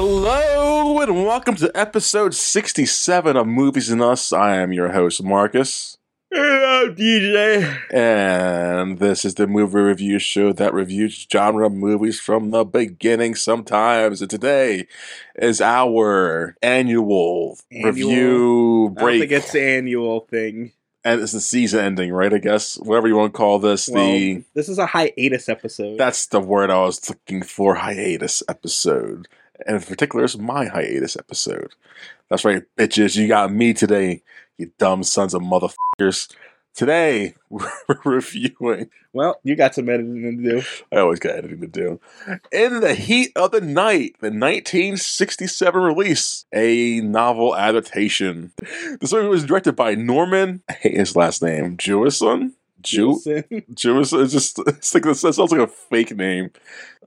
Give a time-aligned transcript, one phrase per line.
[0.00, 4.32] Hello and welcome to episode 67 of Movies and Us.
[4.32, 5.98] I am your host, Marcus.
[6.32, 7.80] I'm DJ.
[7.92, 14.20] And this is the movie review show that reviews genre movies from the beginning sometimes.
[14.22, 14.86] And today
[15.34, 17.90] is our annual, Annual.
[17.90, 19.32] review I don't think break.
[19.32, 20.70] it's the annual thing.
[21.02, 22.32] and it's the season ending, right?
[22.32, 22.76] I guess.
[22.76, 23.88] Whatever you want to call this.
[23.88, 25.98] Well, the this is a hiatus episode.
[25.98, 29.26] That's the word I was looking for hiatus episode.
[29.66, 31.74] And in particular, it's my hiatus episode.
[32.28, 33.16] That's right, bitches.
[33.16, 34.22] You got me today,
[34.56, 36.32] you dumb sons of motherfuckers.
[36.74, 37.70] Today, we're
[38.04, 38.90] reviewing.
[39.12, 40.62] well, you got some editing to do.
[40.92, 42.00] I always got editing to do.
[42.52, 48.52] In the Heat of the Night, the 1967 release, a novel adaptation.
[49.00, 52.52] This movie was directed by Norman, I hate his last name, Jewison?
[52.80, 53.12] Jew?
[53.12, 54.12] Listen, Jewish.
[54.12, 55.04] It's just it's like.
[55.04, 56.50] That sounds like a fake name.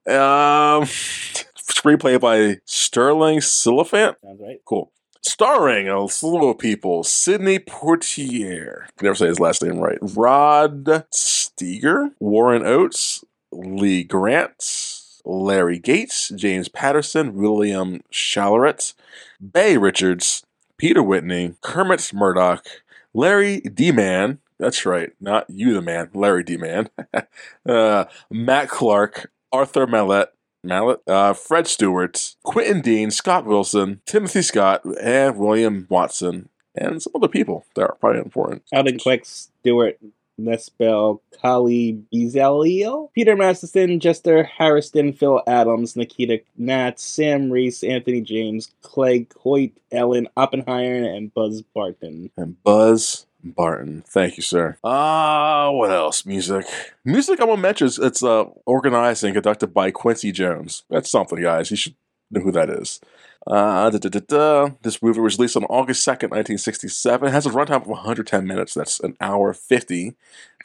[0.08, 0.86] Um,
[1.67, 4.16] screenplay by Sterling Silliphant.
[4.23, 4.59] Sounds right.
[4.66, 4.92] Cool.
[5.22, 8.88] Starring a slew of people: Sidney Portier.
[8.98, 10.00] Can never say his last name right.
[10.02, 18.94] Rod Steiger, Warren Oates, Lee Grant, Larry Gates, James Patterson, William Schallert,
[19.40, 20.44] Beah Richards,
[20.78, 22.66] Peter Whitney, Kermit Murdock,
[23.14, 23.92] Larry D.
[23.92, 24.40] Mann.
[24.58, 26.58] That's right, not you, the man, Larry D.
[26.58, 26.90] Mann.
[27.68, 30.30] uh, Matt Clark, Arthur Malet,
[30.64, 37.14] Malet, uh, Fred Stewart, Quentin Dean, Scott Wilson, Timothy Scott, and William Watson, and some
[37.16, 38.64] other people that are probably important.
[38.72, 40.00] Eldon Quick, Stuart
[40.45, 48.72] Nisbet, Khalil Bezaleel, Peter Masterson, Jester Hairston, Phil Adams, Nikita Knatz, Sam Reese, Anthony James,
[48.81, 52.31] Clay Hoyt, Alan Oppenheimer, and Buzz Barton.
[52.38, 54.03] And Buzz Barton.
[54.08, 54.78] Thank you, sir.
[54.84, 56.25] Ah, what else?
[56.25, 56.66] Music.
[57.03, 60.84] Music I'm gonna mention is it's uh, organized and conducted by Quincy Jones.
[60.90, 61.72] That's something, guys.
[61.72, 61.96] You should
[62.29, 63.00] know who that is.
[63.47, 64.69] Uh, da, da, da, da.
[64.84, 67.28] This movie was released on August 2nd, 1967.
[67.28, 68.74] It has a runtime of 110 minutes.
[68.74, 70.16] That's an hour 50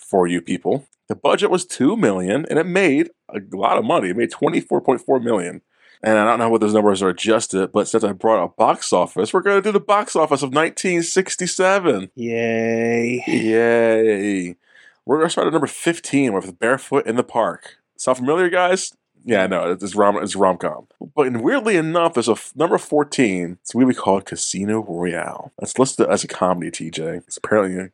[0.01, 0.87] for you people.
[1.09, 4.11] The budget was 2 million and it made a lot of money.
[4.11, 5.63] It made 24.4 million.
[6.03, 8.93] And I don't know what those numbers are adjusted, but since I brought a box
[8.93, 12.11] office, we're going to do the box office of 1967.
[12.15, 13.25] Yay.
[13.27, 14.57] Yay.
[15.07, 17.77] We're going to start at number 15 with Barefoot in the Park.
[17.97, 18.93] Sound familiar, guys?
[19.29, 20.87] Yeah, no, it's rom it's rom com.
[21.15, 23.59] But weirdly enough, there's a f- number 14.
[23.61, 25.53] It's a movie called Casino Royale.
[25.59, 27.19] That's listed as a comedy, TJ.
[27.27, 27.89] It's apparently uh,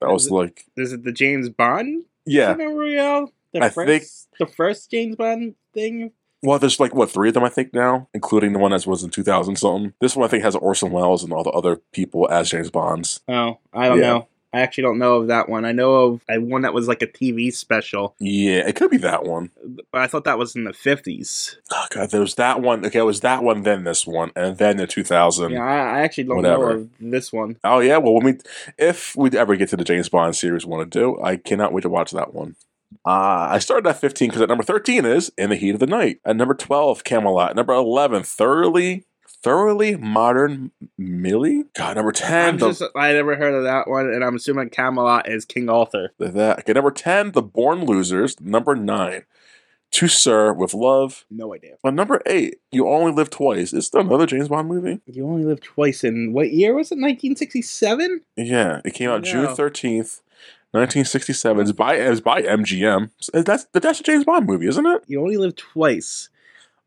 [0.00, 2.54] that was Is it- like Is it the James Bond yeah.
[2.54, 3.32] Casino Royale?
[3.52, 4.04] The I first, think-
[4.38, 6.12] the first James Bond thing.
[6.42, 9.02] Well, there's like what three of them I think now, including the one that was
[9.02, 9.94] in 2000 something.
[10.00, 13.20] This one I think has Orson Welles and all the other people as James Bonds.
[13.26, 14.06] Oh, I don't Yeah.
[14.12, 14.28] know.
[14.56, 15.64] I actually don't know of that one.
[15.64, 18.96] I know of uh, one that was like a TV special, Yeah, it could be
[18.98, 19.50] that one.
[19.92, 21.56] but I thought that was in the fifties.
[21.70, 22.84] Oh god, there was that one.
[22.86, 25.52] Okay, it was that one, then this one, and then the 2000.
[25.52, 26.74] Yeah, I, I actually don't Whatever.
[26.74, 27.56] know of this one.
[27.64, 28.34] Oh yeah, well when we
[28.78, 31.72] if we ever get to the James Bond series we want to do, I cannot
[31.72, 32.56] wait to watch that one.
[33.04, 35.86] Uh, I started at 15 because at number 13 is In the Heat of the
[35.86, 36.20] Night.
[36.24, 37.54] At number 12, Camelot.
[37.56, 39.04] Number 11, Thoroughly
[39.46, 41.66] Thoroughly Modern Millie.
[41.76, 44.70] God, number 10, I'm the, just, I never heard of that one, and I'm assuming
[44.70, 46.12] Camelot is King Arthur.
[46.18, 46.58] the- that.
[46.58, 48.40] Okay, number 10, The Born Losers.
[48.40, 49.22] Number 9,
[49.92, 51.24] To Sir with Love.
[51.30, 51.76] No idea.
[51.84, 53.72] Well, number 8, You Only Live Twice.
[53.72, 54.98] Is there another James Bond movie?
[55.06, 56.96] You only lived twice in what year was it?
[56.96, 58.22] 1967.
[58.34, 60.22] Yeah, it came out June thirteenth,
[60.74, 61.62] nineteen sixty-seven.
[61.62, 63.10] It's by it's by MGM.
[63.32, 65.04] That's that's a James Bond movie, isn't it?
[65.06, 66.30] You only lived twice.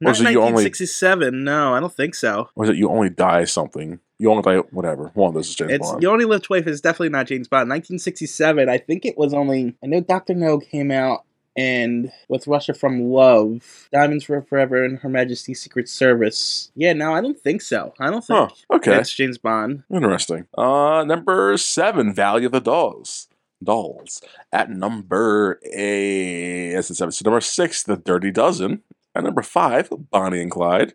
[0.02, 1.44] Not is it only- 1967.
[1.44, 2.50] No, I don't think so.
[2.56, 4.00] Or is it You Only Die Something?
[4.18, 5.12] You Only Die Whatever.
[5.14, 6.04] One of those is James It's Bond.
[6.04, 7.70] You Only Live Twice is definitely not James Bond.
[7.70, 9.76] 1967, I think it was only.
[9.84, 11.24] I know Doctor No came out
[11.58, 16.72] and with Russia from Love, Diamonds for Forever, and Her Majesty's Secret Service.
[16.76, 17.94] Yeah, no, I don't think so.
[18.00, 18.76] I don't think Huh.
[18.78, 18.92] Okay.
[18.92, 19.84] that's James Bond.
[19.92, 20.48] Interesting.
[20.58, 23.28] Uh, number seven, Valley of the Dolls.
[23.62, 24.22] Dolls.
[24.54, 27.12] At number eight, yes, it's seven.
[27.12, 28.84] So number six, The Dirty Dozen.
[29.20, 30.94] At number five, Bonnie and Clyde.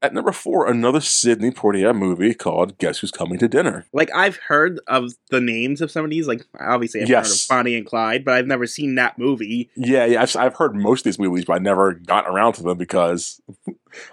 [0.00, 3.86] At number four, another Sidney Poitier movie called Guess Who's Coming to Dinner.
[3.92, 6.26] Like I've heard of the names of some of these.
[6.26, 7.26] Like obviously I've Yes.
[7.28, 9.70] heard of Bonnie and Clyde, but I've never seen that movie.
[9.76, 12.62] Yeah, yeah, I've, I've heard most of these movies, but I never got around to
[12.62, 13.42] them because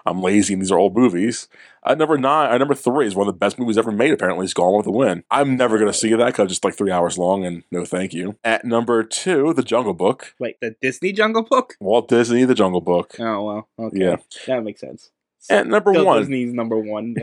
[0.06, 1.48] I'm lazy and these are old movies.
[1.86, 4.12] At number nine, at number three is one of the best movies ever made.
[4.12, 5.24] Apparently, it's Gone with the Wind.
[5.32, 8.14] I'm never gonna see that because it's just like three hours long, and no, thank
[8.14, 8.38] you.
[8.44, 10.36] At number two, The Jungle Book.
[10.40, 11.76] Wait, the Disney Jungle Book?
[11.80, 13.16] Walt Disney, The Jungle Book.
[13.20, 14.16] Oh well, okay, Yeah.
[14.48, 15.12] that makes sense.
[15.50, 17.16] At number Still one, Disney's number one,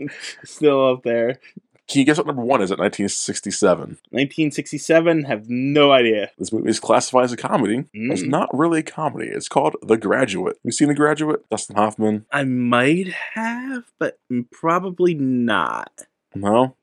[0.44, 1.38] still up there.
[1.88, 3.98] Can you guess what number one is at 1967?
[4.10, 5.24] 1967.
[5.24, 6.30] Have no idea.
[6.36, 7.82] This movie is classified as a comedy.
[7.82, 8.28] but It's Mm.
[8.28, 9.28] not really a comedy.
[9.28, 10.58] It's called The Graduate.
[10.64, 11.48] You seen The Graduate?
[11.48, 12.26] Dustin Hoffman?
[12.32, 14.18] I might have, but
[14.50, 15.92] probably not.
[16.34, 16.74] No.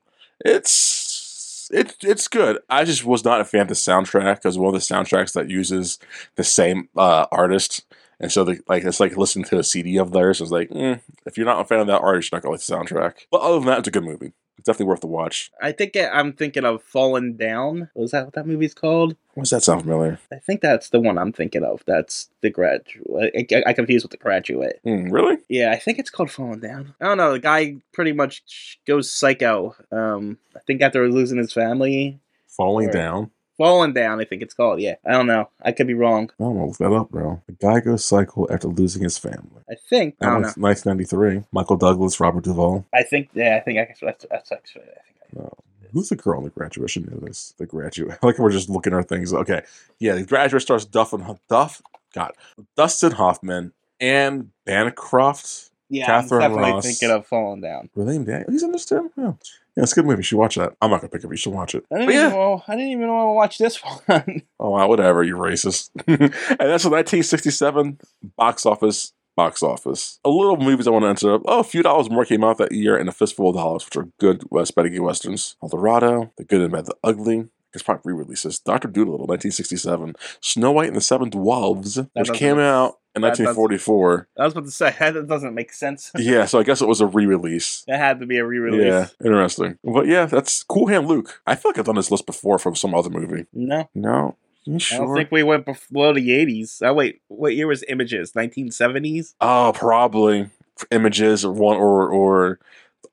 [0.44, 2.58] It's it, it's good.
[2.68, 5.50] I just was not a fan of the soundtrack because one of the soundtracks that
[5.50, 5.98] uses
[6.36, 7.84] the same uh, artist.
[8.20, 10.40] And so, the, like, it's like listening to a CD of theirs.
[10.40, 12.72] It's like, mm, if you're not a fan of that artist, you're not going to
[12.74, 13.26] like the soundtrack.
[13.30, 14.32] But other than that, it's a good movie.
[14.56, 15.50] It's definitely worth the watch.
[15.60, 17.90] I think I'm thinking of Fallen Down.
[17.94, 19.16] Was that what that movie's called?
[19.34, 20.18] What's that sound familiar?
[20.32, 21.82] I think that's the one I'm thinking of.
[21.86, 23.32] That's the graduate.
[23.36, 24.80] I, I, I confused with the graduate.
[24.86, 25.38] Mm, really?
[25.48, 26.94] Yeah, I think it's called Falling Down.
[27.00, 27.32] I don't know.
[27.32, 29.74] The guy pretty much goes psycho.
[29.90, 33.30] Um, I think after losing his family, Falling Or- Down.
[33.56, 34.20] Fallen Down.
[34.20, 34.80] I think it's called.
[34.80, 35.48] Yeah, I don't know.
[35.62, 36.30] I could be wrong.
[36.40, 37.42] I'm gonna look that up, bro.
[37.46, 39.62] The guy goes psycho after losing his family.
[39.70, 40.16] I think.
[40.20, 40.48] I That don't know.
[40.48, 41.46] was 1993.
[41.52, 42.84] Michael Douglas, Robert Duvall.
[42.92, 43.28] I think.
[43.34, 44.82] Yeah, I think I, that's, that's actually.
[44.82, 45.16] I think.
[45.36, 45.52] I, No.
[45.92, 47.08] Who's the girl in the graduation?
[47.22, 47.54] I this.
[47.56, 48.18] The graduate.
[48.22, 49.32] like we're just looking at our things.
[49.32, 49.62] Okay.
[50.00, 51.80] Yeah, the graduate stars Duff and Duff.
[52.12, 52.32] God.
[52.76, 55.70] Dustin Hoffman and Bancroft.
[55.88, 56.84] yeah, Catherine I'm definitely Ross.
[56.84, 57.90] thinking of Fallen Down.
[57.94, 58.44] Were they in?
[58.48, 59.10] He's in this too?
[59.16, 59.32] Yeah.
[59.76, 60.20] Yeah, it's a good movie.
[60.20, 60.72] You should watch that.
[60.80, 61.30] I'm not gonna pick it up.
[61.32, 61.84] You should watch it.
[61.92, 62.30] I didn't But even.
[62.30, 62.36] yeah.
[62.36, 63.76] Well, I didn't even want to watch this
[64.06, 64.42] one.
[64.60, 65.90] Oh wow, whatever, you racist.
[66.06, 67.98] and that's the 1967
[68.36, 69.12] box office.
[69.36, 70.20] Box office.
[70.24, 71.42] A little movies I want to enter up.
[71.46, 73.96] Oh, a few dollars more came out that year, and a fistful of dollars, which
[73.96, 75.56] are good West spaghetti westerns.
[75.60, 77.48] El Dorado, The Good and Bad, The Ugly.
[77.72, 78.60] It's probably re-releases.
[78.60, 80.14] Doctor Dolittle, 1967.
[80.40, 84.28] Snow White and the Seven Dwarves, which came out in 1944.
[84.38, 86.10] I was about to say that doesn't make sense.
[86.18, 87.84] yeah, so I guess it was a re-release.
[87.86, 88.84] That had to be a re-release.
[88.84, 89.78] Yeah, interesting.
[89.84, 91.40] But yeah, that's Cool Hand Luke.
[91.46, 93.46] I feel like I've done this list before from some other movie.
[93.52, 96.80] No, No, you I don't think we went below the eighties.
[96.84, 98.34] Oh wait, what year was Images?
[98.34, 99.34] Nineteen seventies.
[99.40, 100.50] Oh, probably
[100.90, 102.58] images or one or or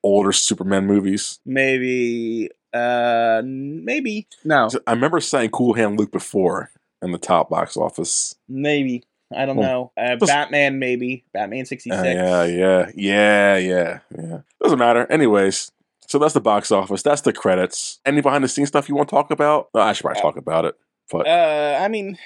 [0.02, 1.38] older Superman movies.
[1.44, 2.50] Maybe.
[2.72, 4.26] Uh, maybe.
[4.44, 6.70] No, I remember saying Cool Hand Luke before
[7.02, 8.34] in the top box office.
[8.48, 9.04] maybe.
[9.34, 10.02] I don't Well, know.
[10.04, 11.24] Uh, Batman, maybe.
[11.32, 12.00] Batman 66.
[12.00, 14.38] Uh, yeah, yeah, yeah, yeah, yeah.
[14.62, 15.06] Doesn't matter.
[15.10, 15.70] Anyways,
[16.06, 17.02] so that's the box office.
[17.02, 18.00] That's the credits.
[18.04, 19.68] Any behind the scenes stuff you want to talk about?
[19.74, 20.74] No, I should probably talk about it.
[21.10, 22.18] But Uh, I mean,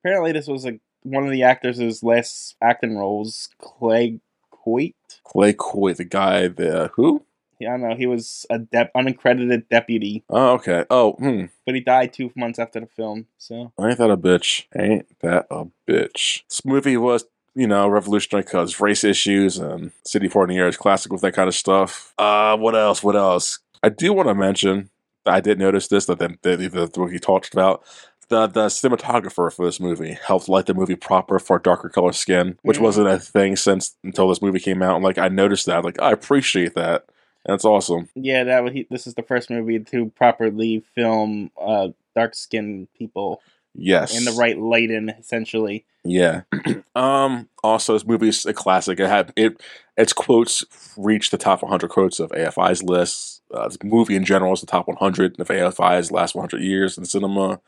[0.00, 3.48] apparently this was like one of the actors' last acting roles.
[3.60, 4.20] Clay
[4.50, 4.94] Coit.
[5.24, 7.24] Clay Coy, the guy, the who?
[7.60, 7.96] Yeah, I don't know.
[7.96, 10.84] He was a dep- unaccredited deputy, Oh, okay.
[10.90, 11.46] Oh, hmm.
[11.66, 13.26] but he died two months after the film.
[13.36, 14.64] So Ain't that a bitch?
[14.78, 16.44] Ain't that a bitch?
[16.48, 17.24] This movie was,
[17.54, 21.54] you know, revolutionary because race issues and Sidney Portier is classic with that kind of
[21.54, 22.14] stuff.
[22.18, 23.02] Uh, what else?
[23.02, 23.58] What else?
[23.82, 24.90] I do want to mention.
[25.26, 27.82] I did notice this that the, the, the, the he talked about.
[28.28, 32.58] The, the cinematographer for this movie helped light the movie proper for darker color skin,
[32.62, 32.82] which Mm.
[32.82, 34.96] wasn't a thing since until this movie came out.
[34.96, 37.06] And like I noticed that, like I appreciate that.
[37.48, 38.08] It's awesome.
[38.14, 42.88] yeah, that was he, this is the first movie to properly film uh, dark skinned
[42.96, 43.40] people
[43.74, 44.16] Yes.
[44.16, 45.84] in the right lighting, essentially.
[46.04, 46.42] Yeah.
[46.96, 47.48] um.
[47.62, 48.98] Also, this movie is a classic.
[48.98, 49.60] It had it.
[49.96, 50.64] Its quotes
[50.96, 53.42] reached the top 100 quotes of AFI's list.
[53.52, 57.04] Uh, the movie in general is the top 100 of AFI's last 100 years in
[57.04, 57.60] cinema.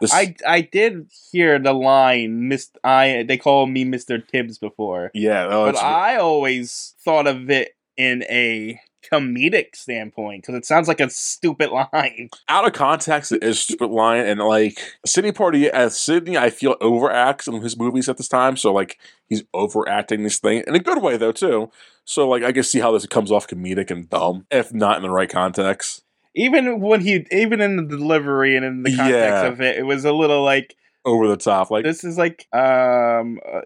[0.00, 5.10] This, I I did hear the line, "Mist." I they call me Mister Tibbs before,
[5.14, 5.46] yeah.
[5.50, 8.80] Oh, but I always thought of it in a
[9.10, 12.30] comedic standpoint because it sounds like a stupid line.
[12.48, 14.26] out of context, it is a stupid line.
[14.26, 18.56] And like Sidney Poitier, as Sidney, I feel overacts in his movies at this time.
[18.56, 21.70] So like he's overacting this thing in a good way though too.
[22.04, 25.02] So like I can see how this comes off comedic and dumb, if not in
[25.02, 26.02] the right context.
[26.34, 29.44] Even when he, even in the delivery and in the context Yeah.
[29.46, 33.38] of it, it was a little like Over the top, like this is like, um,
[33.46, 33.60] uh,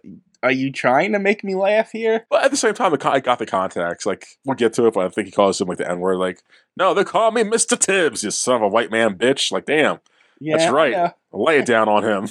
[0.46, 2.26] are you trying to make me laugh here?
[2.30, 4.06] But at the same time, the con- I got the context.
[4.06, 6.16] Like, we'll get to it, but I think he calls him like the N word.
[6.18, 6.40] Like,
[6.76, 7.78] no, they call me Mr.
[7.78, 9.50] Tibbs, you son of a white man bitch.
[9.52, 9.98] Like, damn,
[10.40, 10.92] Yeah, That's right.
[10.92, 11.12] yeah.
[11.32, 12.28] lay it down on him.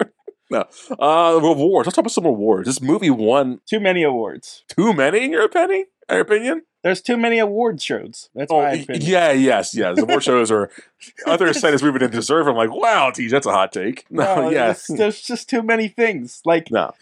[0.50, 0.64] no.
[0.98, 1.86] Uh, rewards.
[1.86, 2.66] Let's talk about some awards.
[2.66, 4.64] This movie won Too many awards.
[4.68, 5.86] too many, in your opinion?
[6.08, 6.62] In your opinion?
[6.82, 8.30] There's too many award shows.
[8.34, 9.02] That's Oh, my opinion.
[9.06, 9.96] yeah, yes, yes.
[9.96, 10.70] The award shows are.
[11.26, 12.46] Others say this movie didn't deserve.
[12.48, 14.06] I'm like, wow, geez, that's a hot take.
[14.10, 16.40] No, No, yes, there's, there's just too many things.
[16.46, 16.92] Like no.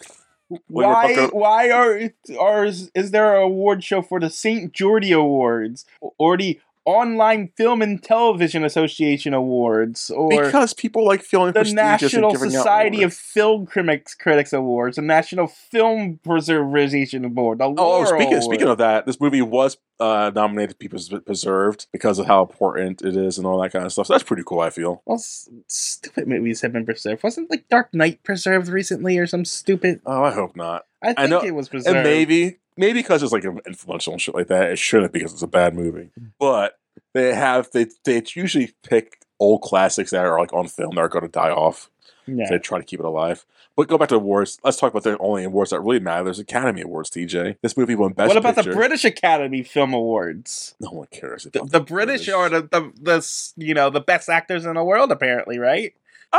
[0.68, 4.72] Why why are are is there a award show for the St.
[4.72, 5.84] Jordi Awards
[6.16, 12.34] or the Online Film and Television Association Awards or because people like feeling the National
[12.34, 13.12] Society of.
[13.14, 19.06] Film Critics Critics Awards, the National Film Preservation Board, Oh, oh, speaking speaking of that,
[19.06, 23.46] this movie was uh, nominated to be preserved because of how important it is and
[23.46, 24.06] all that kind of stuff.
[24.06, 24.60] So that's pretty cool.
[24.60, 25.02] I feel.
[25.06, 27.22] well, s- stupid movies have been preserved.
[27.22, 30.00] Wasn't like Dark Knight preserved recently or some stupid?
[30.06, 30.86] Oh, I hope not.
[31.02, 31.96] I think I know- it was preserved.
[31.96, 34.70] And maybe maybe because it's like influential and shit like that.
[34.70, 36.10] It shouldn't because it's a bad movie.
[36.38, 36.78] But
[37.12, 41.08] they have they they usually pick old classics that are like on film that are
[41.08, 41.90] going to die off.
[42.26, 42.46] Yeah.
[42.50, 43.44] They try to keep it alive.
[43.74, 44.58] But go back to awards.
[44.64, 46.24] Let's talk about the only awards that really matter.
[46.24, 47.56] There's Academy Awards, TJ.
[47.62, 48.70] This movie won Best what about Picture.
[48.70, 50.74] the British Academy Film Awards?
[50.80, 51.44] No one cares.
[51.44, 55.12] The, the British are the, the the you know the best actors in the world,
[55.12, 55.94] apparently, right?
[56.32, 56.36] Uh,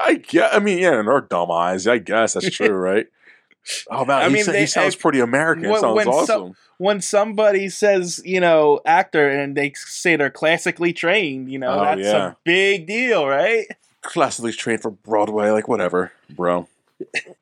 [0.00, 0.54] I get.
[0.54, 3.06] I mean, yeah, in our dumb eyes, I guess that's true, right?
[3.90, 5.70] Oh man, I he, mean, sa- they- he sounds I- pretty American.
[5.70, 6.56] When- sounds when so- awesome.
[6.76, 11.80] When somebody says you know actor and they say they're classically trained, you know Oh,
[11.84, 12.30] that's yeah.
[12.32, 13.66] a big deal, right?
[14.02, 16.68] Classically trained for Broadway, like whatever, bro.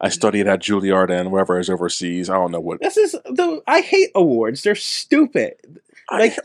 [0.00, 2.28] I studied at Juilliard and wherever is overseas.
[2.30, 2.80] I don't know what.
[2.80, 4.62] This is the I hate awards.
[4.62, 5.54] They're stupid.
[6.10, 6.36] Like-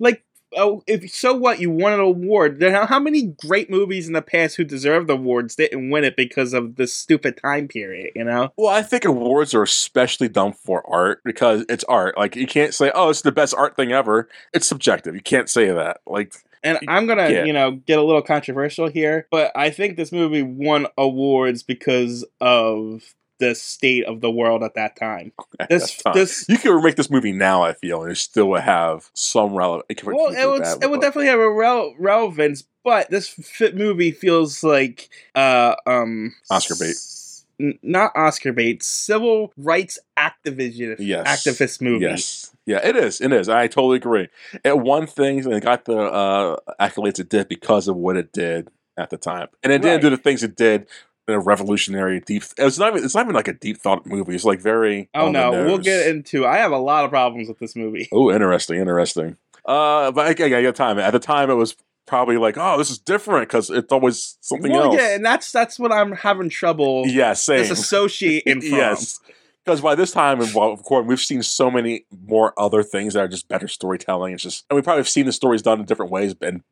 [0.00, 0.22] Like
[0.56, 2.60] oh, if so what you won an award.
[2.60, 6.16] Then how, how many great movies in the past who deserved awards didn't win it
[6.16, 8.12] because of this stupid time period?
[8.14, 8.52] You know.
[8.56, 12.16] Well, I think awards are especially dumb for art because it's art.
[12.16, 15.14] Like you can't say, "Oh, it's the best art thing ever." It's subjective.
[15.14, 16.00] You can't say that.
[16.06, 17.44] Like And I'm gonna, Yeah.
[17.44, 22.24] you know, get a little controversial here, but I think this movie won awards because
[22.40, 25.32] of the state of the world at that time.
[25.60, 26.12] at This, that time.
[26.14, 27.62] this, you could remake this movie now.
[27.62, 29.54] I feel and it still would have some.
[29.88, 33.76] It could, well, it would, it would definitely have a rel- relevance, but this fit
[33.76, 36.90] movie feels like, uh, um, Oscar bait.
[36.90, 37.44] s-
[37.82, 41.26] Not Oscar bait, civil rights activism, Yes.
[41.46, 42.04] activist movie.
[42.04, 42.52] Yes.
[42.66, 43.20] Yeah, it is.
[43.22, 43.48] It is.
[43.48, 44.28] I totally agree.
[44.62, 48.30] It won things and it got the uh, accolades it did because of what it
[48.32, 48.68] did
[48.98, 50.86] at the time, and it didn't do the things it did
[51.28, 52.44] a revolutionary deep.
[52.56, 53.04] It was not even.
[53.04, 54.34] It's not even like a deep thought movie.
[54.34, 55.08] It's like very.
[55.14, 56.46] Oh no, we'll get into.
[56.46, 58.08] I have a lot of problems with this movie.
[58.12, 59.36] Oh, interesting, interesting.
[59.64, 60.98] Uh, but again, I got time.
[60.98, 64.72] At the time, it was probably like, oh, this is different because it's always something
[64.72, 64.96] well, else.
[64.96, 67.64] yeah, and that's that's what I'm having trouble yeah, same.
[67.64, 68.78] disassociating from.
[68.78, 69.20] yes,
[69.68, 73.20] because by this time, and of course, we've seen so many more other things that
[73.20, 74.32] are just better storytelling.
[74.32, 76.62] It's just, and we probably have seen the stories done in different ways, and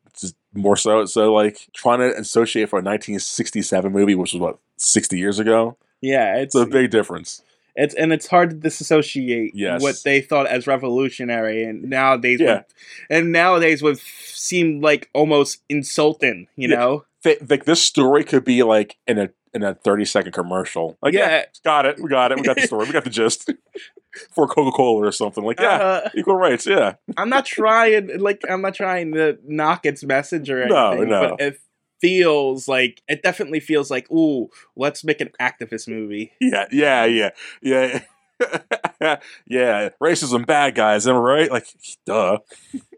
[0.55, 1.05] more so.
[1.05, 5.77] So, like trying to associate for a 1967 movie, which was what 60 years ago,
[6.01, 7.43] Yeah, it's it's a big difference.
[7.75, 9.83] it's and it's hard to disassociate Yes.
[9.83, 12.55] what they thought as revolutionary and nowadays Yeah.
[12.55, 12.65] would,
[13.11, 16.77] and nowadays would seem like almost insulting, you Yeah.
[16.77, 17.05] know?
[17.51, 20.97] Like this story could be like in a in a 30 second commercial.
[21.03, 21.45] Like, yeah, Yeah.
[21.65, 23.51] got it, we got it, we got the story, we got the gist.
[24.35, 26.95] For Coca Cola or something like, yeah, Uh, equal rights, yeah.
[27.19, 31.37] I'm not trying like I'm not trying to knock its message or No, anything, no.
[31.37, 31.61] but it
[32.01, 36.33] feels like it definitely feels like, ooh, let's make an activist movie.
[36.41, 38.01] Yeah, yeah, yeah, yeah.
[39.47, 41.51] yeah, racism, bad guys, am I right?
[41.51, 41.67] Like,
[42.07, 42.39] duh.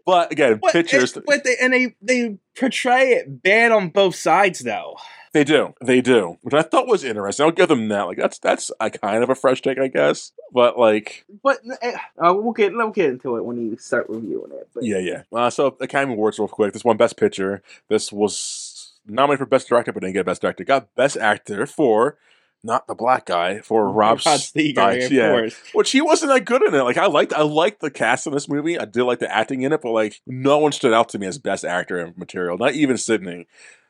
[0.05, 4.15] But again, But, pictures, it- but they and they they portray it bad on both
[4.15, 4.95] sides though.
[5.31, 7.45] They do, they do, which I thought was interesting.
[7.45, 8.07] I'll give them that.
[8.07, 10.31] Like, that's that's a kind of a fresh take, I guess.
[10.51, 14.69] But like, But uh, we'll get we'll get into it when you start reviewing it.
[14.73, 15.23] But yeah, yeah.
[15.31, 16.73] Uh, so Academy Awards, real quick.
[16.73, 17.61] This one Best Picture.
[17.89, 20.63] This was nominated for Best Director, but didn't get Best Director.
[20.63, 22.17] Got Best Actor for
[22.63, 25.29] not the black guy for Rob, Rod Steiger, yeah.
[25.29, 25.55] course.
[25.73, 26.81] Which he wasn't that good in it.
[26.81, 28.77] Like I liked, I liked the cast in this movie.
[28.77, 31.27] I did like the acting in it, but like no one stood out to me
[31.27, 32.57] as best actor in material.
[32.57, 33.47] Not even Sidney.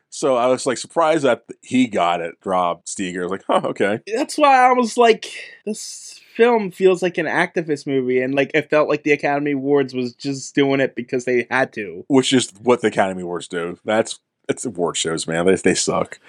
[0.09, 2.35] So I was like surprised that he got it.
[2.43, 3.99] Rob Steiger I was like, oh, okay.
[4.15, 5.31] That's why I was like,
[5.65, 9.93] this film feels like an activist movie, and like it felt like the Academy Awards
[9.93, 12.05] was just doing it because they had to.
[12.07, 13.77] Which is what the Academy Awards do.
[13.85, 15.45] That's it's award shows, man.
[15.45, 16.19] They they suck.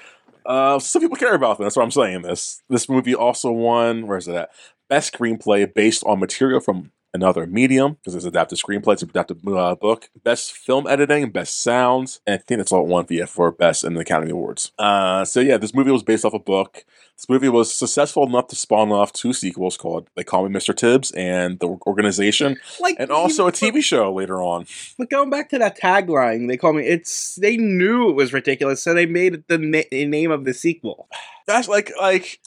[0.45, 1.65] Uh, some people care about them.
[1.65, 2.63] That's why I'm saying this.
[2.69, 4.07] This movie also won.
[4.07, 4.51] Where's it at?
[4.89, 8.95] Best screenplay based on material from another medium because it's adapted screenplay.
[8.95, 10.11] It's adapted uh, book.
[10.23, 13.95] Best film editing, best sounds, and I think that's all it won for, best in
[13.95, 14.73] the Academy Awards.
[14.79, 16.85] Uh, so yeah, this movie was based off a book.
[17.21, 20.75] This movie was successful enough to spawn off two sequels called "They Call Me Mr.
[20.75, 24.65] Tibbs" and "The Organization," Like, and also a TV show later on.
[24.97, 26.87] But going back to that tagline, they call me.
[26.87, 30.55] It's they knew it was ridiculous, so they made it the, na- name of the
[30.55, 31.09] sequel.
[31.47, 32.41] That's like like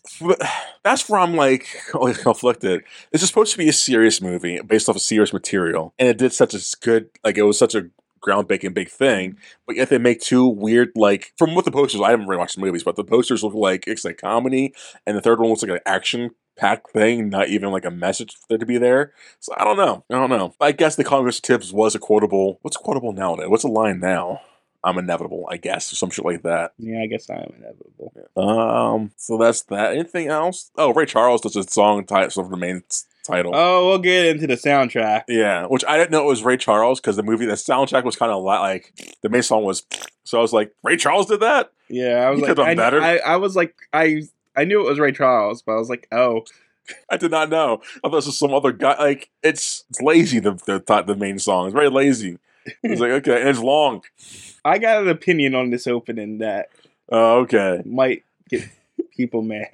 [0.83, 2.81] that's where I'm like, like conflicted.
[3.11, 6.17] This is supposed to be a serious movie based off of serious material, and it
[6.17, 7.91] did such a good like it was such a
[8.25, 9.37] groundbreaking big thing.
[9.67, 12.01] But yet they make two weird like from what the posters.
[12.01, 14.73] I haven't really watched the movies, but the posters look like it's like comedy,
[15.05, 18.33] and the third one looks like an action packed thing, not even like a message
[18.35, 19.13] for there to be there.
[19.39, 20.03] So I don't know.
[20.09, 20.53] I don't know.
[20.61, 22.59] I guess the Congress Tips was a quotable.
[22.61, 23.47] What's quotable nowadays?
[23.49, 24.41] What's a line now?
[24.85, 26.73] I'm inevitable, I guess, or some shit like that.
[26.77, 28.11] Yeah, I guess I'm inevitable.
[28.35, 29.93] Um, so that's that.
[29.93, 30.71] Anything else?
[30.77, 33.51] Oh, Ray Charles does a song title of the main s- title.
[33.55, 35.23] Oh, we'll get into the soundtrack.
[35.27, 38.15] Yeah, which I didn't know it was Ray Charles because the movie, the soundtrack was
[38.15, 39.83] kind of like the main song was.
[40.23, 41.71] So I was like, Ray Charles did that.
[41.89, 43.01] Yeah, I was You like, I, better.
[43.01, 44.23] I, I was like, I
[44.55, 46.43] I knew it was Ray Charles, but I was like, oh,
[47.09, 47.81] I did not know.
[48.03, 48.97] I thought this was some other guy.
[48.97, 50.39] Like it's it's lazy.
[50.39, 52.37] The the the main song is very lazy.
[52.81, 54.03] It's like okay, and it's long.
[54.65, 56.69] I got an opinion on this opening that
[57.11, 57.81] Oh, okay.
[57.85, 58.69] might get
[59.17, 59.67] people mad.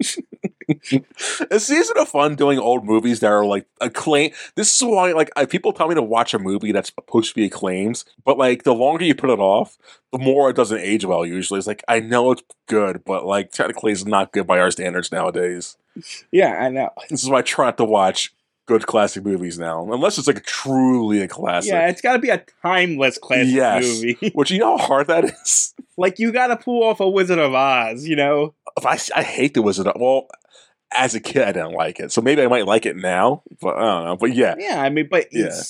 [0.68, 4.34] It's season of fun doing old movies that are like acclaimed.
[4.56, 7.34] This is why, like, I, people tell me to watch a movie that's supposed to
[7.34, 9.76] be acclaimed, but like, the longer you put it off,
[10.12, 11.24] the more it doesn't age well.
[11.26, 14.70] Usually, it's like I know it's good, but like, technically, it's not good by our
[14.70, 15.76] standards nowadays.
[16.32, 16.90] Yeah, I know.
[17.10, 18.32] This is why I try not to watch
[18.66, 21.70] good classic movies now, unless it's like truly a classic.
[21.70, 23.84] Yeah, it's got to be a timeless classic Yes.
[23.84, 24.30] movie.
[24.34, 25.74] Which you know how hard that is.
[25.98, 28.54] like you got to pull off a Wizard of Oz, you know?
[28.76, 29.86] If I I hate the Wizard.
[29.86, 30.00] of Oz.
[30.00, 30.28] Well,
[30.96, 33.42] as a kid, I didn't like it, so maybe I might like it now.
[33.60, 34.16] But I don't know.
[34.16, 35.46] But yeah, Yeah, I mean, but Yeah.
[35.46, 35.68] it's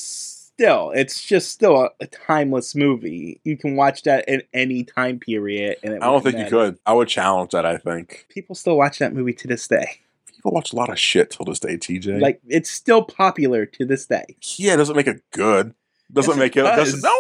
[0.55, 3.41] still, it's just still a, a timeless movie.
[3.45, 6.79] You can watch that in any time period, and it I don't think you could.
[6.87, 7.67] I would challenge that.
[7.67, 10.01] I think People still watch that movie to this day.
[10.27, 11.77] people watch a lot of shit till this day.
[11.77, 14.37] TJ, Like it's still popular to this day.
[14.57, 15.75] yeah, it doesn't make it good.
[16.13, 16.63] Doesn't Yes, make it it.
[16.65, 16.93] does.
[16.93, 17.19] Doesn't, no,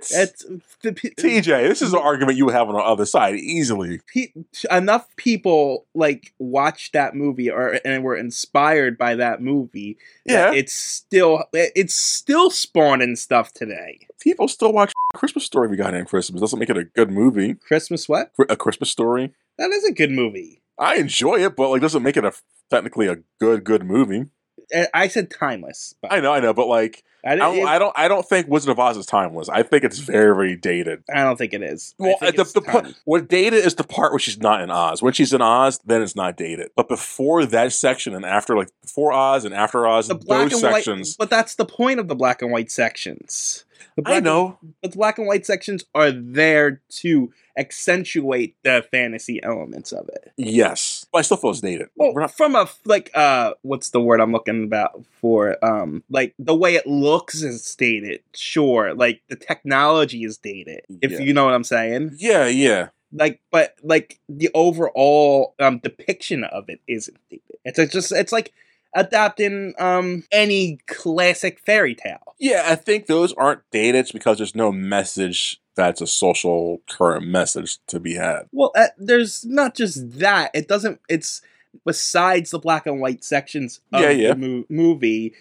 [0.00, 0.22] doesn't.
[0.22, 0.44] It's
[0.82, 4.00] the TJ, this is an argument you have on the other side easily.
[4.12, 4.32] pe-
[4.70, 9.98] enough people like watched that movie or and were inspired by that movie.
[10.24, 14.06] Yeah, that it's still it's still spawning stuff today.
[14.20, 15.68] people still watch Christmas Story.
[15.68, 17.54] We got in Christmas doesn't make it a good movie.
[17.54, 18.32] Christmas what?
[18.48, 19.32] A Christmas Story.
[19.58, 20.62] That is a good movie.
[20.78, 22.32] I enjoy it, but like doesn't make it a
[22.70, 24.26] technically a good good movie.
[24.74, 25.94] I- I said timeless.
[26.00, 28.46] But I know, I know, but like I, I don't, I don't, I don't think
[28.48, 29.48] Wizard of Oz is timeless.
[29.48, 31.02] I think it's very, very dated.
[31.12, 31.94] I don't think it is.
[31.98, 35.02] Well, the, the part, what dated is the part where she's not in Oz.
[35.02, 36.70] When she's in Oz, then it's not dated.
[36.76, 40.62] But before that section and after, like before Oz and after Oz, the black those
[40.62, 41.08] and sections.
[41.10, 43.64] white, but that's the point of the black and white sections.
[44.04, 44.58] I and- know.
[44.82, 50.32] but the black and white sections are there to accentuate the fantasy elements of it.
[50.36, 51.88] Yes, I still feel it's dated.
[51.96, 52.36] Well, not.
[52.36, 56.74] from a like uh, what's the word I'm looking about for um, like the way
[56.74, 58.20] it looks is dated.
[58.34, 60.82] Sure, like the technology is dated.
[61.02, 61.20] If Yeah.
[61.20, 62.16] you know what I'm saying.
[62.18, 62.88] Yeah, yeah.
[63.12, 67.42] Like, but like the overall um depiction of it isn't dated.
[67.64, 68.52] It's a- just it's like
[68.94, 72.34] adapting um any classic fairy tale.
[72.38, 77.78] Yeah, I think those aren't dated because there's no message that's a social current message
[77.86, 78.48] to be had.
[78.52, 80.50] Well, uh, there's not just that.
[80.54, 81.00] It doesn't.
[81.08, 81.42] It's
[81.84, 84.28] besides the black and white sections of Yeah, yeah.
[84.34, 85.34] the mo- movie.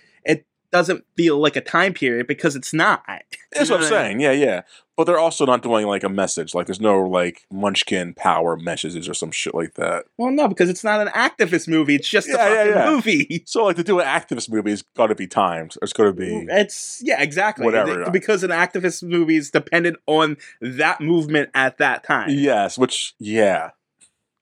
[0.76, 3.04] Doesn't feel like a time period because it's not.
[3.52, 4.20] That's what I'm saying.
[4.20, 4.62] Yeah, yeah.
[4.98, 6.54] But they're also not doing like a message.
[6.56, 10.06] Like there's no like Munchkin power messages or some shit like that.
[10.18, 11.96] Well, no, because it's not an activist movie.
[11.96, 12.90] It's just a Yeah, yeah, fucking yeah.
[12.90, 13.44] movie.
[13.48, 15.76] So like to do an activist movie, it's got to be timed.
[15.82, 16.28] It's got to be.
[16.30, 17.66] Mm, it's yeah, exactly.
[17.66, 18.04] Whatever.
[18.04, 22.30] It- because an activist movie is dependent on that movement at that time.
[22.30, 23.72] Yes, which yeah,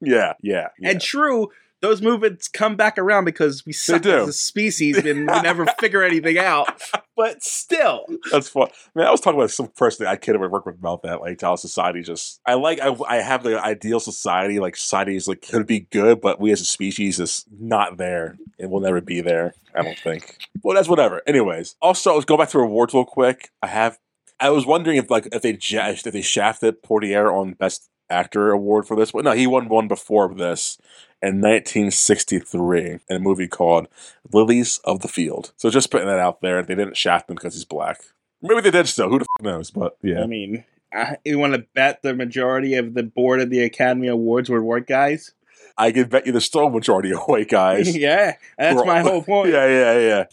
[0.01, 0.67] yeah, yeah.
[0.79, 0.89] yeah.
[0.91, 1.49] And true,
[1.83, 6.01] those movements come back around because we suck as a species and we never figure
[6.01, 6.81] anything out.
[7.17, 8.69] But still, That's fun.
[8.95, 11.41] Man, I was talking about some person I kid I work with about that, like
[11.41, 12.39] how society just.
[12.45, 12.79] I like.
[12.79, 14.59] I, I have the ideal society.
[14.59, 18.37] Like society is like could be good, but we as a species is not there.
[18.57, 19.53] It will never be there.
[19.75, 20.37] I don't think.
[20.63, 21.21] Well, that's whatever.
[21.27, 23.49] Anyways, also let's go back to awards real quick.
[23.61, 23.99] I have.
[24.39, 28.87] I was wondering if like if they if they shafted Portier on Best Actor award
[28.87, 30.77] for this, but no, he won one before this
[31.23, 33.87] in 1963 in a movie called
[34.31, 35.51] Lilies of the Field.
[35.57, 38.01] So just putting that out there, they didn't shaft him because he's black.
[38.41, 39.09] Maybe they did still.
[39.09, 39.71] Who the f- knows?
[39.71, 40.21] But yeah.
[40.21, 44.07] I mean, uh, you want to bet the majority of the board of the Academy
[44.07, 45.31] Awards were white guys?
[45.77, 47.95] I can bet you there's still a majority of white guys.
[47.97, 49.49] yeah, that's We're my all- whole point.
[49.53, 50.25] yeah, yeah, yeah.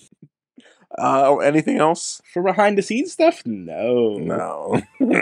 [0.99, 2.21] Uh, anything else?
[2.35, 4.19] For behind the scenes stuff, no.
[4.19, 4.83] No.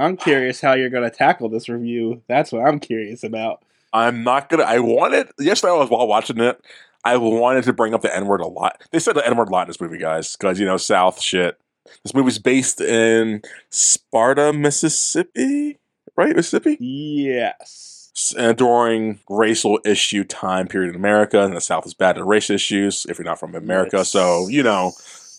[0.00, 2.22] I'm curious how you're going to tackle this review.
[2.28, 3.62] That's what I'm curious about.
[3.92, 4.62] I'm not gonna.
[4.62, 5.72] I wanted yesterday.
[5.72, 6.64] I was while watching it.
[7.04, 8.80] I wanted to bring up the N word a lot.
[8.92, 11.20] They said the N word a lot in this movie, guys, because you know South
[11.20, 11.58] shit.
[12.04, 15.78] This movie's based in Sparta, Mississippi,
[16.16, 16.36] right?
[16.36, 16.76] Mississippi.
[16.78, 18.32] Yes.
[18.38, 22.48] And during racial issue time period in America, and the South is bad at race
[22.48, 23.06] issues.
[23.08, 24.10] If you're not from America, Yes.
[24.10, 24.92] so you know,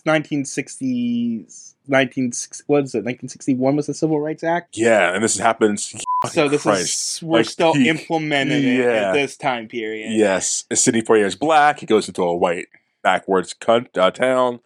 [0.05, 1.70] 1960s.
[1.91, 2.99] 1960, what is it?
[3.05, 4.77] 1961 was the Civil Rights Act.
[4.77, 5.13] yeah.
[5.13, 5.93] And this happens.
[6.29, 7.17] So this Christ.
[7.17, 10.13] is we're Like still implementing it at this time period.
[10.13, 11.79] Yes, Sidney Poitier is black.
[11.79, 12.67] He goes into a white
[13.01, 14.59] backwards cunt, uh, town,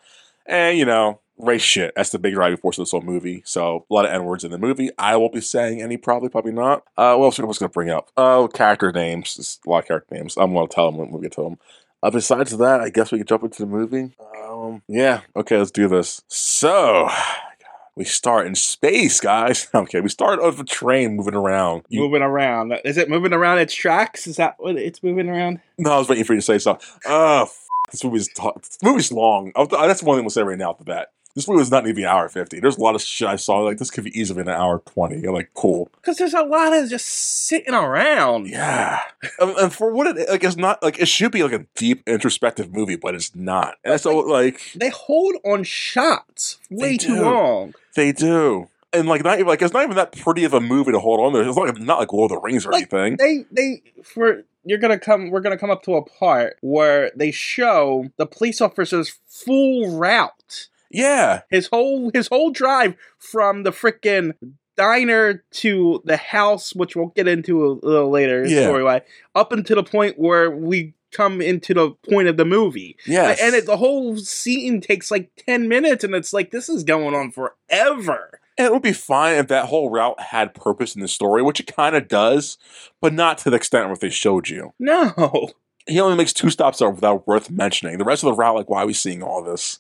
[0.46, 1.94] and you know race shit.
[1.96, 3.42] That's the big driving force of this whole movie.
[3.46, 4.90] So a lot of n words in the movie.
[4.98, 5.98] I won't be saying any.
[5.98, 6.84] Probably, probably not.
[6.98, 8.10] Uh, what else was going to bring up?
[8.18, 9.36] Oh, character names.
[9.36, 10.36] There's a lot of character names.
[10.38, 11.58] I'm going to tell them when we get to them.
[12.04, 14.12] Uh, besides that, I guess we can jump into the movie.
[14.66, 15.22] Um, yeah.
[15.36, 16.22] Okay, let's do this.
[16.28, 17.10] So.
[17.98, 19.70] We start in space, guys.
[19.74, 21.84] Okay, we start of a train moving around.
[21.88, 22.74] You- Moving around.
[22.84, 24.28] Is it moving around its tracks?
[24.28, 25.62] Is that what it's moving around?
[25.78, 26.86] no, I was waiting for you to say something.
[27.06, 29.54] Oh, f- this movie's t- this movie's long.
[29.56, 31.12] I'll- That's one thing we'll say right now at the bat.
[31.36, 32.60] This movie was not even an hour fifty.
[32.62, 35.20] There's a lot of shit I saw like this could be easily an hour twenty.
[35.20, 38.48] You're like, cool, Because there's a lot of just sitting around.
[38.48, 39.02] yeah.
[39.40, 42.04] and, and for what it like, it's not like it should be like a deep
[42.08, 43.76] introspective movie, but it's not.
[43.84, 47.74] And so like They hold on shots way too long.
[47.96, 48.70] they do.
[48.94, 51.20] And like not even like it's not even that pretty of a movie to hold
[51.20, 51.48] on to.
[51.50, 53.18] It's like not like Lord of the Rings or Like, anything.
[53.18, 57.32] They they for you're gonna come we're gonna come up to a part where they
[57.32, 60.70] show the police officer's full route.
[60.96, 64.34] Yeah, His whole his whole drive from the frickin'
[64.78, 68.64] diner to the house, which we'll get into a little later Yeah.
[68.64, 69.02] story wise,
[69.34, 72.98] up until the point where we come into the point of the movie.
[73.08, 73.36] Yeah.
[73.42, 77.16] And it, the whole scene takes like 10 minutes, and it's like, this is going
[77.16, 78.40] on forever.
[78.58, 81.60] And it would be fine if that whole route had purpose in the story, which
[81.62, 82.58] it kind of does,
[83.02, 84.74] but not to the extent what they showed you.
[84.78, 85.50] No.
[85.88, 87.98] He only makes two stops that are without worth mentioning.
[87.98, 89.80] The rest of the route, like, why are we seeing all this?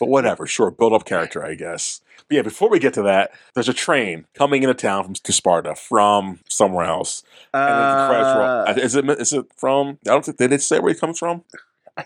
[0.00, 2.00] But whatever, sure, build up character, I guess.
[2.28, 5.32] But yeah, before we get to that, there's a train coming into town from to
[5.32, 7.22] Sparta from somewhere else.
[7.52, 8.02] And then the.
[8.02, 9.98] Uh, Is it is it from?
[10.06, 11.44] I don't think they did say where he comes from.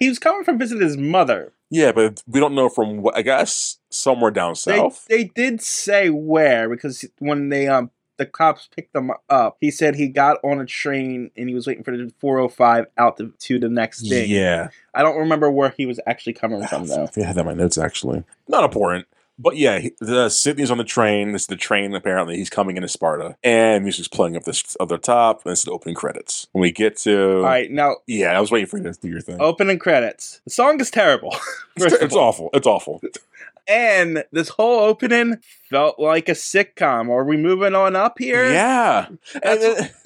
[0.00, 1.52] he was coming from visit his mother.
[1.70, 3.16] Yeah, but we don't know from what.
[3.16, 5.06] I guess somewhere down They, south.
[5.08, 9.94] they did say where because when they um the cops picked him up, he said
[9.94, 13.58] he got on a train and he was waiting for the 405 out to, to
[13.58, 14.30] the next thing.
[14.30, 17.08] Yeah, I don't remember where he was actually coming from though.
[17.16, 18.24] Yeah, that my notes actually.
[18.48, 19.06] Not important.
[19.38, 21.32] But yeah, the Sidney's on the train.
[21.32, 21.94] This is the train.
[21.94, 25.44] Apparently, he's coming into Sparta, and music's playing up this other top.
[25.44, 26.46] And it's the opening credits.
[26.52, 29.08] When we get to, All right, now yeah, I was waiting for you to do
[29.08, 29.36] your thing.
[29.38, 30.40] opening credits.
[30.44, 31.36] The song is terrible.
[31.76, 32.48] it's, it's awful.
[32.54, 33.02] It's awful.
[33.68, 35.36] And this whole opening
[35.70, 37.08] felt like a sitcom.
[37.10, 38.50] Are we moving on up here?
[38.50, 39.08] Yeah,
[39.42, 39.90] That's then-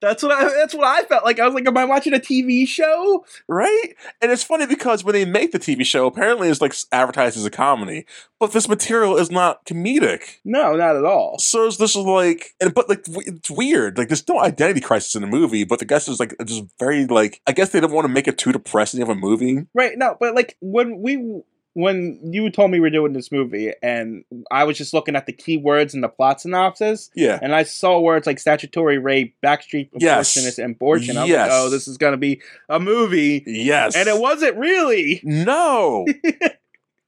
[0.00, 1.40] That's what I that's what I felt like.
[1.40, 3.24] I was like, Am I watching a TV show?
[3.48, 3.88] right.
[4.22, 7.44] And it's funny because when they make the TV show, apparently it's like advertised as
[7.44, 8.06] a comedy,
[8.38, 10.36] but this material is not comedic.
[10.44, 11.40] No, not at all.
[11.40, 13.98] So this is like, and but like it's weird.
[13.98, 17.04] Like there's no identity crisis in the movie, but the guess is like just very
[17.06, 17.40] like.
[17.48, 19.66] I guess they didn't want to make it too depressing of a movie.
[19.74, 21.42] Right, no, but like when we
[21.78, 25.26] when you told me we are doing this movie and I was just looking at
[25.26, 29.90] the keywords in the plot synopsis Yeah, and I saw words like statutory rape, backstreet
[29.96, 30.58] Yes.
[30.58, 31.16] and abortion.
[31.16, 31.50] I was Yes.
[31.50, 33.44] like, oh, this is gonna be a movie.
[33.46, 35.20] yes, And it wasn't really.
[35.22, 36.04] no.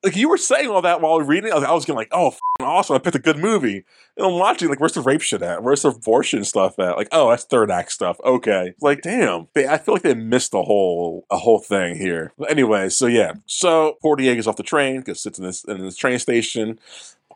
[0.02, 2.34] like you were saying all that while reading, I was, I was getting like, oh,
[2.60, 2.96] awesome!
[2.96, 3.84] I picked a good movie,
[4.16, 5.62] and I'm watching like, where's the rape shit at?
[5.62, 6.96] Where's the abortion stuff at?
[6.96, 8.18] Like, oh, that's third act stuff.
[8.24, 12.32] Okay, like, damn, they, I feel like they missed the whole a whole thing here.
[12.38, 15.78] But anyway, so yeah, so Portier gets off the train, goes sits in this in
[15.80, 16.78] this train station.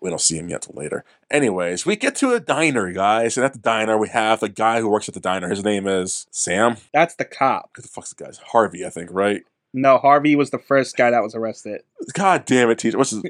[0.01, 1.05] We don't see him yet till later.
[1.31, 4.81] Anyways, we get to a diner, guys, and at the diner we have the guy
[4.81, 5.49] who works at the diner.
[5.49, 6.77] His name is Sam.
[6.93, 7.71] That's the cop.
[7.77, 9.45] Who the fuck's the guy's Harvey, I think, right?
[9.75, 11.83] No, Harvey was the first guy that was arrested.
[12.13, 12.97] God damn it, teacher.
[12.97, 13.23] What's his?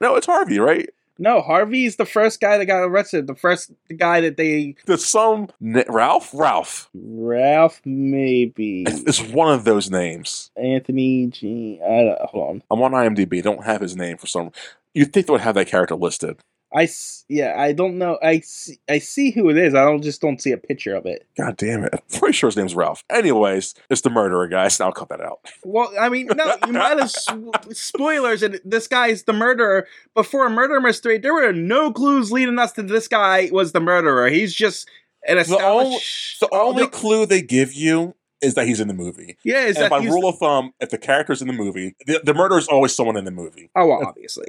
[0.00, 0.90] No, it's Harvey, right?
[1.18, 3.28] No, Harvey's the first guy that got arrested.
[3.28, 6.30] The first guy that they There's some Ralph.
[6.34, 6.90] Ralph.
[6.92, 10.50] Ralph maybe It's one of those names.
[10.56, 11.80] Anthony G.
[11.84, 12.62] I don't, hold on.
[12.70, 13.42] I'm on IMDb.
[13.42, 14.50] Don't have his name for some.
[14.92, 16.38] You'd think they would have that character listed.
[16.76, 16.88] I
[17.28, 18.18] yeah, I don't know.
[18.22, 19.74] I see, I see who it is.
[19.74, 21.26] I don't just don't see a picture of it.
[21.38, 21.90] God damn it.
[21.94, 23.04] I'm pretty sure his name's Ralph.
[23.10, 24.80] Anyways, it's the murderer, guys.
[24.80, 25.38] I'll cut that out.
[25.64, 27.12] Well, I mean, no, you might have
[27.72, 29.86] spoilers, and this guy's the murderer.
[30.14, 33.80] Before a Murder Mystery, there were no clues leading us to this guy was the
[33.80, 34.28] murderer.
[34.28, 34.88] He's just
[35.26, 36.40] an The only- established.
[36.40, 39.36] The oh, only no- clue they give you is that he's in the movie.
[39.44, 42.20] yeah, is and that by rule of thumb, if the character's in the movie, the,
[42.22, 43.70] the murderer is always someone in the movie.
[43.74, 44.46] oh, well, obviously.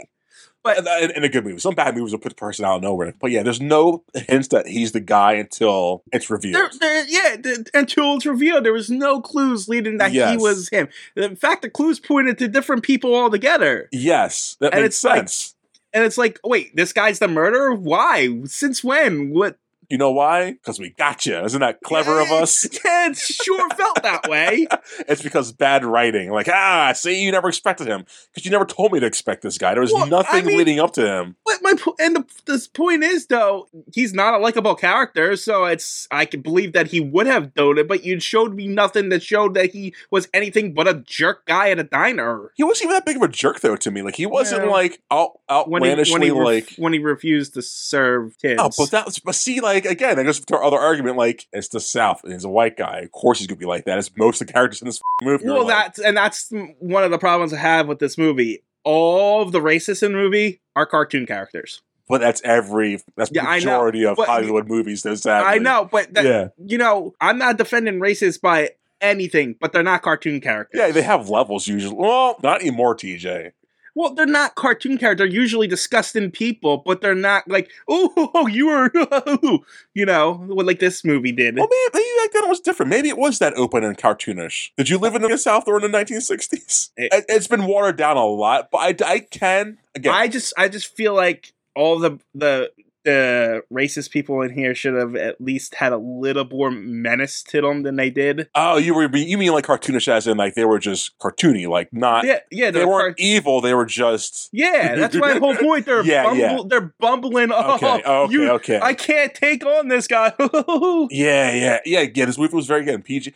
[0.66, 0.80] But
[1.16, 3.14] in, a good movie, some bad movies will put the person out of nowhere.
[3.22, 6.56] But yeah, there's no hints that he's the guy until it's revealed.
[6.56, 10.68] There, there, yeah, the, until it's revealed, there was no clues leading that he was
[10.70, 10.90] him.
[11.16, 13.88] In fact, the clues pointed to different people altogether.
[13.92, 15.52] yes, that And makes it's like- sense.
[15.94, 17.74] And it's like, wait, this guy's the murderer?
[17.74, 18.42] Why?
[18.44, 19.30] Since when?
[19.30, 19.58] What?
[19.90, 20.52] You know why?
[20.54, 21.38] Because we got you.
[21.44, 22.66] Isn't that clever of us?
[22.86, 24.68] Yeah, it sure felt that way.
[25.08, 26.32] it's because bad writing.
[26.32, 29.58] Like, ah, see, you never expected him because you never told me to expect this
[29.58, 29.74] guy.
[29.74, 31.36] There was Well, nothing I mean- leading up to him.
[31.46, 35.66] But my po- and the this point is though he's not a likable character, so
[35.66, 39.10] it's I can believe that he would have done it, but you showed me nothing
[39.10, 42.52] that showed that he was anything but a jerk guy at a diner.
[42.56, 44.02] He wasn't even that big of a jerk though to me.
[44.02, 44.72] Like, he wasn't Yeah.
[44.72, 46.74] like out, When he when he, ref- like.
[46.78, 48.60] when he refused to serve kids.
[48.64, 51.48] Oh, but that was, but see, like again, I guess to our other argument, like
[51.52, 53.00] it's the South and he's a white guy.
[53.00, 53.98] Of course, he's gonna be like that.
[53.98, 55.46] It's most of the characters in this movie.
[55.46, 58.64] well, like- that's and that's one of the problems I have with this movie.
[58.84, 61.82] All of the racists in the movie are cartoon characters.
[62.08, 65.02] but that's every that's Yeah, majority of but- Hollywood movies.
[65.04, 65.44] There's that.
[65.44, 69.82] I know, but that, Yeah, you know, I'm not defending racists by anything, but they're
[69.84, 70.80] not cartoon characters.
[70.80, 71.96] Yeah, they have levels usually.
[71.96, 73.52] Well, not anymore, TJ.
[73.96, 75.30] Well, they're not cartoon characters.
[75.30, 78.92] They're usually disgusting people, but they're not like, oh, you were,
[79.94, 81.56] you know, what like this movie did.
[81.56, 82.90] Well, maybe, maybe it was different.
[82.90, 84.72] Maybe it was that open and cartoonish.
[84.78, 86.92] Did you live in the South or in the 1960s?
[86.98, 90.14] It- it's been watered down a lot, but I, I can again.
[90.14, 92.72] I just, I just feel like all the the
[93.06, 97.62] the racist people in here should have at least had a little more menace to
[97.62, 98.50] them than they did.
[98.56, 101.94] oh, you were you mean like cartoonish as in like they were just cartoony, like
[101.94, 103.62] not Yeah, yeah, they weren't cart- evil.
[103.62, 105.86] They were just yeah, that's my whole point.
[105.86, 106.58] They're Yeah, bumble, yeah.
[106.68, 107.52] they're bumbling.
[107.54, 108.04] Oh, okay.
[108.04, 108.80] okay, you, okay.
[108.82, 110.34] I can't take on this guy.
[110.40, 112.06] yeah, yeah, yeah.
[112.14, 113.34] Yeah, this movie was very good PG.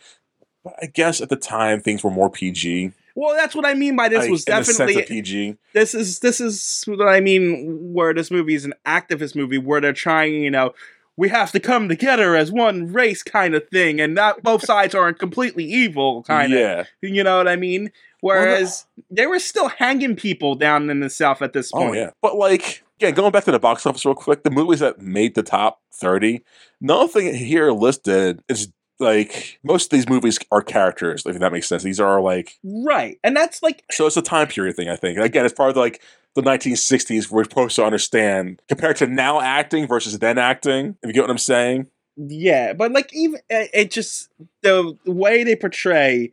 [0.62, 2.92] But I guess at the time things were more PG.
[3.14, 5.56] Well, that's what I mean by this like, was the definitely PG.
[5.72, 9.80] this is this is what I mean where this movie is an activist movie where
[9.80, 10.74] they're trying, you know,
[11.16, 14.94] we have to come together as one race kind of thing, and not both sides
[14.94, 16.58] aren't completely evil kind of.
[16.58, 16.84] yeah.
[17.02, 17.92] You know what I mean?
[18.22, 21.82] Whereas they were still hanging people down in the south at this point.
[21.82, 21.98] Oh point.
[21.98, 22.10] yeah.
[22.22, 25.34] But like, yeah, going back to the box office real quick, the movies that made
[25.34, 26.42] the top thirty,
[26.80, 31.82] nothing here listed is like most of these movies are characters, if that makes sense.
[31.82, 33.18] These are like Right.
[33.24, 35.18] And that's like so it's a time period thing, I think.
[35.18, 36.02] Again, it's part of like
[36.34, 40.96] the 1960s we're supposed to understand compared to now acting versus then acting.
[41.02, 41.88] If you get what I'm saying.
[42.16, 44.28] yeah, but like even it it just
[44.62, 46.32] the way they portray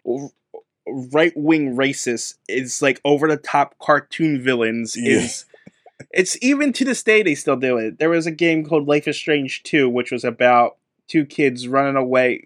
[0.85, 5.17] right wing racists is like over the top cartoon villains Yeah.
[5.17, 5.45] is
[6.11, 7.99] it's even to this day they still do it.
[7.99, 10.77] There was a game called Life is Strange 2 which was about
[11.07, 12.45] two kids running away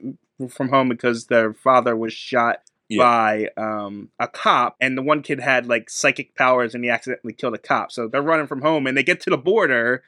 [0.49, 2.97] from home because their father was shot Yeah.
[3.03, 7.33] by um, a cop, and the one kid had like psychic powers, and he accidentally
[7.33, 7.91] killed a cop.
[7.91, 10.03] So they're running from home, and they get to the border,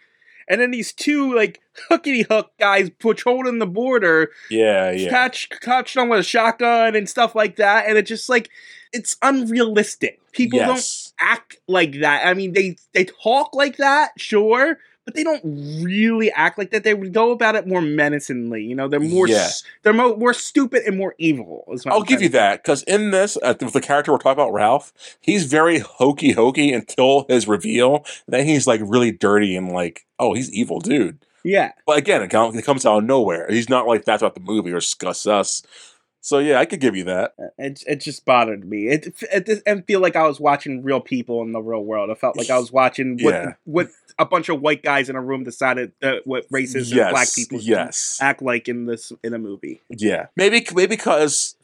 [0.49, 5.09] and then these two like hookity hook guys patrolling the border Yeah, yeah.
[5.09, 8.49] catch catch them with a shotgun and stuff like that, and it's just like
[8.91, 10.19] it's unrealistic.
[10.33, 12.25] People don't act like that.
[12.25, 15.41] I mean, they they talk like that, sure, but they don't
[15.83, 16.83] really act like that.
[16.83, 18.63] They would go about it more menacingly.
[18.63, 19.49] You know, they're more Yeah.
[19.81, 21.65] they're more, more stupid and more evil.
[21.71, 24.17] is what I'll I'm give you that because in this, uh, with the character we're
[24.17, 28.05] talking about, Ralph, he's very hokey hokey until his reveal.
[28.27, 31.19] Then he's like really dirty and like, oh, he's evil, dude.
[31.45, 33.47] Yeah, But again, it, it comes out of nowhere.
[33.49, 35.61] He's not like that's about the movie or discuss us.
[36.25, 37.33] So yeah, I could give you that.
[37.37, 38.87] Uh, it it just bothered me.
[38.87, 42.09] It it didn't feel like I was watching real people in the real world.
[42.09, 43.53] I felt like I was watching what Yeah.
[43.65, 47.11] what a bunch of white guys in a room decided that what races yes, and
[47.13, 49.81] black people yes, act like in this in a movie.
[49.89, 50.27] yeah.
[50.37, 51.55] Maybe maybe because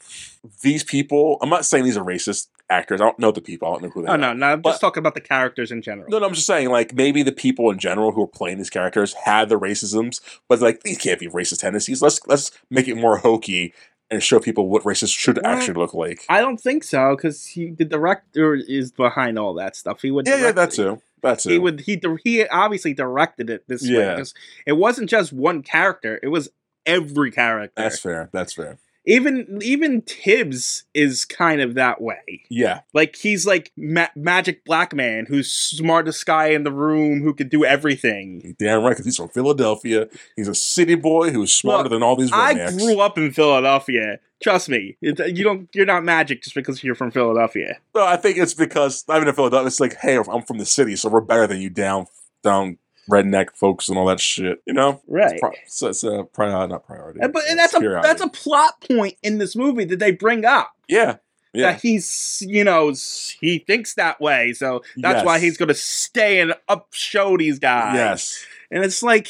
[0.62, 1.38] these people.
[1.40, 3.00] I'm not saying these are racist actors.
[3.00, 3.68] I don't know the people.
[3.68, 4.18] I don't know who they Oh are.
[4.18, 4.52] no, no, no.
[4.52, 6.08] I'm But- just talking about the characters in general.
[6.10, 8.70] No, no, I'm just saying, like, maybe the people in general who are playing these
[8.70, 12.02] characters had the racisms, but like these can't be racist tendencies.
[12.02, 13.72] Let's let's make it more hokey
[14.10, 16.24] and show people what racists should Well, actually look like.
[16.28, 20.02] I don't think so because he the director is behind all that stuff.
[20.02, 20.76] He would yeah, yeah, direct that it.
[20.76, 21.02] too.
[21.22, 21.50] That too.
[21.50, 24.16] He would he he obviously directed it this way Yeah.
[24.16, 24.34] 'cause
[24.66, 26.50] it wasn't just one character; it was
[26.86, 27.74] every character.
[27.82, 28.30] That's fair.
[28.32, 28.78] That's fair.
[29.06, 32.42] Even even Tibbs is kind of that way.
[32.50, 37.34] Yeah, Like he's like ma- magic black man who's smartest guy in the room who
[37.34, 38.54] can do everything.
[38.58, 38.90] damn right.
[38.90, 40.08] Because he's from Philadelphia.
[40.36, 44.18] He's a city boy who's smarter Look, than all these I grew up in Philadelphia.
[44.42, 45.68] Trust me, you don't.
[45.74, 47.78] You're not magic just because you're from Philadelphia.
[47.94, 49.66] No, I think it's because I'm in Philadelphia.
[49.66, 52.06] It's like, hey, I'm from the city, so we're better than you down
[52.42, 52.78] down
[53.10, 54.62] redneck folks and all that shit.
[54.66, 55.32] You know, Right.
[55.32, 57.20] It's, pri- so it's a prior, uh, not priority.
[57.20, 58.06] And- but and that's a Superiority.
[58.08, 60.72] that's a plot point in this movie that they bring up.
[60.88, 61.16] yeah,
[61.52, 61.72] yeah.
[61.72, 62.92] That he's you know
[63.40, 67.94] he thinks that way, so that's why he's gonna stay and up show these guys.
[67.94, 68.44] Yes.
[68.70, 69.28] and it's like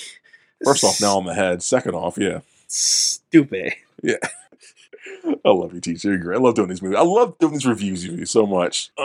[0.62, 1.62] First off, now on the head.
[1.62, 2.40] Second off, yeah.
[2.69, 3.73] stupid.
[4.03, 4.16] Yeah
[5.45, 6.11] i love you, teacher.
[6.11, 6.37] You're great.
[6.37, 6.99] I love doing these movies.
[6.99, 8.90] I love doing these reviews you so much.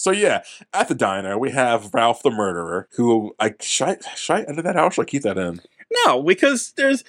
[0.00, 4.32] So yeah, at the diner we have Ralph the murderer, who I should I, should
[4.32, 4.94] I edit that out?
[4.94, 5.60] Should I keep that in?
[6.06, 7.04] no, because there's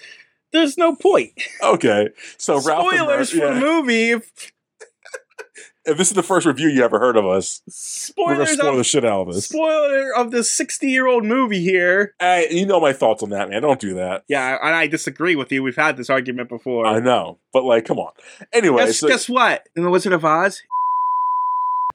[0.52, 1.32] there's no point.
[1.64, 3.48] Okay, so Ralph the Spoilers murderer.
[3.48, 4.10] for the movie.
[4.12, 4.52] If,
[5.86, 7.62] If this is the first review you ever heard of us,
[8.18, 9.46] we're gonna spoilers spoil the shit out of this.
[9.48, 12.14] spoiler of the 60 year old movie here.
[12.20, 13.62] Hey, you know my thoughts on that, man.
[13.62, 14.26] Don't do that.
[14.28, 15.64] Yeah, and I disagree with you.
[15.64, 16.86] We've had this argument before.
[16.86, 18.12] I know, but like, come on.
[18.52, 19.70] Anyway, guess, so, guess what?
[19.78, 20.62] In the Wizard of Oz,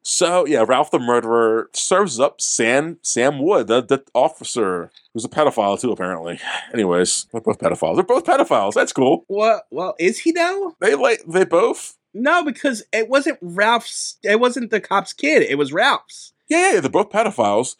[0.08, 5.28] so yeah, Ralph the murderer serves up Sam Sam Wood, the, the officer who's a
[5.28, 6.38] pedophile too, apparently.
[6.72, 7.96] Anyways, they're both pedophiles.
[7.96, 8.74] They're both pedophiles.
[8.74, 9.24] That's cool.
[9.26, 9.66] what?
[9.72, 10.76] Well, is he though?
[10.80, 11.98] They like they both.
[12.14, 14.18] No, because it wasn't Ralph's.
[14.22, 15.42] It wasn't the cop's kid.
[15.42, 16.32] It was Ralph's.
[16.48, 17.74] Yeah, yeah, yeah, they're both pedophiles.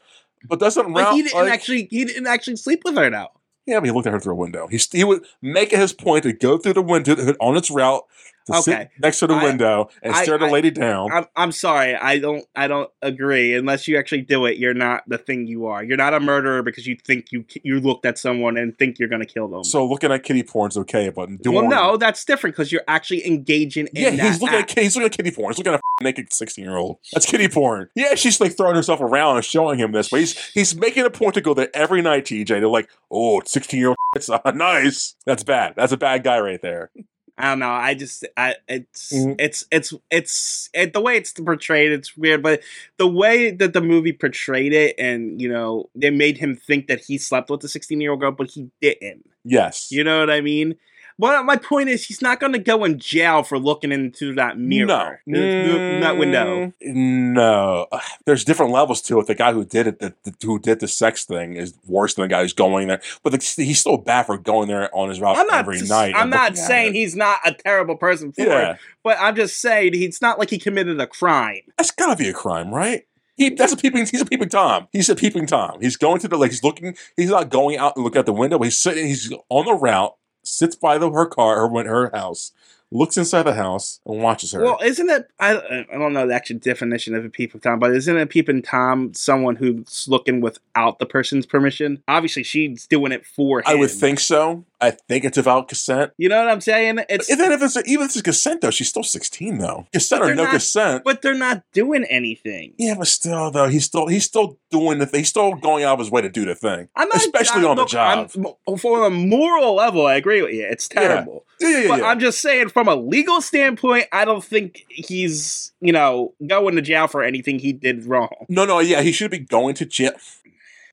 [0.49, 1.87] But doesn't But Ralph he didn't like- actually.
[1.93, 3.29] He didn't actually sleep with her now.
[3.67, 4.67] Yeah, but he looked at her through a window.
[4.67, 8.03] He he would make it his point to go through the window on its route
[8.47, 8.89] to sit Okay.
[9.03, 11.11] next to the I- window and I- stare the I- lady down.
[11.13, 11.95] I'm I'm sorry.
[11.95, 13.55] I don't I don't agree.
[13.55, 15.83] Unless you actually do it, you're not the thing you are.
[15.85, 19.09] You're not a murderer because you think you you looked at someone and think you're
[19.09, 19.65] gonna kill them.
[19.65, 23.27] so looking at kitty porn's okay, but doing well, no, that's different because you're actually
[23.27, 24.71] engaging in Yeah, that he's looking act.
[24.71, 25.53] at kitty, he's looking at kitty porn.
[25.53, 26.99] He's looking at a naked sixteen year old.
[27.13, 27.89] That's kitty porn.
[27.95, 31.11] Yeah, she's like throwing herself around and showing him this, but he's he's making a
[31.11, 32.25] point to go there every night.
[32.27, 35.15] TJ, they're like, oh, 16 year old, it's uh, nice.
[35.27, 35.75] That's bad.
[35.77, 36.91] That's a bad guy right there.
[37.39, 37.69] I don't know.
[37.71, 39.37] I just, I, it's, Mhm.
[39.39, 42.43] it's, it's, it's, it, the way it's portrayed, it's weird.
[42.43, 42.63] But
[42.97, 47.01] the way that the movie portrayed it, and you know, they made him think that
[47.01, 49.29] he slept with the sixteen-year-old girl, but he didn't.
[49.45, 49.93] Yes.
[49.93, 50.77] You know what I mean?
[51.19, 54.59] Well, my point is, he's not going to go in jail for looking into that
[54.59, 55.39] mirror, No.
[55.41, 56.73] th- that window.
[56.87, 57.87] Mm, No.
[58.27, 59.27] There's different levels to it.
[59.27, 62.23] The guy who did it, the, the, who did the sex thing, is worse than
[62.25, 63.01] the guy who's going there.
[63.23, 65.61] But the, he's still bad for going there on his route I'm not.
[65.61, 66.13] every s- night.
[66.15, 68.73] I'm not looking saying he's not a terrible person for Yeah.
[68.73, 71.61] it, but I'm just saying he's not like he committed a crime.
[71.79, 73.05] That's gotta be a crime, right?
[73.39, 74.07] He, that's a peeping.
[74.07, 74.89] He's a peeping tom.
[74.93, 75.79] He's a peeping tom.
[75.81, 76.51] He's going to the like.
[76.51, 76.97] He's looking.
[77.19, 78.59] He's not going out and look out the window.
[78.59, 79.07] But he's sitting.
[79.07, 80.15] He's on the route.
[80.47, 82.53] Sits by the her car, her her house.
[82.93, 84.63] Looks inside the house and watches her.
[84.63, 85.29] Well, isn't it?
[85.41, 85.57] I
[85.93, 89.13] I don't know the actual definition of a peeping tom, but isn't a peeping tom
[89.13, 92.01] someone who's looking without the person's permission?
[92.07, 93.65] Obviously, she's doing it for him.
[93.67, 94.65] I would think so.
[94.81, 96.13] I think it's about consent.
[96.19, 97.01] You know what I'm saying?
[97.09, 99.87] It's Even if it's even if it's consent though, she's still sixteen though.
[99.93, 101.03] Consent or no not- consent.
[101.05, 102.75] but they're not doing anything.
[102.79, 105.21] yeah, but still though, he's still he's still doing the thing.
[105.21, 106.89] He's still going out of his way to do the thing.
[106.95, 108.31] I'm not, Especially I- on the job.
[108.37, 110.67] I'm- for a moral level, I agree with you.
[110.71, 111.45] It's terrible.
[111.59, 111.89] Yeah, yeah, yeah.
[111.89, 116.77] But I'm just saying, from a legal standpoint, I don't think he's, you know, going
[116.77, 118.29] to jail for anything he did wrong.
[118.51, 120.13] No, no, yeah, he should be going to jail.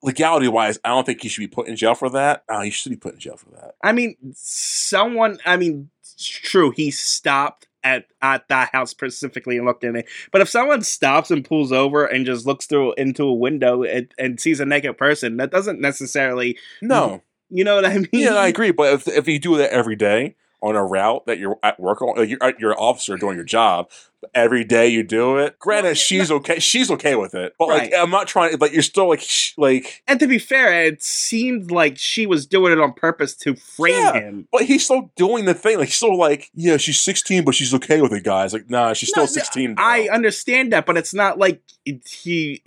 [0.04, 2.44] Legality wise, I don't think he should be put in jail for that.
[2.50, 3.76] Uh, he should be put in jail for that.
[3.82, 9.66] I mean, someone, I mean, it's true, he stopped at, at that house specifically and
[9.66, 10.08] looked in it.
[10.32, 14.14] But if someone stops and pulls over and just looks through into a window and,
[14.18, 18.10] and sees a naked person, that doesn't necessarily, No, you know what I mean?
[18.12, 18.72] yeah, I agree.
[18.72, 22.02] But if, if you do that every day on a route that you're at work
[22.02, 23.90] on, like you're, at- you're an officer doing your job,
[24.34, 25.58] every day you do it.
[25.60, 26.60] Granted, Well, she's okay.
[26.60, 28.58] She's okay with it, but like I'm not trying.
[28.58, 30.04] Like you're still like sh- like.
[30.08, 33.94] And to be fair, it seemed like she was doing it on purpose to frame
[33.96, 34.14] Yeah.
[34.14, 34.48] him.
[34.52, 35.78] But he's still doing the thing.
[35.78, 38.54] Like he's still like, yeah, she's 16, but she's okay with it, guys.
[38.54, 39.76] Like, nah, she's still No, 16.
[39.78, 42.62] I understand that, but it's not like it- he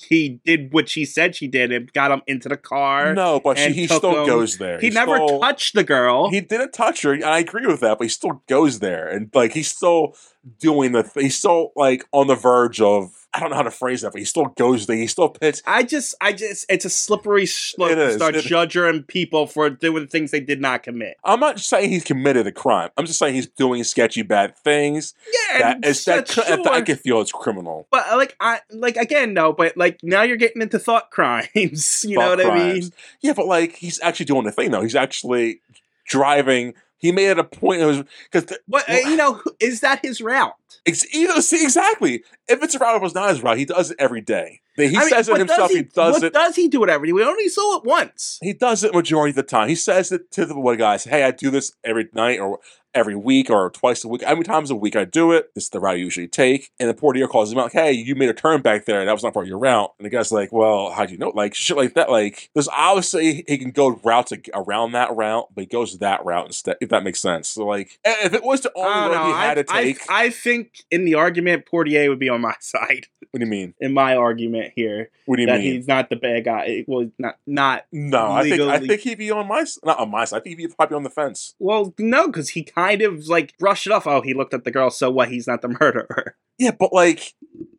[0.00, 3.14] he did what she said she did and got him into the car.
[3.14, 4.26] no, but she, he still him.
[4.26, 4.78] goes there.
[4.80, 6.30] he never still- touched the girl.
[6.30, 7.12] He didn't touch her.
[7.12, 10.14] and I agree with that, but he still goes there, and like he's still
[10.60, 11.02] doing the.
[11.02, 13.27] Th- he's still like on the verge of.
[13.34, 14.96] I don't know how to phrase that, but he still goes there.
[14.96, 15.62] He still pits.
[15.66, 20.06] I just, I just, it's a slippery slope to start it- judging people for doing
[20.06, 21.18] things they did not commit.
[21.24, 22.88] I'm not saying he's committed a crime.
[22.96, 25.14] I'm just saying he's doing sketchy bad things.
[25.50, 26.42] Yeah, That is that, sure.
[26.44, 27.86] that I can feel it's criminal.
[27.90, 32.04] but uh, like, I like again, no, but like now you're getting into thought crimes.
[32.08, 32.92] You know Thought what I mean?
[33.20, 34.82] Yeah, but like he's actually doing the thing though.
[34.82, 35.60] He's actually
[36.06, 36.74] driving.
[36.98, 37.80] He made it a point.
[37.80, 40.54] It was because But uh, you know, is that his route?
[40.84, 43.58] It's either see exactly if it's a route it's not his route.
[43.58, 44.60] He does it every day.
[44.76, 45.70] He I mean, says it but himself.
[45.72, 46.32] he, does what it.
[46.32, 47.12] Does he do it every day?
[47.12, 48.38] We only saw it once.
[48.42, 49.68] He does it majority of the time.
[49.68, 51.04] He says it to the what guys.
[51.04, 52.60] Hey, I do this every night or
[52.94, 54.22] every week or twice a week.
[54.24, 55.54] How many times a week I do it?
[55.54, 56.70] This is the route I usually take.
[56.80, 59.04] And the portier calls him out, like, "Hey, you made a turn back there.
[59.04, 61.18] That was not part of your route." And the guy's like, "Well, how do you
[61.18, 62.10] know?" Like shit like that.
[62.10, 66.46] Like there's obviously he can go routes around that route, but he goes that route
[66.46, 66.76] instead.
[66.80, 67.48] If that makes sense.
[67.48, 69.26] So like, if it was the only road know.
[69.26, 72.40] he had I, to take, I, I think in the argument, Portier would be on
[72.40, 73.06] my side.
[73.30, 73.74] what do you mean?
[73.80, 75.74] In my argument here, What do you that mean?
[75.74, 76.84] he's not the bad guy.
[76.86, 77.84] Well, not not.
[77.92, 80.38] No, I think I think he'd be on my not on my side.
[80.38, 81.54] I think he'd be probably on the fence.
[81.58, 84.06] Well, no, because he kind of like brushed it off.
[84.06, 84.90] Oh, he looked at the girl.
[84.90, 85.30] So what?
[85.30, 86.36] He's not the murderer.
[86.58, 87.34] Yeah, but like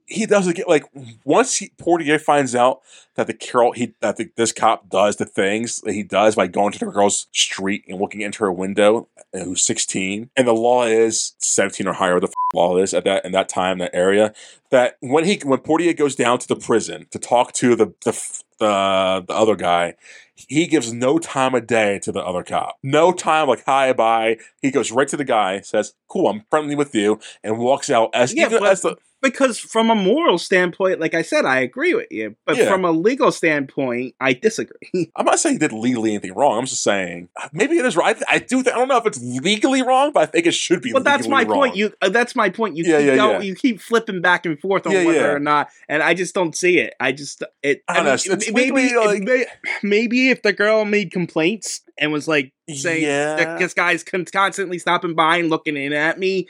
[0.10, 0.86] he doesn't get like
[1.24, 2.82] once he, Portier finds out
[3.16, 6.48] that the Carol he that the, this cop does the things that he does by
[6.48, 10.54] going to the girl's street and looking into her window, uh, who's sixteen, and the
[10.54, 12.20] law is seventeen or higher.
[12.20, 14.34] The f- law is at that in that time that area.
[14.72, 18.12] That when he when Portier goes down to the prison to talk to the the
[18.60, 19.96] the, the other guy,
[20.36, 22.78] he gives no time of day to the other cop.
[22.84, 24.38] No time, like hi, bye.
[24.62, 28.10] He goes right to the guy, says, "Cool, I'm friendly with you," and walks out
[28.14, 31.94] as Yeah, even as the Because from a moral standpoint, like I said, I agree
[31.94, 32.36] with you.
[32.46, 32.70] But Yeah.
[32.70, 35.12] from a legal standpoint, I disagree.
[35.16, 36.58] I'm not saying he did legally anything wrong.
[36.58, 38.16] I'm just saying maybe it is right.
[38.30, 38.64] I, I do.
[38.64, 40.94] Think, I don't know if it's legally wrong, but I think it should be.
[40.94, 41.76] But that's my legally point.
[41.76, 42.78] You uh, that's my point.
[42.78, 43.40] You Yeah, keep yeah, yeah.
[43.42, 46.56] you keep flipping back and forth on Yeah, whether or not, and I just don't
[46.56, 46.94] see it.
[47.00, 47.84] I just it.
[47.90, 48.12] I don't know.
[48.12, 49.46] mean, It's- maybe like- may-
[49.84, 53.58] maybe if the girl made complaints and was like saying Yeah.
[53.58, 56.48] this guy's con- constantly stopping by and looking in at me.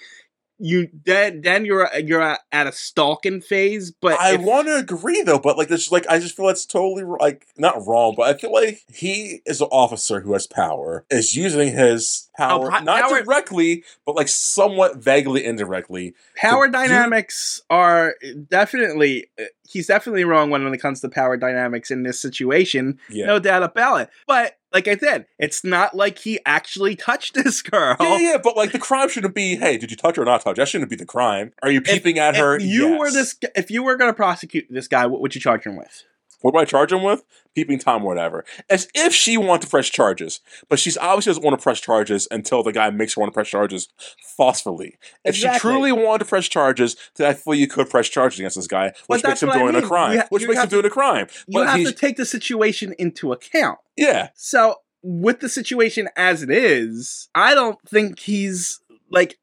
[0.62, 5.22] You then then you're you're at a stalking phase, but I if- want to agree
[5.22, 8.38] though, but like this, like I just feel that's totally like not wrong, but I
[8.38, 12.78] feel like he is an officer who has power, is using his oh, power Oh,
[12.78, 16.14] po- not power- directly, but like somewhat vaguely indirectly.
[16.36, 18.16] power to do- dynamics are
[18.49, 23.28] definitely uh, he's definitely wrong when it comes to power dynamics in this situation Yeah,
[23.28, 27.61] no doubt about it but like i said it's not like he actually touched this
[27.61, 30.26] girl yeah, yeah, but like the crime shouldn't be, hey, did you touch her or
[30.26, 30.57] not touch?
[30.57, 31.51] That shouldn't be the crime.
[31.61, 32.55] Are you peeping at her?
[32.55, 35.41] if you were this if you were going to prosecute this guy what would you
[35.41, 36.03] charge him with
[36.41, 37.23] What do I charge him with?
[37.55, 38.45] Peeping Tom, whatever.
[38.69, 42.27] As if she wanted to press charges, but she's obviously doesn't want to press charges
[42.31, 43.89] until the guy makes her want to press charges
[44.37, 44.97] forcefully.
[45.25, 48.55] If she truly wanted to press charges, then I feel you could press charges against
[48.55, 50.17] this guy, which makes him what I doing a crime.
[50.17, 51.27] Ha- which makes him have doing a crime.
[51.47, 56.49] you have to take the situation into account yeah, so with the situation as it
[56.49, 59.38] is i don't think he's like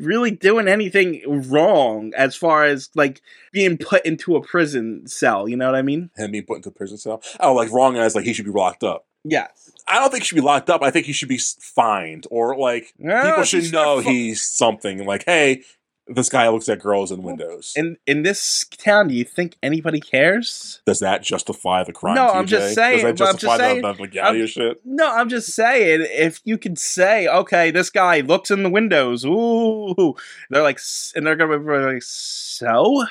[0.00, 3.20] really doing anything wrong as far as like
[3.52, 6.70] being put into a prison cell you know what i mean him being put into
[6.70, 7.22] a prison cell.
[7.40, 9.06] Oh, like wrong as like he should be locked up.
[9.24, 10.82] yes I don't think he should be locked up.
[10.82, 15.04] I think he should be fined or like people should know he's something.
[15.04, 15.64] Like, hey,
[16.14, 17.72] this guy looks at girls in windows.
[17.76, 22.14] in in this town do you think anybody cares Does that justify the crime?
[22.14, 24.44] No, I'm just saying- Does that but I'm just justify saying- the, the legality I'm-
[24.44, 24.80] of shit?
[24.84, 29.24] no i'm just saying if you could say okay this guy looks in the windows
[29.24, 30.14] ooh
[30.50, 30.78] they're like
[31.16, 33.04] and they're gonna be like so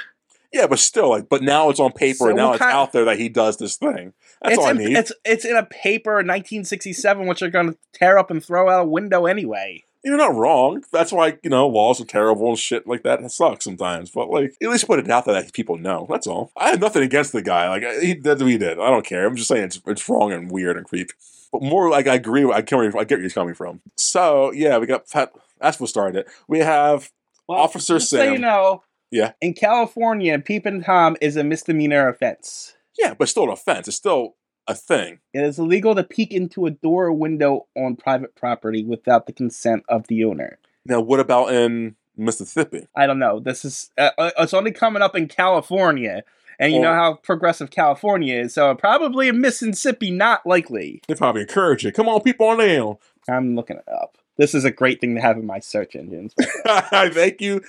[0.54, 3.06] Yeah, but still, like, but now it's on paper, So and now it's out there
[3.06, 4.12] that he does this thing.
[4.42, 4.98] That's it's all I in, need.
[4.98, 8.82] It's it's in a paper 1967, which they're going to tear up and throw out
[8.82, 9.86] a window anyway.
[10.04, 10.84] You're not wrong.
[10.92, 13.22] That's why you know laws are terrible and shit like that.
[13.22, 16.08] That sucks sometimes, but like at least put it out there that people know.
[16.10, 16.52] That's all.
[16.58, 17.70] I have nothing against the guy.
[17.70, 18.80] Like he did what he did.
[18.80, 19.28] I don't care.
[19.28, 21.14] I'm just saying it's it's wrong and weird and creepy.
[21.52, 22.46] But more like I agree.
[22.52, 22.96] I can't.
[22.96, 23.82] I get where he's coming from.
[23.96, 25.34] So yeah, we got Pat.
[25.60, 26.28] That's what started it.
[26.48, 27.12] We have
[27.48, 29.34] Officer just So you know, Yeah.
[29.42, 32.74] in California, peeping tom is a misdemeanor offense.
[32.98, 33.88] yeah, but still an offense.
[33.88, 34.36] It's still
[34.68, 35.20] a thing.
[35.34, 39.34] It is illegal to peek into a door or window on private property without the
[39.34, 40.60] consent of the owner.
[40.86, 42.88] Now, what about in Mississippi?
[42.96, 43.40] I don't know.
[43.40, 46.24] This is uh, uh, it's only coming up in California,
[46.60, 48.54] and you know how progressive California is.
[48.54, 51.02] So probably in Mississippi, not likely.
[51.08, 51.94] They probably encourage it.
[51.94, 52.98] Come on, people on down.
[53.30, 54.18] I'm looking it up.
[54.38, 56.34] This is a great thing to have in my search engines.
[56.66, 57.62] Thank you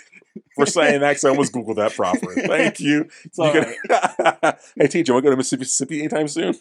[0.55, 1.15] for saying that.
[1.15, 2.33] 'cause I almost googled that proper.
[2.35, 3.09] Thank you.
[3.39, 3.77] You right.
[3.89, 6.55] can- hey, teacher, want to go to Mississippi, anytime soon?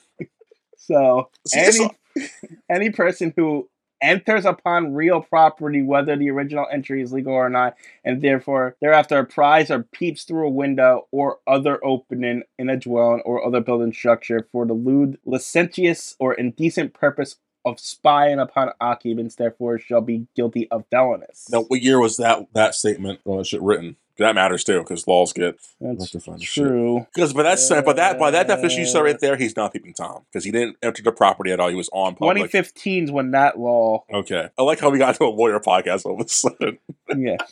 [0.78, 2.28] So See, any
[2.70, 3.70] any person who
[4.02, 9.20] enters upon real property, whether the original entry is legal or not, and therefore thereafter
[9.20, 13.94] apprised or peeps through a window or other opening in a dwelling or other building
[13.94, 17.36] structure for the lewd, licentious, or indecent purpose
[17.66, 21.48] of spying upon occupants, therefore shall be guilty of felonies.
[21.52, 23.96] Now, what year was that that statement on that shit written?
[24.18, 26.68] That matters too, because laws get That's to find the shit.
[26.68, 27.08] true.
[27.16, 29.74] because but that's sen- by that by that definition you said right there, he's not
[29.74, 31.70] peeping tom because he didn't enter the property at all.
[31.70, 32.38] He was on public.
[32.38, 34.04] 2015 when that law.
[34.14, 36.78] Okay, I like how we got to a lawyer podcast all of a sudden.
[37.16, 37.38] Yeah.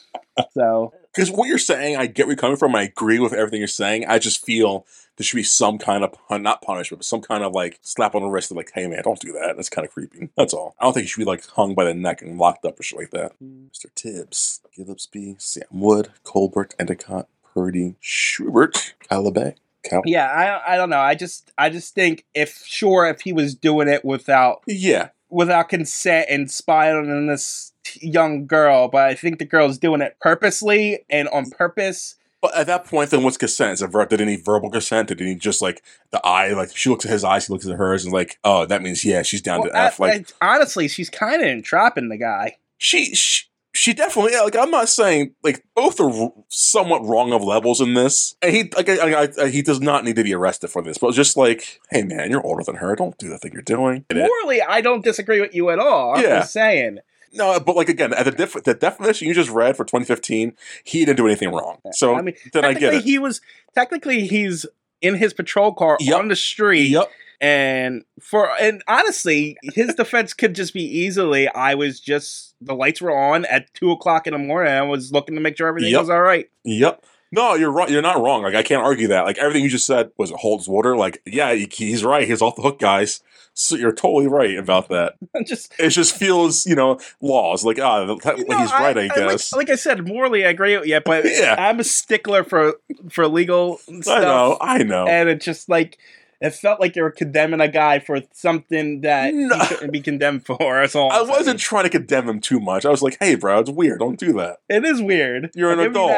[0.54, 2.76] So Because what you're saying, I get where you're coming from.
[2.76, 4.06] I agree with everything you're saying.
[4.08, 4.86] I just feel
[5.18, 8.16] there should be some kind of pun- not punishment, but some kind of like slap
[8.16, 9.58] on the wrist of like, hey man, don't do that.
[9.58, 10.30] That's kind of creepy.
[10.38, 10.76] That's all.
[10.80, 12.84] I don't think you should be like hung by the neck and locked up or
[12.84, 13.34] shit like that.
[13.40, 13.66] Hmm.
[13.68, 13.94] Mr.
[13.96, 19.56] Tibbs, Gillespie, Sam Wood, Colbert, Endicott, Purdy, Schubert, Calabay.
[19.84, 21.00] Cal- yeah, I I don't know.
[21.00, 25.68] I just I just think if sure if he was doing it without yeah, without
[25.68, 27.69] consent and spying on this
[28.02, 32.16] young girl, but I think the girl's doing it purposely and on purpose.
[32.42, 33.74] but at that point, then what's consent?
[33.74, 35.10] Is it ver- did he verbal consent?
[35.10, 36.54] Did he just like the eye?
[36.54, 39.04] Like she looks at his eyes, he looks at hers, and like, oh, that means
[39.04, 40.00] yeah, she's down Well, to F.
[40.00, 42.58] Like I- honestly, she's kind of entrapping the guy.
[42.78, 47.44] she, she she definitely yeah, like I'm not saying like both are somewhat wrong of
[47.44, 48.34] levels in this.
[48.42, 51.14] And he like I, I, he does not need to be arrested for this, but
[51.14, 52.96] just like hey man, you're older than her.
[52.96, 54.06] Don't do the thing you're doing.
[54.12, 56.16] Morally, I don't disagree with you at all.
[56.16, 56.40] I'm Yeah.
[56.40, 56.98] just saying.
[57.34, 60.54] No, but like again, at the def- the definition you just read for 2015,
[60.84, 61.78] he didn't do anything wrong.
[61.92, 63.04] So I mean, then I get it.
[63.04, 63.42] he was
[63.76, 64.66] technically he's
[65.02, 66.18] in his patrol car Yep.
[66.20, 66.90] on the street.
[66.90, 67.10] Yep.
[67.42, 73.02] And for and honestly, his defense could just be easily I was just the lights
[73.02, 74.74] were on at two o'clock in the morning.
[74.74, 76.00] I was looking to make sure everything Yep.
[76.02, 76.50] was all right.
[76.66, 77.06] Yep.
[77.32, 77.90] No, you're right.
[77.90, 78.44] You're not wrong.
[78.44, 79.26] Like I can't argue that.
[79.26, 80.98] Like everything you just said was holds water.
[80.98, 82.28] Like yeah, he- he's right.
[82.28, 83.22] He's off the hook, guys.
[83.54, 85.16] So you're totally right about that.
[85.46, 87.64] just It just feels, you know, laws.
[87.66, 88.98] Like ah, like, know, he's right.
[88.98, 89.54] I, like- guess.
[89.54, 91.56] like, I said, morally I agree with you, but Yeah.
[91.58, 92.76] I'm a stickler for
[93.10, 94.08] for legal stuff.
[94.08, 94.58] I know.
[94.62, 95.08] I know.
[95.08, 95.98] And it just like
[96.42, 99.58] It felt like you were condemning a guy for something that No.
[99.60, 100.58] he shouldn't be condemned for.
[100.82, 101.12] That's all.
[101.12, 101.58] I wasn't saying.
[101.58, 102.86] trying to condemn him too much.
[102.86, 104.00] I was like, hey, bro, it's weird.
[104.00, 104.60] Don't do that.
[104.70, 105.52] It is weird.
[105.54, 106.14] You're an adult.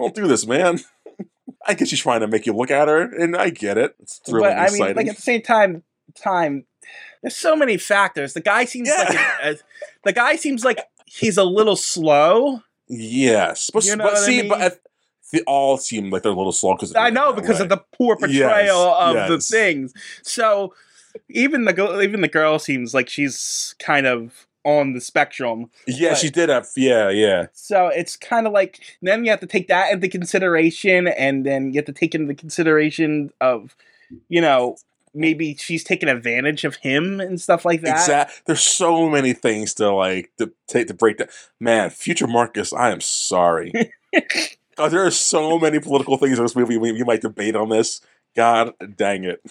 [0.00, 0.80] Don't do this, man.
[1.66, 3.94] I guess she's trying to make you look at her, and I get it.
[4.00, 5.82] It's thrilling, But I mean, like at the same time,
[6.14, 6.64] time.
[7.22, 8.32] There's so many factors.
[8.32, 9.36] The guy seems like Yeah.
[9.42, 9.56] a,
[10.04, 12.62] the guy seems like he's a little slow.
[12.88, 14.48] yes, but, You know but what I see, mean?
[14.48, 14.80] but at,
[15.32, 18.16] they all seem like they're a little slow because I know because of the poor
[18.16, 18.34] portrayal
[19.14, 19.92] Yes, of the things.
[20.22, 20.74] So
[21.28, 25.70] even the even the girl seems like she's kind of on the spectrum.
[25.86, 27.46] yeah, but- she did have yeah, yeah.
[27.52, 31.72] So it's kind of like then you have to take that into consideration, and then
[31.72, 33.74] you have to take into consideration of,
[34.28, 34.76] you know,
[35.14, 37.96] maybe she's taking advantage of him and stuff like that.
[37.96, 38.42] Exact.
[38.46, 41.28] There's so many things to like to take to break down.
[41.58, 43.72] Man, future Marcus, I am sorry.
[44.12, 44.22] God,
[44.78, 47.70] uh, there are so many political things in this movie we, we might debate on
[47.70, 48.00] this.
[48.36, 49.42] God dang it.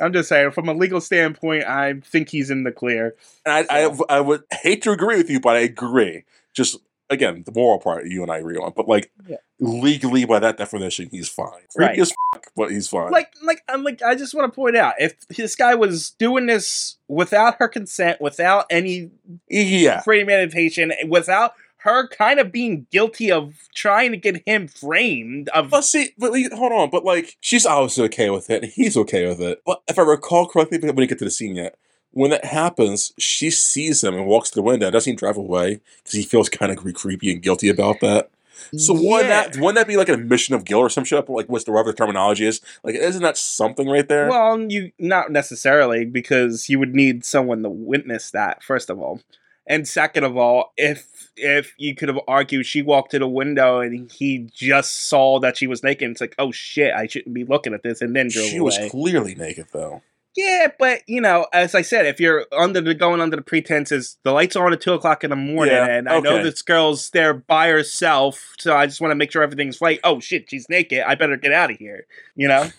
[0.00, 3.14] I'm just saying, from a legal standpoint, I think he's in the clear.
[3.46, 6.24] And I, I, I would hate to agree with you, but I agree.
[6.54, 6.78] Just
[7.10, 8.72] again, the moral part you and I agree on.
[8.74, 9.36] But like Yeah.
[9.60, 11.48] legally, by that definition, he's fine.
[11.76, 11.94] Right.
[11.94, 13.10] Freaky fuck, but he's fine.
[13.10, 16.46] Like, like, I'm like, I just want to point out, if this guy was doing
[16.46, 19.10] this without her consent, without any
[19.48, 21.52] yeah, premeditation, without
[21.82, 26.32] her kind of being guilty of trying to get him framed, of But see, but
[26.52, 26.90] hold on.
[26.90, 28.64] But like, she's obviously okay with it.
[28.64, 29.62] He's okay with it.
[29.66, 31.76] But if I recall correctly, we didn't get to the scene yet.
[32.12, 34.90] When that happens, she sees him and walks to the window.
[34.90, 38.30] Doesn't he drive away because he feels kind of creepy and guilty about that?
[38.76, 41.28] So wouldn't that wouldn't that be like an admission of guilt or some shit?
[41.28, 42.60] Like what's the the terminology is?
[42.84, 44.28] Like isn't that something right there?
[44.28, 49.20] Well, you not necessarily because you would need someone to witness that first of all,
[49.66, 53.80] and second of all, if if you could have argued she walked to the window
[53.80, 57.44] and he just saw that she was naked, it's like oh shit, I shouldn't be
[57.44, 58.64] looking at this, and then drove she away.
[58.64, 60.02] was clearly naked though.
[60.36, 64.18] yeah, but you know, as I said, if you're under the going under the pretenses,
[64.24, 66.62] the lights are on at two o'clock in the morning, Yeah, and I know this
[66.62, 70.00] girl's there by herself, so I just want to make sure everything's right.
[70.04, 71.02] Oh shit, she's naked.
[71.06, 72.06] I better get out of here.
[72.34, 72.70] You know.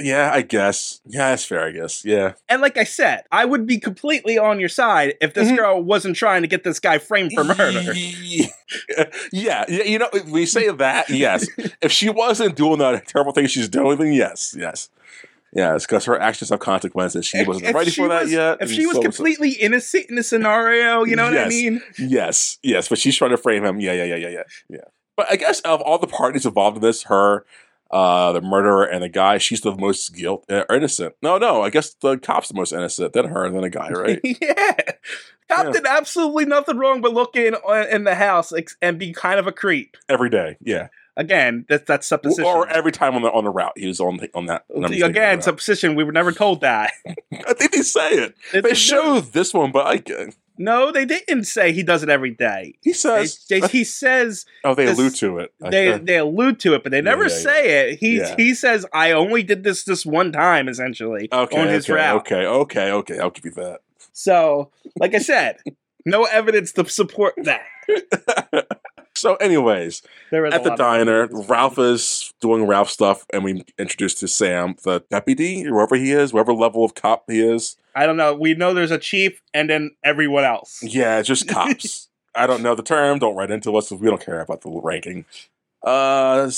[0.00, 1.00] Yeah, I guess.
[1.06, 1.66] Yeah, that's fair.
[1.66, 2.04] I guess.
[2.04, 2.34] Yeah.
[2.48, 5.56] And like I said, I would be completely on your side if this Mhm.
[5.56, 7.92] girl wasn't trying to get this guy framed for murder.
[7.94, 8.46] Yeah,
[9.32, 9.82] yeah, yeah.
[9.84, 11.10] You know, we say that.
[11.10, 11.46] Yes,
[11.82, 14.90] if she wasn't doing that terrible thing she's doing, then yes, yes,
[15.52, 17.26] yes, because her actions have consequences.
[17.26, 18.58] She If- wasn't if ready she for that yet.
[18.60, 21.82] If she was so- completely innocent in the scenario, you know what I mean?
[21.98, 23.80] yes, yes, but she's trying to frame him.
[23.80, 24.78] Yeah, yeah, yeah, yeah, yeah, yeah.
[25.16, 27.46] But I guess of all the parties involved in this, her,
[27.90, 31.14] uh, the murderer, and the guy, she's the most guilt uh, innocent.
[31.22, 33.88] No, no, I guess the cop's the most innocent, then her, and then a guy,
[33.90, 34.20] right?
[34.24, 34.72] yeah.
[35.48, 35.70] Cop Yeah.
[35.72, 39.38] did absolutely nothing wrong but look in on- in the house ex- and be kind
[39.38, 39.96] of a creep.
[40.08, 42.44] Every day, yeah, Again, that's that's supposition.
[42.44, 44.30] or every time on the on the route, he was on that.
[44.34, 44.64] on that
[45.02, 45.94] Again, supposition.
[45.94, 46.92] We were never told that.
[47.32, 48.34] I think they say it.
[48.52, 50.02] They show this one, but I
[50.58, 52.74] No, they didn't say he does it every day.
[52.82, 55.52] he says they, uh, he says oh they this- allude to it.
[55.60, 56.04] they Okay.
[56.04, 57.42] they allude to it, but they never yeah, yeah.
[57.42, 57.98] say it.
[57.98, 58.34] He Yeah.
[58.36, 62.20] he says, "I only did this this one time," essentially okay, on his okay, route.
[62.20, 63.18] okay, okay, okay.
[63.18, 63.80] I'll give you that.
[64.12, 65.58] So, like I said,
[66.06, 67.62] no evidence to support that.
[69.16, 70.02] so, anyways,
[70.32, 71.28] at the diner.
[71.30, 76.32] Ralph is doing Ralph stuff, and we introduced to Sam, the deputy, whoever he is,
[76.32, 77.76] whatever level of cop he is.
[77.94, 78.34] I don't know.
[78.34, 80.82] We know there's a chief, and then everyone else.
[80.82, 82.08] Yeah, just cops.
[82.34, 83.18] I don't know the term.
[83.18, 83.90] Don't write into us.
[83.90, 85.24] We don't care about the ranking.
[85.82, 86.50] Uh,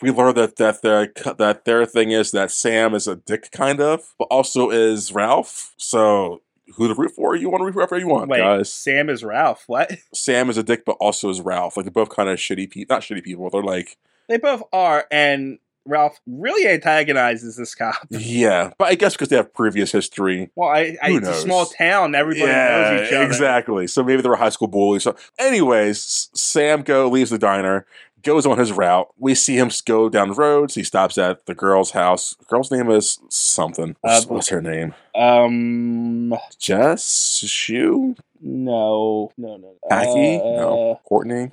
[0.00, 3.80] we learned that that their that their thing is that Sam is a dick, kind
[3.80, 5.74] of, but also is Ralph.
[5.76, 6.42] So
[6.76, 7.36] who to root for?
[7.36, 8.72] You want to root for whoever you want, Wait, guys.
[8.72, 9.64] Sam is Ralph.
[9.66, 9.92] What?
[10.14, 11.76] Sam is a dick, but also is Ralph.
[11.76, 12.94] Like they're both kind of shitty people.
[12.94, 13.48] Not shitty people.
[13.50, 13.96] They're like
[14.28, 15.58] They both are, and
[15.88, 17.96] Ralph really antagonizes this cop.
[18.10, 20.50] yeah, but I guess because they have previous history.
[20.54, 22.14] Well, I, I it's a small town.
[22.14, 23.24] Everybody knows each other.
[23.24, 23.86] exactly.
[23.86, 25.02] So maybe they were high school bullies.
[25.02, 27.86] So, anyways, Sam go leaves the diner,
[28.22, 29.08] goes on his route.
[29.18, 30.74] We see him go down the roads.
[30.74, 32.36] He stops at the girl's house.
[32.38, 33.96] The girl's name is something.
[34.02, 34.94] What's, Uh, what's her name?
[35.14, 37.38] Um, Jess?
[37.46, 38.14] Shoe?
[38.40, 39.74] no, no, no.
[39.88, 40.36] Packy?
[40.36, 41.00] Uh, no.
[41.04, 41.50] Courtney?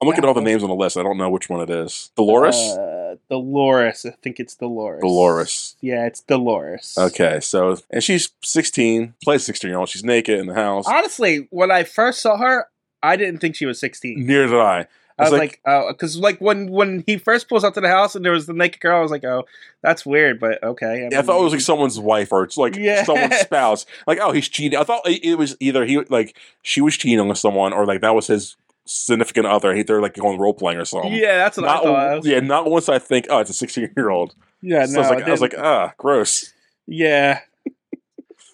[0.00, 0.96] I'm looking at all the names on the list.
[0.96, 2.10] I don't know which one it is.
[2.16, 2.56] Dolores?
[2.56, 2.91] Uh,
[3.30, 4.04] Dolores.
[4.06, 5.00] I think it's Dolores.
[5.02, 5.76] Dolores.
[5.80, 6.94] Yeah, it's Dolores.
[6.98, 9.88] Okay, so and she's 16, plays 16 year old.
[9.88, 10.86] She's naked in the house.
[10.86, 12.66] Honestly, when I first saw her,
[13.02, 14.26] I didn't think she was 16.
[14.26, 14.86] Neither did I.
[15.18, 17.88] I was It's like, oh, because like when when he first pulls up to the
[17.88, 19.44] house and there was the naked girl, I was like, oh,
[19.82, 21.06] that's weird, but okay.
[21.12, 23.04] Yeah, I thought it was like someone's wife or it's like Yeah.
[23.04, 23.84] someone's spouse.
[24.06, 24.78] Like, oh, he's cheating.
[24.78, 28.14] I thought it was either he like she was cheating with someone or like that
[28.14, 29.74] was his significant other.
[29.74, 31.12] He they're like going role playing or something.
[31.12, 32.26] yeah, that's what Not, I thought.
[32.26, 34.34] I yeah, not once I think, oh, it's a 16 year old.
[34.60, 36.52] yeah, so no, I was like, I was like, ah, gross.
[36.86, 37.40] yeah.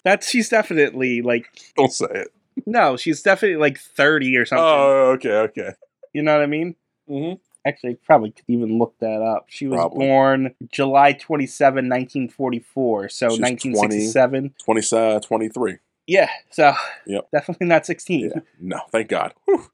[0.05, 2.29] That's she's definitely like Don't say it.
[2.65, 4.63] no, she's definitely like thirty or something.
[4.65, 5.71] Oh, okay, okay.
[6.13, 6.75] You know what I mean?
[7.09, 7.35] Mm-hmm.
[7.67, 9.47] Actually, probably could even look that up.
[9.49, 10.07] She was Probably.
[10.07, 13.09] born July 27, 1944.
[13.09, 14.53] So She's 1967.
[14.63, 15.77] 20, uh, 23.
[16.07, 16.73] Yeah, so
[17.05, 17.27] Yep.
[17.33, 18.31] definitely not 16.
[18.33, 18.41] Yeah.
[18.61, 19.33] No, thank God.
[19.45, 19.65] Whew.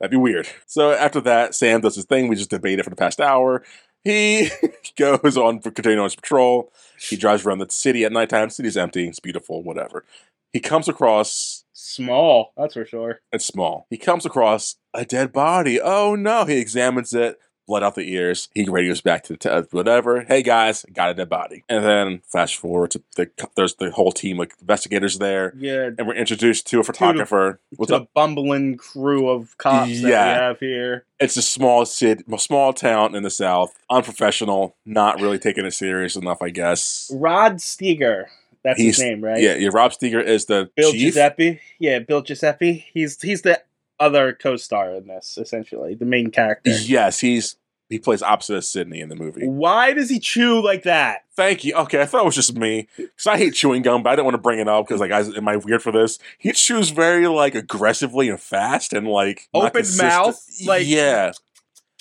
[0.00, 0.48] That'd be weird.
[0.66, 2.28] So after that, Sam does his thing.
[2.28, 3.64] We just debated it for the past hour.
[4.04, 4.50] He
[4.96, 6.72] goes on for continuing on his patrol.
[7.00, 8.50] He drives around the city at nighttime.
[8.50, 9.08] city's empty.
[9.08, 10.04] It's beautiful, whatever.
[10.52, 13.20] He comes across Small, that's for sure.
[13.32, 13.86] it's small.
[13.90, 15.80] He comes across a dead body.
[15.80, 16.44] Oh no!
[16.44, 17.38] He examines it.
[17.68, 18.48] Blood out the ears.
[18.54, 20.22] He radios back to the t- uh, whatever.
[20.22, 21.64] Hey guys, got a dead body.
[21.68, 26.06] And then flash forward to the there's the whole team of investigators there, Yeah, and
[26.06, 27.60] we're introduced to a photographer.
[27.76, 28.02] What's to up?
[28.04, 30.34] the bumbling crew of cops that we Yeah.
[30.46, 31.04] have here.
[31.20, 33.74] It's a small city, small town in the south.
[33.90, 37.10] Unprofessional, not really taking it serious enough, I guess.
[37.14, 38.26] Rod Steiger,
[38.64, 39.42] that's He's- his name, right?
[39.42, 39.68] Yeah, yeah.
[39.72, 41.12] Rob Steiger is the Bill chief.
[41.14, 41.60] Gillespie.
[41.78, 42.86] Yeah, Bill Gillespie.
[42.94, 43.60] He's he's the
[44.00, 46.70] other co-star in this, essentially, the main character.
[46.70, 47.56] Yes, he's
[47.88, 49.46] he plays opposite of Sidney in the movie.
[49.46, 51.20] Why does he chew like that?
[51.34, 51.74] Thank you.
[51.74, 54.26] Okay, I thought it was just me because I hate chewing gum, but I didn't
[54.26, 56.18] want to bring it up because like, guys, am I weird for this?
[56.38, 61.32] He chews very like aggressively and fast and like Open mouth, like- yeah.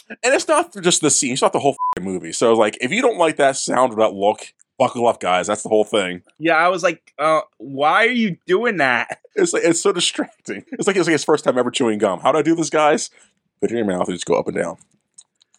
[0.10, 2.32] And it's not just the scene; it's not the whole movie.
[2.32, 5.47] So like, if you don't like that sound or that look, buckle up, guys.
[5.47, 6.21] That's the whole thing.
[6.39, 9.19] Yeah, I was like, uh, why are you doing that?
[9.39, 10.65] It's like it's so distracting.
[10.71, 12.21] It's like it's like his first time ever chewing gum.
[12.21, 13.11] How do I do this, guys?
[13.61, 14.78] Put it in your mouth and just go up and down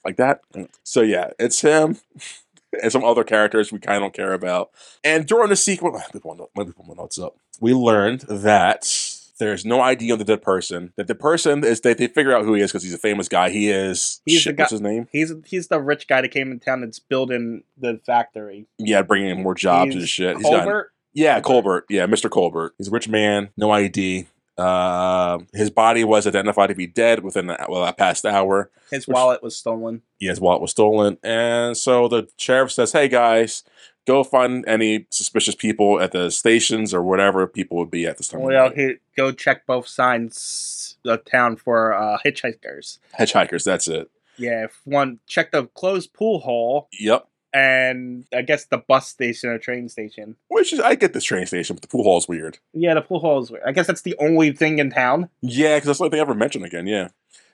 [0.04, 0.40] like that.
[0.82, 1.98] So yeah, it's him
[2.82, 4.70] and some other characters we kind of don't care about.
[5.04, 7.36] And during the sequence, let me pull my note- let me pull my notes up.
[7.60, 9.07] We learned that
[9.38, 10.92] there's no ID on the dead person.
[10.96, 13.28] That the person is they, they figure out who he is because he's a famous
[13.28, 13.50] guy.
[13.50, 15.08] He is He's shit, the guy- what's his name?
[15.10, 18.66] He's he's the rich guy that came in town that's building the factory.
[18.78, 20.36] Yeah, bringing in more jobs and shit.
[20.36, 20.92] He's Colbert.
[21.14, 21.86] Yeah, Colbert.
[21.88, 22.30] Yeah, Mr.
[22.30, 22.74] Colbert.
[22.78, 24.26] He's a rich man, no ID.
[24.56, 28.70] Uh, his body was identified to be dead within a, well, a past hour.
[28.90, 30.02] His Which- wallet was stolen.
[30.18, 31.16] Yeah, his wallet was stolen.
[31.22, 33.62] And so the sheriff says, Hey guys,
[34.08, 38.28] go find any suspicious people at the stations or whatever people would be at this
[38.28, 38.40] time.
[38.40, 42.98] Well, night." he, go check both sides of town for uh, hitchhikers.
[43.20, 44.10] Hitchhikers, that's it.
[44.36, 47.26] Yeah, if one check the closed pool hall Yep.
[47.52, 50.36] and I guess the bus station or train station.
[50.48, 52.58] Which is, I get this train station, but the pool hall is weird.
[52.72, 53.50] Yeah, the pool hall is.
[53.50, 53.64] weird.
[53.66, 55.28] I guess that's the only thing in town.
[55.42, 56.86] Yeah, because that's the only thing I ever mentioned again.
[56.86, 57.08] Yeah.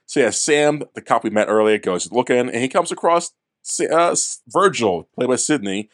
[0.06, 3.32] So yeah, Sam, the cop we met earlier, goes looking, and he comes across
[3.90, 4.14] uh,
[4.48, 5.88] Virgil, played by Sidney,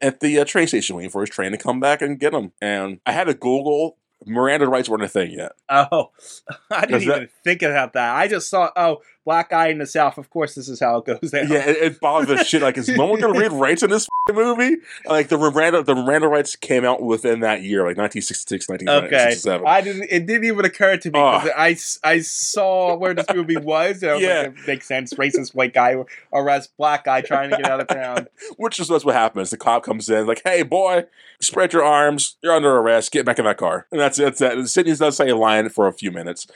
[0.00, 2.52] at the uh, train station waiting for his train to come back and get him.
[2.60, 5.52] And I had to Google Miranda rights weren't a thing yet.
[5.68, 6.10] Oh,
[6.70, 8.16] I didn't Does that- even think about that.
[8.16, 10.18] I just saw, oh, black guy in the South.
[10.18, 11.44] Of course, this is how it goes there.
[11.44, 12.62] Yeah, it, it bothered the shit.
[12.62, 14.76] Like, is no one gonna read rights in this movie?
[15.06, 19.66] Like the Miranda, the Miranda rights came out within that year, like 1966, Okay, 1967.
[19.66, 20.02] I didn't.
[20.10, 21.58] It didn't even occur to me because ah.
[21.60, 24.02] I, s- I saw where this movie was.
[24.02, 24.38] And I was Yeah.
[24.42, 25.12] like, it makes sense.
[25.14, 25.96] Racist white guy
[26.32, 28.26] arrests black guy trying to get out of town.
[28.56, 29.50] Which is that's what happens.
[29.50, 31.04] The cop comes in, like, "Hey, boy,
[31.40, 32.36] spread your arms.
[32.42, 33.12] You're under arrest.
[33.12, 34.52] Get back in that car." And that's that's that.
[34.56, 36.46] And Sidney does say a line for a few minutes,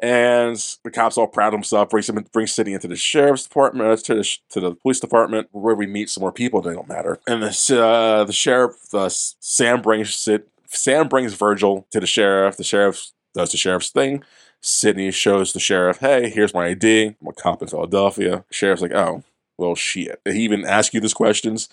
[0.00, 1.90] and the cop's all proud of himself.
[1.90, 5.48] Brings him, brings Sidney into the sheriff's department, uh, to the to the police department,
[5.52, 6.60] where we meet some more people.
[6.60, 7.18] They don't matter.
[7.26, 12.56] And the uh, the sheriff, uh, Sam brings Sid, Sam brings Virgil to the sheriff.
[12.56, 14.22] The sheriff does the sheriff's thing.
[14.60, 17.16] Sidney shows the sheriff, "Hey, here's my ID.
[17.20, 19.22] I'm a cop in Philadelphia." Sheriff's like, "Oh,
[19.56, 21.68] well, shit." Did he even ask you these questions?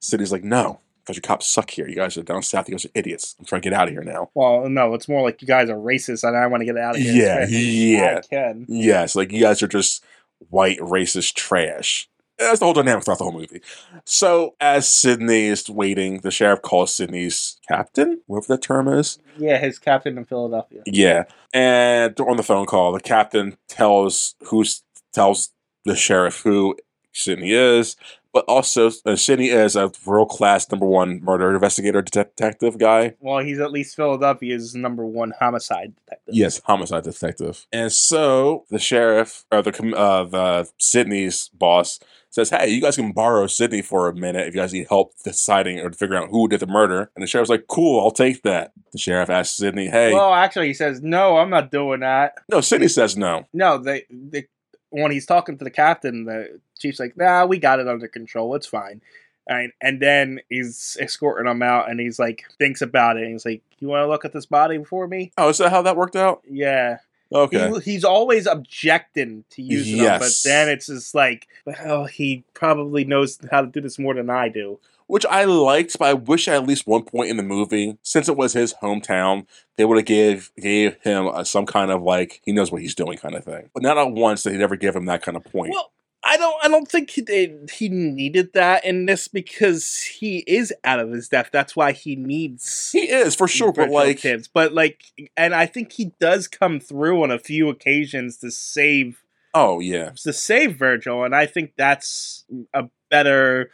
[0.00, 1.88] Sidney's like, "No, because your cops suck here.
[1.88, 2.68] You guys are down south.
[2.68, 3.34] You guys are idiots.
[3.38, 5.68] I'm trying to get out of here now." Well, no, it's more like you guys
[5.70, 7.12] are racist and I want to get out of here.
[7.12, 8.18] Yeah, yeah.
[8.18, 8.66] I can.
[8.68, 10.04] Yes, like you guys are just
[10.50, 12.08] white racist trash.
[12.38, 13.62] That's the whole dynamic throughout the whole movie.
[14.04, 19.18] So as Sidney is waiting, the sheriff calls Sidney's captain, whatever that term is.
[19.38, 20.82] Yeah, his captain in Philadelphia.
[20.86, 24.82] Yeah, and on the phone call, the captain tells who's
[25.12, 25.50] tells
[25.84, 26.76] the sheriff who
[27.12, 27.96] Sidney is,
[28.32, 33.14] but also uh, Sidney is a world class number one murder investigator det- detective guy.
[33.20, 36.34] Well, he's at least Philadelphia's number one homicide detective.
[36.34, 37.66] Yes, homicide detective.
[37.72, 41.98] And so the sheriff or the uh, the Sidney's boss
[42.30, 45.12] says, "Hey, you guys can borrow Sidney for a minute if you guys need help
[45.22, 48.42] deciding or figuring out who did the murder." And the sheriff's like, "Cool, I'll take
[48.42, 52.34] that." The sheriff asks Sidney, "Hey, Well, actually, he says, no, I'm not doing that.
[52.50, 53.46] no." Sidney says no.
[53.52, 54.46] No, they, they
[54.92, 58.54] when he's talking to the captain, the chief's like, "Nah, we got it under control.
[58.54, 59.02] It's fine."
[59.48, 63.44] And, and then he's escorting him out, and he's like, thinks about it, and he's
[63.44, 65.96] like, "You want to look at this body before me?" Oh, is that how that
[65.96, 66.42] worked out?
[66.48, 66.98] Yeah,
[67.34, 67.70] Okay.
[67.70, 73.04] He, he's always objecting to using them, but then it's just like, well, he probably
[73.04, 74.78] knows how to do this more than I do.
[75.12, 78.36] Which I liked, but I wish at least one point in the movie, since it
[78.38, 79.46] was his hometown,
[79.76, 82.94] they would have gave gave him uh some kind of like he knows what he's
[82.94, 83.68] doing kind of thing.
[83.74, 85.72] But not at once they never give him that kind of point.
[85.72, 85.92] Well,
[86.24, 86.64] I don't.
[86.64, 87.26] I don't think he
[87.70, 91.50] he needed that in this because he is out of his depth.
[91.52, 94.48] That's why he needs he is for sure, but like tips.
[94.48, 95.02] But like,
[95.36, 100.12] and I think he does come through on a few occasions to save oh yeah,
[100.22, 103.70] to save Virgil, and I think that's a better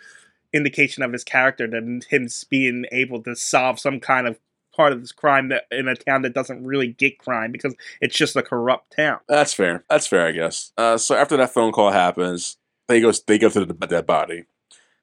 [0.53, 4.39] indication of his character than him being able to solve some kind of
[4.75, 8.17] part of this crime that in a town that doesn't really get crime because it's
[8.17, 9.19] just a corrupt town.
[9.29, 9.85] that's fair.
[9.91, 10.73] That's fair, I guess.
[10.79, 14.45] Uh, so after that phone call happens, they go they go to the dead body.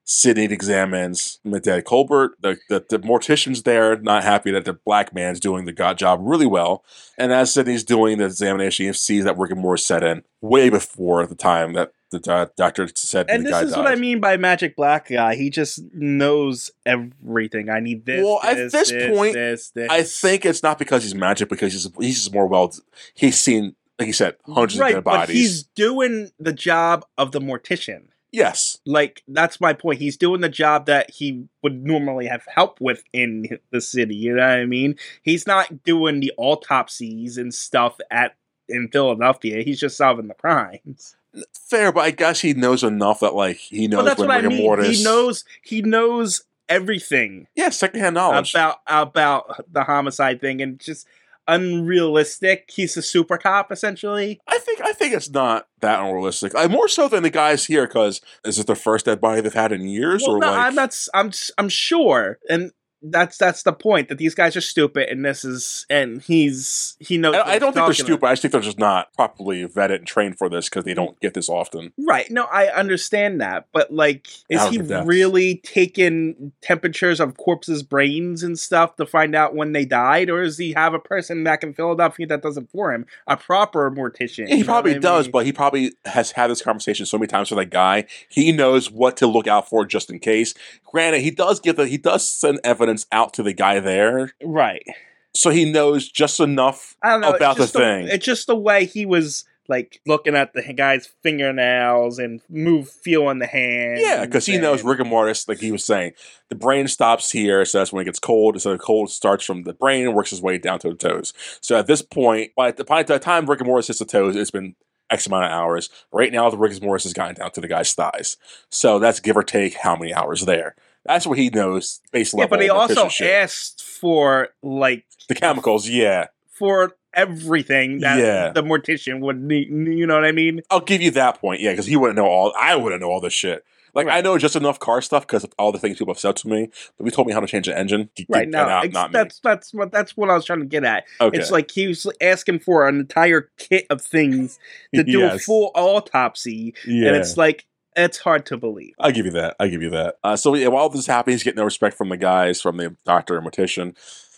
[0.08, 2.36] Sidney examines dead Colbert.
[2.40, 6.20] The, the the mortician's there, not happy that the black man's doing the god job
[6.22, 6.84] really well.
[7.18, 11.26] And as Sidney's doing the examination, he sees that rigor mortis set in way before
[11.26, 13.78] the time that the do- doctor said And this is died.
[13.78, 15.36] what I mean by magic black guy.
[15.36, 17.70] He just knows everything.
[17.70, 18.24] I need this.
[18.24, 19.90] Well, at this, this this, point, this, this.
[19.90, 22.74] I think it's not because he's magic, because he's he's just more well.
[23.14, 25.36] He's seen, like you said, hundreds right, of dead but bodies.
[25.36, 28.08] he's doing the job of the mortician.
[28.32, 30.00] yes, like that's my point.
[30.00, 34.16] He's doing the job that he would normally have help with in the city.
[34.16, 34.96] You know what I mean?
[35.24, 38.36] He's not doing the autopsies and stuff at
[38.68, 39.62] in Philadelphia.
[39.64, 41.16] He's just solving the crimes.
[41.54, 44.46] Fair, but I guess he knows enough that like he knows Well, that's when what
[44.46, 44.58] I mean.
[44.62, 44.98] mortis.
[44.98, 45.44] He knows.
[45.64, 48.54] He knows everything yeah, secondhand knowledge.
[48.54, 51.06] about about the homicide thing, and just
[51.48, 52.70] unrealistic.
[52.74, 54.40] He's a super cop essentially.
[54.48, 56.54] I think I think it's not that unrealistic.
[56.56, 59.54] I more so than the guys here because is it the first dead body they've
[59.54, 61.08] had in years Well, or no, like I'm not.
[61.14, 61.32] I'm.
[61.58, 62.72] I'm sure, and
[63.12, 67.18] that's that's the point that these guys are stupid, and this is, and he's he
[67.18, 67.36] knows.
[67.36, 67.96] I, I don't think they're talking about.
[67.96, 68.26] stupid.
[68.26, 71.20] I just think they're just not properly vetted and trained for this because they don't
[71.20, 71.94] get this often.
[71.98, 72.30] Right.
[72.32, 73.68] No, I understand that.
[73.72, 75.08] But like is he the depths.
[75.08, 80.30] really taking temperatures of corpses' brains and stuff to find out when they died?
[80.30, 83.06] Or does he have a person back in Philadelphia that does it for him?
[83.28, 84.48] A proper mortician.
[84.48, 85.32] He probably what I does, mean?
[85.32, 88.06] but he probably has had this conversation so many times with that guy.
[88.30, 90.54] He knows what to look out for just in case.
[90.86, 94.86] Granted, he does give the he does send evidence out to the guy there, Right.
[95.34, 97.34] so he knows just enough I don't know.
[97.34, 98.08] about the just thing.
[98.08, 103.22] it's just the way he was like looking at the guy's fingernails and move feel
[103.22, 103.98] feeling the hand.
[104.00, 106.14] Yeah, because he knows rigor mortis, like he was saying.
[106.50, 108.62] The brain stops here, so that's when it gets cold.
[108.62, 111.34] So the cold starts from the brain and works its way down to the toes.
[111.62, 114.52] So at this point, by the, by the time rigor mortis hits the toes, it's
[114.52, 114.76] been
[115.10, 115.90] X amount of hours.
[116.12, 118.38] Right now, the rigor mortis has gotten down to the guy's thighs.
[118.70, 120.76] So that's give or take how many hours there.
[121.06, 122.46] That's what he knows, base level.
[122.46, 126.28] Yeah, but he also asked for like the chemicals, yeah.
[126.52, 128.52] for everything that Yeah.
[128.52, 129.68] the mortician would need.
[129.70, 130.62] You know what I mean?
[130.70, 132.54] I'll give you that point, yeah, because he wouldn't know all.
[132.60, 133.64] I wouldn't know all this shit.
[133.94, 136.36] Like I know just enough car stuff because of all the things people have said
[136.38, 136.68] to me.
[136.98, 138.10] But he told me how to change an engine.
[138.16, 139.08] He- Right now, not, ex- me.
[139.14, 141.06] that's that's what that's what I was trying to get at.
[141.22, 141.38] Okay.
[141.38, 144.60] It's like he was asking for an entire kit of things
[144.94, 147.08] to do a full autopsy, yeah.
[147.08, 147.66] and it's like
[147.96, 148.94] it's hard to believe.
[149.00, 149.56] I'll give you that.
[149.60, 150.16] I'll give you that.
[150.24, 152.78] Uh, so yeah, while this is happening, he's getting no respect from the guys, from
[152.78, 153.96] the doctor and mortician.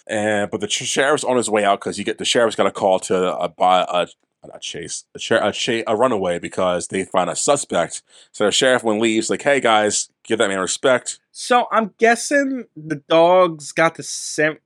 [0.08, 2.72] And but the sheriff's on his way out because you get the sheriff's got a
[2.72, 3.64] call to a, a,
[4.04, 4.08] a
[4.48, 8.02] not chase a, sheriff, a, cha- a runaway because they find a suspect.
[8.32, 11.20] So the sheriff when leaves like, hey guys, give that man respect.
[11.32, 14.60] So I'm guessing the dogs got the scent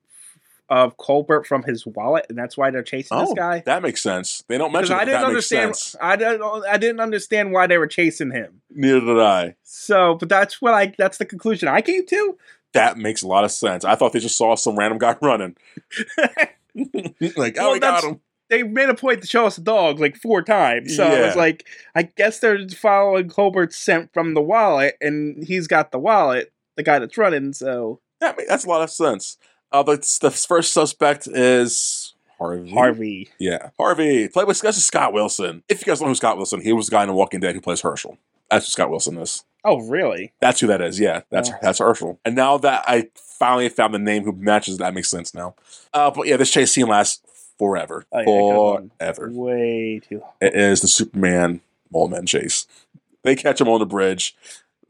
[0.72, 3.62] of Colbert from his wallet, and that's why they're chasing this Oh, guy.
[3.66, 4.44] That makes sense.
[4.48, 4.96] They don't mention.
[4.96, 5.76] I didn't that understand.
[6.02, 6.42] I didn't.
[6.66, 8.62] I didn't understand why they were chasing him.
[8.72, 9.56] Neither did I.
[9.64, 10.94] So, but that's what I.
[10.98, 12.38] That's the conclusion I came to.
[12.74, 13.84] That makes a lot of sense.
[13.84, 15.58] I thought they just saw some random guy running.
[16.76, 18.22] like, oh, Well, we got him.
[18.50, 20.96] they made a point to show us the dog like four times.
[20.96, 21.66] So I was like,
[21.96, 26.84] I guess they're following Colbert's scent from the wallet, and he's got the wallet, the
[26.84, 27.54] guy that's running.
[27.54, 29.38] So That that's a lot of sense.
[29.72, 32.72] Uh, the, the first suspect is Harvey.
[32.72, 33.30] Harvey.
[33.40, 33.70] Yeah.
[33.78, 34.28] Harvey.
[34.28, 35.64] Played is Scott Wilson.
[35.70, 37.56] If you guys know who Scott Wilson, he was the guy in The Walking Dead
[37.56, 38.18] who plays Hershel.
[38.50, 39.44] That's who Scott Wilson is.
[39.64, 40.34] Oh, really?
[40.42, 41.00] That's who that is.
[41.00, 41.56] Yeah, that's Oh.
[41.62, 42.18] that's Hershel.
[42.26, 45.56] And now that I finally found the name who matches, that makes sense now.
[45.94, 47.22] Uh, but yeah, this chase scene lasts
[47.58, 48.04] forever.
[48.12, 48.92] Oh, yeah, it goes on.
[49.00, 49.30] forever.
[49.32, 50.20] Way too.
[50.20, 50.32] long.
[50.42, 51.62] It is the Superman
[51.92, 52.66] mole man chase.
[53.24, 54.36] They catch him on the bridge.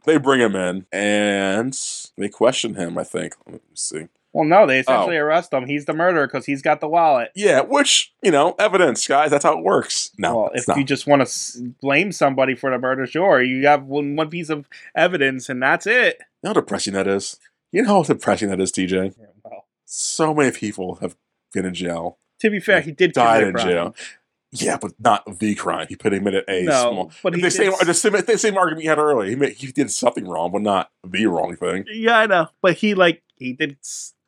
[0.05, 1.77] They bring him in and
[2.17, 2.97] they question him.
[2.97, 3.36] I think.
[3.45, 4.07] Let me see.
[4.34, 5.23] Well, no, they essentially Oh.
[5.23, 5.67] arrest him.
[5.67, 7.32] He's the murderer because he's got the wallet.
[7.36, 9.29] Yeah, which you know, evidence, guys.
[9.32, 10.11] That's how it works.
[10.17, 10.77] No, well, if not.
[10.77, 14.29] you just want to s- blame somebody for the murder, sure, you have one, one
[14.29, 16.17] piece of evidence, and that's it.
[16.19, 17.38] You know how depressing that is?
[17.73, 19.13] You know how depressing that is, TJ?
[19.43, 21.15] Well, So many people have
[21.53, 23.93] been in jail, to be fair, he did die in jail.
[24.53, 25.88] Yeah, but not the crime.
[25.88, 27.11] He put admitted a no, small.
[27.23, 29.29] but he the same, the same, the same argument you had earlier.
[29.29, 31.86] He made, he did something wrong, but not the wrong thing.
[31.89, 33.77] Yeah, I know, but he like he did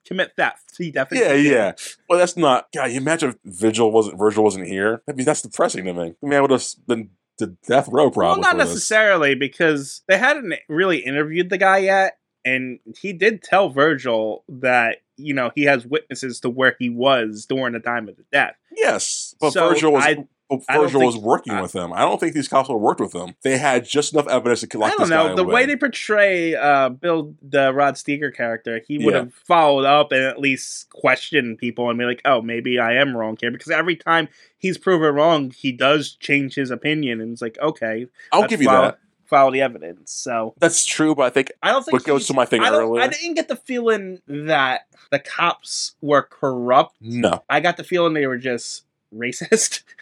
[0.06, 0.74] commit theft.
[0.78, 1.28] He definitely.
[1.28, 1.46] Yeah, did.
[1.52, 1.72] yeah.
[2.10, 2.68] Well, that's not.
[2.76, 5.02] God, you imagine if Vigil wasn't Virgil wasn't here.
[5.10, 6.02] I mean, that's depressing to me.
[6.22, 8.68] I mean, I would have been to death row Well, not for this.
[8.68, 14.98] necessarily because they hadn't really interviewed the guy yet, and he did tell Virgil that
[15.18, 18.56] you know he has witnesses to where he was during the time of the death.
[18.76, 20.04] Yes, but So, Virgil was.
[20.04, 20.28] I-
[20.58, 21.92] but I don't Virgil was think- working I- with him.
[21.94, 23.36] I don't think these cops would have worked with him.
[23.44, 24.94] They had just enough evidence to collect.
[24.94, 28.82] I don't know the way they portray uh, Bill the Rod Steiger character.
[28.88, 29.20] He would Yeah.
[29.22, 33.16] have followed up and at least questioned people and be like, "Oh, maybe I am
[33.16, 37.42] wrong here." Because every time he's proven wrong, he does change his opinion, and it's
[37.42, 39.00] like, "Okay, I'll give you follow, that.
[39.26, 42.34] Follow the evidence." So That's true, but I think I don't think what goes to
[42.34, 43.02] my thing I, earlier.
[43.04, 44.82] I didn't get the feeling that
[45.12, 46.96] the cops were corrupt.
[47.02, 48.84] no, I got the feeling they were just
[49.14, 49.84] racist.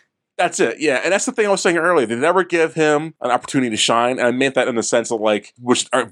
[0.41, 2.07] That's it, yeah, and that's the thing I was saying earlier.
[2.07, 5.11] They never give him an opportunity to shine, and I meant that in the sense
[5.11, 6.05] of like, which uh,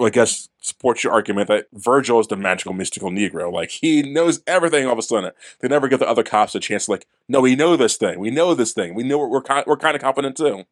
[0.00, 3.52] I guess supports your argument that Virgil is the magical, mystical Negro.
[3.52, 4.86] Like he knows everything.
[4.86, 6.88] All of a sudden, they never give the other cops a chance.
[6.88, 8.18] Like, no, we know this thing.
[8.18, 8.94] We know this thing.
[8.94, 9.64] We know we're kind.
[9.66, 10.64] We're kind of confident too.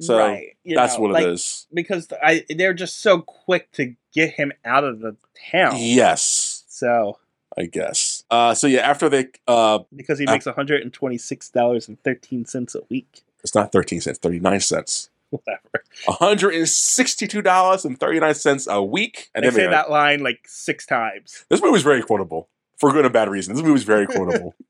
[0.00, 0.56] So right.
[0.64, 1.66] that's know, what like, it is.
[1.72, 5.16] Because I, they're just so quick to get him out of the
[5.52, 5.74] town.
[5.76, 7.18] Yes, So
[7.56, 8.15] I guess.
[8.30, 11.88] Uh, so yeah, after they, uh, because he makes one hundred and twenty six dollars
[11.88, 13.22] and thirteen cents a week.
[13.42, 15.10] it's not thirteen cents, thirty nine cents.
[15.30, 15.84] Whatever.
[16.08, 19.30] hundred and sixty-two dollars and thirty-nine cents a week.
[19.34, 21.44] And They say that line like six times.
[21.48, 22.48] This movie's very quotable
[22.78, 23.58] for good and bad reasons.
[23.58, 24.54] This movie's very quotable.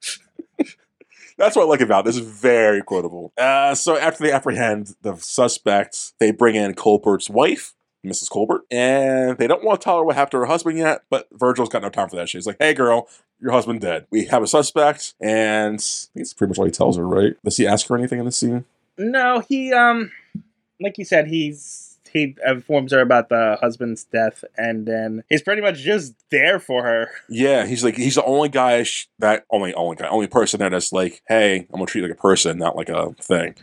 [1.38, 2.07] That's what I like about it.
[2.07, 2.16] this.
[2.16, 3.32] Is very quotable.
[3.36, 7.74] Uh, so after they apprehend the suspects, they bring in Colbert's wife,
[8.07, 8.30] Mrs.
[8.30, 11.02] Colbert, and they don't want to tell her what happened to her husband yet.
[11.11, 12.28] But Virgil's got no time for that.
[12.28, 13.09] She's like, "Hey, girl,
[13.40, 14.07] your husband dead.
[14.11, 15.78] We have a suspect," and
[16.14, 17.07] that's pretty much all he tells her.
[17.07, 17.34] Right?
[17.44, 18.64] Does he ask her anything in the scene?
[18.98, 20.11] No, he um,
[20.80, 25.61] like you said, he's he informs her about the husband's death, and then he's pretty
[25.61, 27.11] much just there for her.
[27.28, 30.72] Yeah, he's like he's the only guy sh- that only only guy only person that
[30.72, 33.54] is like, hey, I'm gonna treat you like a person, not like a thing.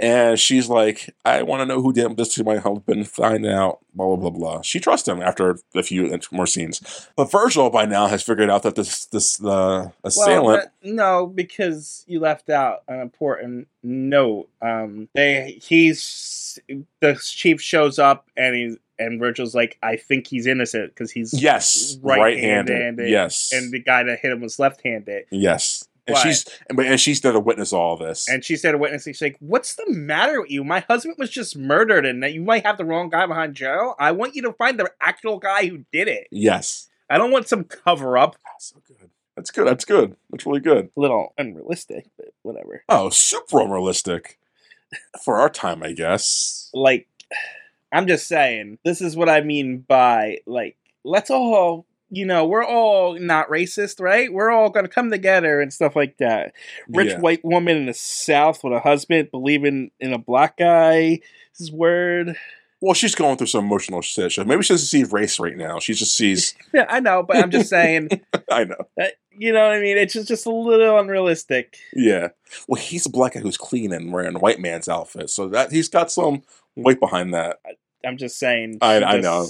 [0.00, 3.08] And she's like, I want to know who did this to my husband.
[3.08, 3.80] Find out.
[3.92, 4.62] Blah blah blah blah.
[4.62, 8.62] She trusts him after a few more scenes, but Virgil by now has figured out
[8.62, 10.70] that this this the assailant.
[10.82, 14.48] Well, no, because you left out an important note.
[14.62, 16.58] Um, they he's
[17.00, 21.32] the chief shows up and he's and Virgil's like, I think he's innocent because he's
[21.32, 23.10] yes, right-handed, right-handed.
[23.10, 25.24] Yes, and the guy that hit him was left-handed.
[25.30, 25.79] yes.
[26.06, 28.28] And But- she's and, but- and she's there to witness all this.
[28.28, 30.64] And she's said to witness, she's like, What's the matter with you?
[30.64, 33.94] My husband was just murdered and you might have the wrong guy behind jail.
[33.98, 36.28] I want you to find the actual guy who did it.
[36.30, 38.36] yes, I don't want some cover up.
[38.44, 39.10] that's ah, so good.
[39.36, 39.66] That's good.
[39.66, 40.16] That's good.
[40.30, 40.90] That's really good.
[40.96, 42.82] A little unrealistic, but whatever.
[42.88, 44.38] Oh, super unrealistic
[45.24, 46.70] for our time, I guess.
[46.74, 47.08] Like,
[47.92, 52.64] I'm just saying, this is what I mean by, like, let's all, you know, we're
[52.64, 54.32] all not racist, right?
[54.32, 56.52] We're all going to come together and stuff like that.
[56.88, 57.20] Rich Yeah.
[57.20, 61.20] white woman in the South with a husband believing in a black guy.
[61.52, 62.36] This is word.
[62.82, 64.36] Well, she's going through some emotional shit.
[64.46, 65.78] Maybe she doesn't see race right now.
[65.80, 66.54] She just sees.
[66.72, 68.08] Yeah, I know, but I'm just saying,
[68.50, 68.76] I know.
[68.96, 69.98] that, you know what I mean?
[69.98, 71.76] It's just, just a little unrealistic.
[71.94, 72.28] Yeah.
[72.68, 75.70] Well, he's a black guy who's clean and wearing a white man's outfit, so that
[75.72, 76.42] he's got some
[76.74, 77.58] weight behind that.
[78.04, 78.78] I'm just saying.
[78.80, 79.48] I- I just- know.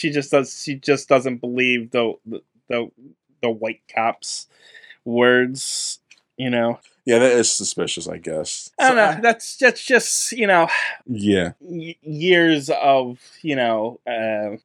[0.00, 0.62] She just does.
[0.62, 2.14] She just doesn't believe the
[2.68, 2.90] the
[3.42, 4.46] the, white cops'
[5.04, 5.98] words.
[6.36, 8.70] You know, Yeah, that is suspicious, I guess.
[8.80, 9.20] I don't So, know.
[9.22, 10.68] That's that's just you know
[11.06, 11.52] yeah.
[11.60, 14.56] y- years of you know uh,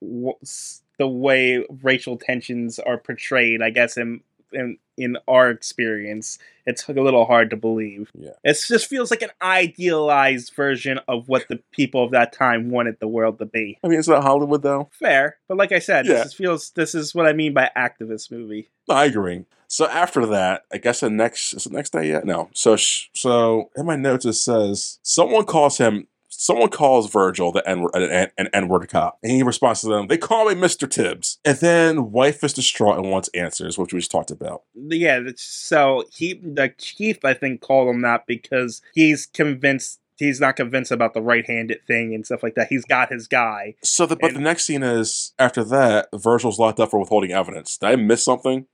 [0.98, 3.62] the way racial tensions are portrayed.
[3.62, 4.22] I guess in
[4.56, 8.10] in in our experience, it's a little hard to believe.
[8.18, 8.30] Yeah.
[8.46, 12.98] It just feels like an idealized version of what the people of that time wanted
[13.00, 13.78] the world to be.
[13.84, 14.90] I mean, it's not Hollywood though?
[14.94, 16.16] Fair, but like I said, Yeah.
[16.16, 18.70] this is, feels this is what I mean by activist movie.
[18.90, 19.46] I agree.
[19.68, 22.24] So after that, I guess the next is it next day yet?
[22.26, 22.50] No.
[22.54, 26.08] So sh- so in my notes it says someone calls him.
[26.38, 30.08] Someone calls Virgil the N an, an N word cop, and he responds to them.
[30.08, 34.00] They call me Mister Tibbs, and then wife is distraught and wants answers, which we
[34.00, 34.64] just talked about.
[34.76, 40.56] Yeah, so he the chief I think called him that because he's convinced he's not
[40.56, 42.68] convinced about the right-handed thing and stuff like that.
[42.68, 43.76] He's got his guy.
[43.84, 47.78] So, the, but the next scene is after that, Virgil's locked up for withholding evidence.
[47.78, 48.66] Did I miss something?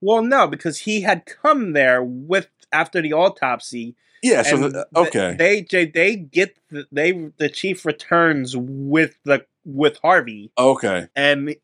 [0.00, 3.96] Well, no, because he had come there with after the autopsy.
[4.26, 4.42] Yeah.
[4.42, 5.34] So the, okay.
[5.38, 11.08] they they they get the, they the chief returns with the with Harvey okay.
[11.16, 11.54] and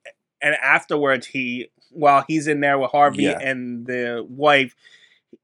[0.40, 3.38] and afterwards he while he's in there with Harvey Yeah.
[3.38, 4.74] and the wife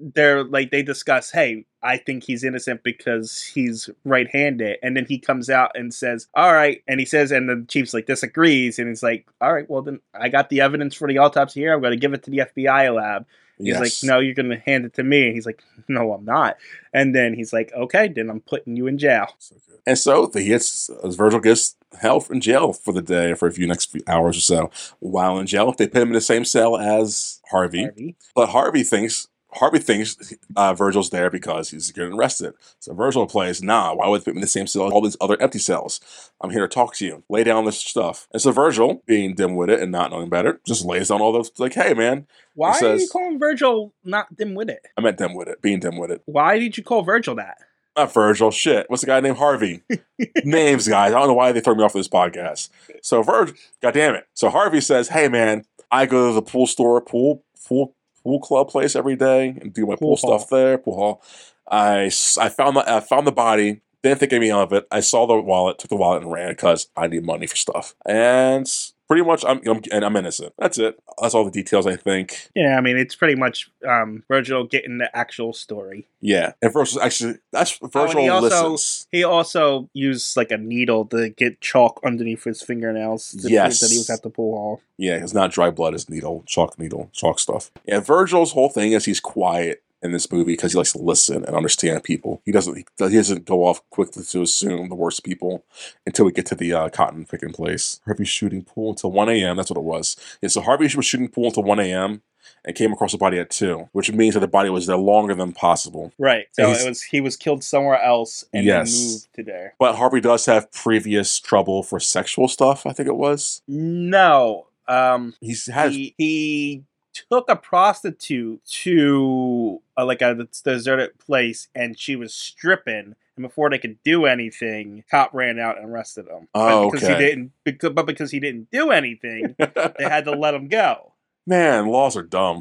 [0.01, 5.19] they're like they discuss, hey, I think he's innocent because he's right-handed, and then he
[5.19, 8.89] comes out and says, "All right," and he says, and the chief's like disagrees, and
[8.89, 11.75] he's like, "All right, well then I got the evidence for the autopsy here.
[11.75, 13.27] I'm going to give it to the FBI lab."
[13.59, 13.81] He's Yes.
[13.81, 16.57] like, "No, you're going to hand it to me." And he's like, "No, I'm not."
[16.93, 19.57] And then he's like, "Okay, then I'm putting you in jail." So.
[19.87, 23.53] And so he gets as Virgil gets held in jail for the day for a
[23.53, 24.71] few next few hours or so.
[25.01, 27.85] While in jail, they put him in the same cell as Harvey.
[27.85, 28.17] Harvey.
[28.35, 29.29] But Harvey thinks
[29.59, 32.55] Harvey thinks uh, Virgil's there because he's getting arrested.
[32.79, 35.01] So Virgil plays, nah, why would they put me in the same cell as all
[35.01, 36.01] these other empty cells?
[36.41, 37.25] I'm here to talk to you.
[37.29, 38.29] Lay down this stuff.
[38.33, 41.75] And so Virgil, being dim-witted and not knowing better, just lays down all those like,
[41.75, 44.79] hey man, Why It are you calling Virgil not dim-witted?
[44.97, 46.21] I meant dim-witted, being dim-witted.
[46.27, 47.59] Why did you call Virgil that?
[47.97, 48.89] Not Virgil, shit.
[48.89, 49.83] What's the guy named Harvey?
[50.45, 51.13] Names, guys.
[51.13, 52.69] I don't know why they throw me off of this podcast.
[53.03, 54.29] So Virgil, god damn it.
[54.35, 57.97] So Harvey says, hey man, I go to the pool store, pool, pool,
[58.29, 61.23] pool club place every day and do my pool, Pool stuff there, pool hall.
[61.71, 63.81] I, I found the I found the body.
[64.03, 64.87] Didn't think anything of it.
[64.93, 67.95] I saw the wallet, took the wallet, and ran because I need money for stuff.
[68.05, 68.71] And
[69.09, 70.53] pretty much, I'm, I'm and I'm innocent.
[70.59, 70.99] That's it.
[71.21, 71.87] That's all the details.
[71.87, 72.51] I think.
[72.55, 76.07] Yeah, I mean it's pretty much um, Virgil getting the actual story.
[76.21, 76.53] Yeah.
[76.63, 79.07] And Virgil actually that's Oh, Virgil he also- listens.
[79.11, 83.81] He also used like a needle to get chalk underneath his fingernails to Yes.
[83.81, 84.81] that he was at the pool hall.
[84.97, 85.95] Yeah, it's not dry blood.
[85.95, 87.71] It's needle, chalk needle, chalk stuff.
[87.87, 91.45] Yeah, Virgil's whole thing is he's quiet in this movie because he likes to listen
[91.45, 92.41] and understand people.
[92.45, 92.77] He doesn't.
[92.77, 95.65] He, doesn't go off quickly to assume the worst people
[96.07, 98.01] until we get to the uh, cotton picking place.
[98.05, 99.57] Harvey shooting pool until one a.m.
[99.57, 100.17] That's what it was.
[100.41, 102.23] Yeah, so Harvey was shooting pool until one a.m.
[102.65, 105.35] and came across the body at two, which means that the body was there longer
[105.35, 106.13] than possible.
[106.19, 106.47] Right.
[106.53, 108.93] So it was he was killed somewhere else and Yes.
[108.95, 109.75] moved to there.
[109.79, 112.87] But Harvey does have previous trouble for sexual stuff.
[112.87, 113.63] I think it was.
[113.67, 114.67] No.
[114.87, 115.93] Um He's had.
[115.93, 116.85] he, he
[117.31, 123.71] took a prostitute to uh, like a deserted place and she was stripping and before
[123.71, 127.19] they could do anything cop ran out and arrested him Oh, but because okay.
[127.19, 131.13] he didn't because, but because he didn't do anything they had to let him go
[131.47, 132.61] Man, laws are dumb.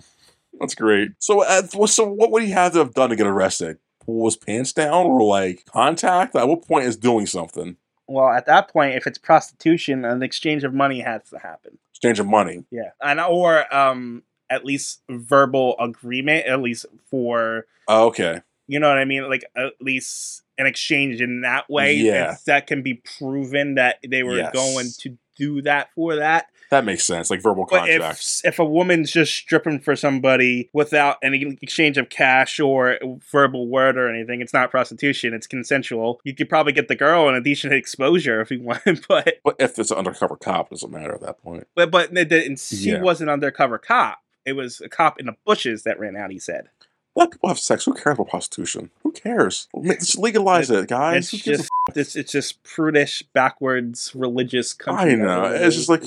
[0.62, 1.12] That's great.
[1.20, 3.80] So, uh, so what would he have to have done to get arrested?
[4.05, 6.34] Pull his pants down or like contact?
[6.38, 7.76] At what point is doing something?
[8.08, 12.20] well at that point if it's prostitution an exchange of money has to happen Exchange
[12.22, 12.64] of money.
[12.72, 18.41] yeah and or um at least verbal agreement at least for Oh, okay.
[18.68, 19.30] You know what I mean?
[19.30, 21.95] Like at least an exchange in that way.
[21.95, 22.34] Yeah.
[22.34, 24.54] if that can be proven that they were Yes.
[24.54, 26.48] going to do that for that.
[26.70, 27.30] That makes sense.
[27.30, 28.41] Like verbal But contracts.
[28.43, 32.98] if if a woman's just stripping for somebody without any exchange of cash or
[33.32, 35.34] verbal word or anything, it's not prostitution.
[35.34, 36.20] It's consensual.
[36.26, 39.56] You could probably get the girl in a decent exposure if you want, but But
[39.60, 41.68] if it's an undercover cop, it doesn't matter at that point.
[41.74, 43.00] but but it didn't- she Yeah.
[43.02, 44.20] wasn't undercover cop.
[44.48, 46.32] It was a cop in the bushes that ran out.
[46.32, 46.70] He said.
[47.16, 47.84] Let people have sex.
[47.86, 48.91] Who cares about prostitution?
[49.04, 49.68] Who cares?
[49.84, 51.18] Just legalize it, guys.
[51.18, 55.14] It's Who gives a just it's, it's just prudish, backwards, religious country.
[55.14, 55.43] I know.
[55.45, 56.04] It's just like-.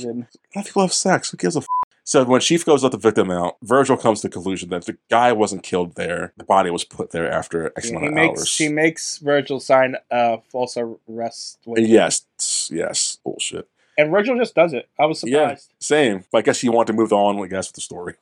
[0.54, 1.30] Let people have sex.
[1.30, 1.66] Who gives a f-
[2.04, 4.96] So when Chief goes let the victim out, Virgil comes to the conclusion that the
[5.10, 6.32] guy wasn't killed there.
[6.36, 8.48] The body was put there after X he amount of makes hours.
[8.48, 10.76] She makes Virgil sign a false
[11.08, 11.58] arrest.
[11.66, 13.68] Yes, yes, bullshit.
[13.98, 14.88] and Virgil just does it.
[14.96, 15.40] I was Yeah.
[15.40, 15.72] surprised.
[15.80, 16.24] Same.
[16.30, 18.14] But I guess he wanted to move on, I guess, with the story.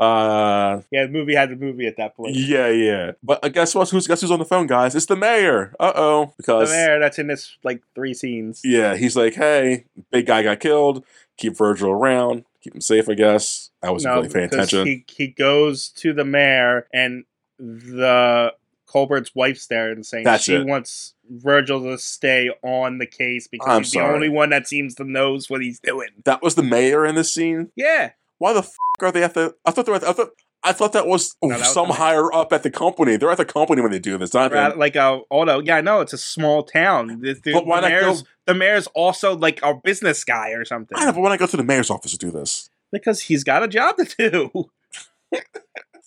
[0.00, 2.34] Uh, Yeah, the movie had the movie at that point.
[2.34, 3.12] yeah, yeah.
[3.22, 4.94] But I guess what's who's guess who's on the phone, guys?
[4.94, 5.74] It's the mayor.
[5.78, 8.60] Uh oh, because The mayor that's in this like three scenes.
[8.64, 11.04] yeah, he's like, hey, big guy got killed.
[11.36, 12.44] Keep Virgil around.
[12.62, 13.08] Keep him safe.
[13.08, 14.86] I guess I wasn't No, really paying attention.
[14.86, 17.24] he he goes to the mayor and
[17.58, 18.52] the
[18.86, 20.66] Colbert's wife's there and saying That's she it.
[20.66, 24.06] wants Virgil to stay on the case because I'm he's sorry.
[24.08, 26.08] the only one that seems to knows what he's doing.
[26.24, 27.70] that was the mayor in this scene.
[27.74, 28.10] Yeah,
[28.42, 29.54] Why the f- are they at the?
[29.64, 29.98] I thought they were.
[29.98, 30.30] At, I thought.
[30.64, 31.98] I thought that was No, that some the mayor.
[31.98, 33.16] higher up at the company.
[33.16, 34.32] They're at the company when they do this.
[34.34, 34.78] Not them.
[34.78, 37.20] like uh, although yeah, I know it's a small town.
[37.20, 40.50] The, the, But why the not go- mayor's the mayor's also like a business guy
[40.50, 42.68] or something I know, but when I go to the mayor's office to do this,
[42.92, 44.70] because he's got a job to do.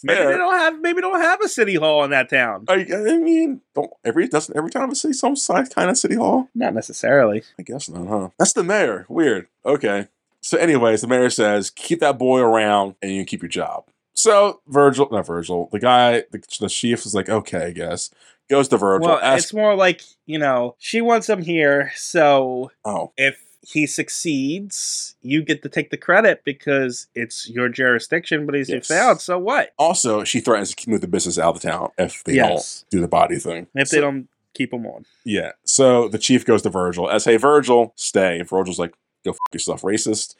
[0.03, 2.65] maybe they don't have maybe don't have a city hall in that town.
[2.67, 6.15] I, I mean, don't every doesn't every time I see some side kind of city
[6.15, 6.49] hall.
[6.55, 7.43] Not necessarily.
[7.59, 8.29] I guess not, huh?
[8.39, 9.05] That's the mayor.
[9.09, 9.47] Weird.
[9.65, 10.07] Okay.
[10.45, 13.85] So, anyways, the mayor says, keep that boy around and you can keep your job.
[14.13, 18.11] So, Virgil, not Virgil, the guy, the, the chief is like, okay, I guess.
[18.47, 19.09] Goes to Virgil.
[19.09, 23.87] Well, asks, it's more like you know she wants him here, so oh, if he
[23.87, 28.45] succeeds, you get to take the credit because it's your jurisdiction.
[28.45, 28.87] But if Yes.
[28.87, 29.71] failed, so what?
[29.79, 32.91] also, she threatens to move the business out of the town if they yes, don't
[32.91, 33.65] do the body thing.
[33.73, 35.05] if So- they don't keep him on.
[35.23, 35.53] Yeah.
[35.63, 38.43] So the chief goes to Virgil as, hey, Virgil, stay.
[38.43, 38.93] Virgil's like,
[39.25, 40.35] go fuck yourself, racist.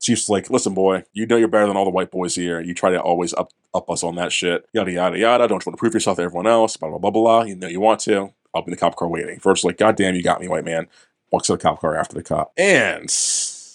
[0.00, 2.60] Chief's like, listen, boy, you know you're better than all the white boys here.
[2.60, 4.68] You try to always up up us on that shit.
[4.72, 5.48] Yada yada yada.
[5.48, 6.76] Don't you want to prove yourself to everyone else?
[6.76, 7.22] Blah blah blah blah.
[7.22, 7.42] blah.
[7.42, 8.32] You know you want to.
[8.54, 9.40] I'll be in the cop car waiting.
[9.40, 10.86] First, like, God damn, you got me, white man.
[11.30, 12.52] Walks to the cop car after the cop.
[12.56, 13.04] And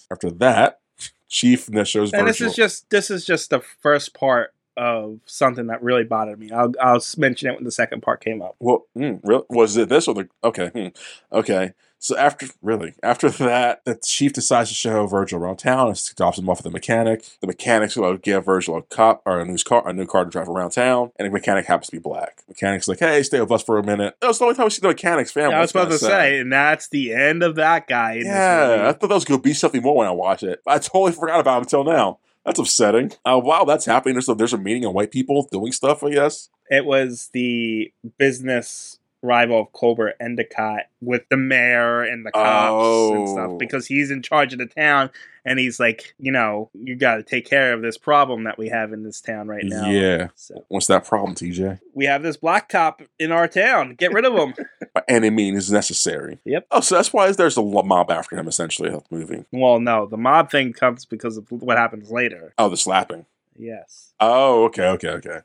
[0.09, 0.79] after that,
[1.33, 5.65] Chief and shows And this is just this is just the first part of something
[5.65, 6.51] that really bothered me.
[6.51, 8.55] I'll I'll mention it when the second part came up.
[8.59, 9.43] Well, mm, really?
[9.49, 10.29] was it this or the?
[10.43, 10.87] Okay, hmm,
[11.35, 11.73] okay.
[12.03, 16.37] So after really after that, the chief decides to show Virgil around town and drops
[16.37, 17.23] him off at the mechanic.
[17.39, 20.29] The mechanic's will give Virgil a cop or a new car, a new car to
[20.29, 22.43] drive around town, and the mechanic happens to be black.
[22.49, 24.71] Mechanic's like, "Hey, stay with us for a minute." That was the only time we
[24.71, 25.55] see the mechanic's family.
[25.55, 28.15] I was about to kinda say, and that's the end of that guy.
[28.15, 30.43] In this Yeah, I thought that was going to be something more when I watched
[30.43, 30.61] it.
[30.67, 32.19] I totally forgot about him until now.
[32.45, 33.13] That's upsetting.
[33.23, 34.15] Uh, wow, that's happening.
[34.15, 36.49] There's a, there's a meeting of white people doing stuff, I guess.
[36.69, 43.27] it was the business rival of Colbert Endicott with the mayor and the cops and
[43.27, 43.33] Oh.
[43.33, 45.09] stuff because he's in charge of the town
[45.45, 48.69] and he's like, you know, you got to take care of this problem that we
[48.69, 49.89] have in this town right now.
[49.89, 50.27] Yeah.
[50.35, 51.79] So What's that problem, TJ?
[51.93, 53.95] we have this black cop in our town.
[53.95, 54.53] Get rid of him.
[54.93, 56.39] By any means is necessary.
[56.45, 56.67] Yep.
[56.71, 59.45] Oh, so that's why there's a mob after him, essentially, of the movie.
[59.51, 62.53] well, no, the mob thing comes because of what happens later.
[62.57, 63.25] Oh, the slapping.
[63.57, 64.13] Yes.
[64.19, 65.39] Oh, okay, okay, okay.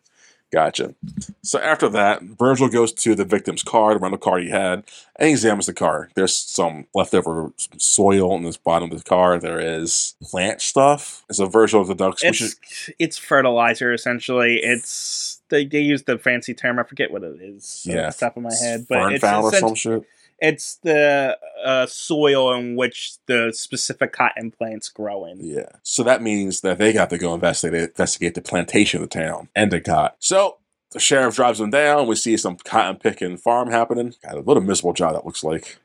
[0.50, 0.94] Gotcha.
[1.42, 4.84] So after that, Virgil goes to the victim's car, the rental car he had,
[5.16, 6.08] and he examines the car.
[6.14, 9.38] There's some leftover soil in the bottom of the car.
[9.38, 11.24] There is plant stuff.
[11.28, 14.56] And so Virgil deducts, which is It's it's fertilizer essentially.
[14.62, 16.78] It's they, they use the fancy term.
[16.78, 17.84] I forget what it is.
[17.86, 18.10] off Yeah.
[18.10, 20.02] the top of my head, but fern it's or some shit.
[20.40, 25.38] It's the uh, soil in which the specific cotton plants grow in.
[25.40, 25.70] Yeah.
[25.82, 29.48] So that means that they got to go investigate investigate the plantation of the town,
[29.56, 30.16] Endicott.
[30.20, 30.58] So
[30.92, 32.06] the sheriff drives them down.
[32.06, 34.14] We see some cotton picking farm happening.
[34.24, 35.78] God, what a miserable job that looks like.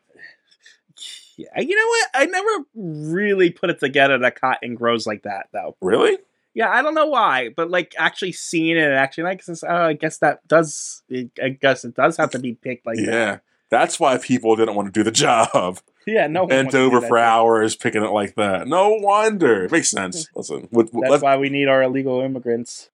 [1.35, 2.09] Yeah, you know what?
[2.13, 5.75] I never really put it together that cotton grows like that, though.
[5.81, 6.19] Really?
[6.53, 10.19] Yeah, I don't know why, but like actually seeing it, actually, like, uh, I guess
[10.19, 11.01] that does.
[11.41, 13.41] I guess it does have to be picked like that.
[13.73, 15.79] That's why people didn't want to do the job.
[16.05, 16.45] Yeah, no.
[16.45, 17.23] Bent over for thing.
[17.23, 18.67] hours picking it like that.
[18.67, 19.65] No wonder.
[19.65, 20.29] It makes sense.
[20.35, 22.89] Listen, with, That's why we need our illegal immigrants.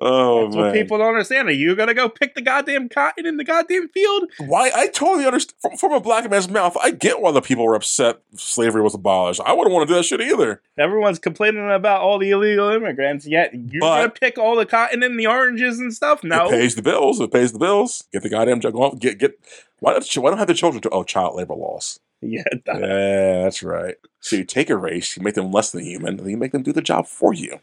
[0.00, 1.48] Oh That's man, what people don't understand.
[1.48, 4.24] Are you gonna go pick the goddamn cotton in the goddamn field?
[4.38, 4.70] why?
[4.74, 5.54] I totally understand.
[5.60, 8.94] From, from a black man's mouth, I get why the people were upset slavery was
[8.94, 9.40] abolished.
[9.44, 10.62] I wouldn't want to do that shit either.
[10.78, 15.02] Everyone's complaining about all the illegal immigrants, yet you're But- gonna pick all the cotton
[15.02, 16.22] and the oranges and stuff.
[16.24, 17.20] No, It pays the bills.
[17.20, 18.04] It pays the bills.
[18.12, 18.98] Get the goddamn jug off.
[18.98, 19.38] Get get.
[19.80, 22.00] Why don't why don't have the children to oh child labor laws?
[22.22, 22.78] yeah, does.
[22.80, 23.94] Yeah, that's right.
[24.20, 26.52] So you take a race, you make them less than human, and then you make
[26.52, 27.60] them do the job for you.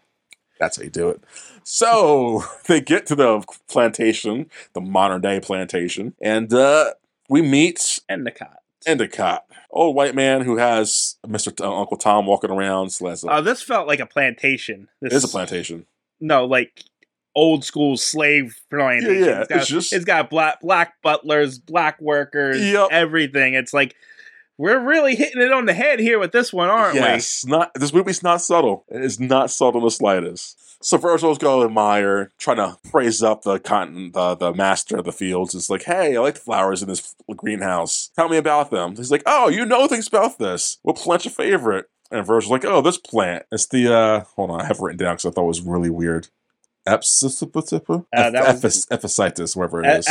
[0.60, 1.22] That's how you do it.
[1.64, 6.94] So they get to the plantation, the modern day plantation, and uh,
[7.30, 8.60] we meet Endicott.
[8.86, 11.54] Endicott, old white man who has Mr.
[11.56, 12.92] T- Uncle Tom walking around.
[12.92, 14.88] So that's a, Oh, this felt like a plantation.
[15.02, 15.86] This is a plantation.
[16.22, 16.84] No, like
[17.36, 19.16] old school slave plantation.
[19.20, 22.88] Yeah, yeah, It's got, it's just- it's got black black butlers, black workers, Yep.
[22.92, 23.56] everything.
[23.56, 23.96] It's like
[24.58, 27.00] we're really hitting it on the head here with this one, aren't we?
[27.00, 28.86] yes, not this movie's not subtle.
[28.90, 30.58] It is not subtle the slightest.
[30.80, 35.06] So Virgil's going to admire, trying to praise up the cotton, the, the master of
[35.06, 35.56] the fields.
[35.56, 38.12] It's like, hey, I like the flowers in this greenhouse.
[38.16, 38.96] Tell me about them.
[38.96, 40.78] He's like, oh, you know things about this.
[40.84, 41.90] What plant's your favorite?
[42.12, 43.46] And Virgil's like, oh, this plant.
[43.52, 45.62] It's the uh, hold on, I have it written down because I thought it was
[45.62, 46.28] really weird.
[46.88, 48.06] Epsissipa?
[48.16, 48.88] Uh, that was- Ephes-
[49.56, 49.94] whatever it we?
[49.94, 50.08] E- is.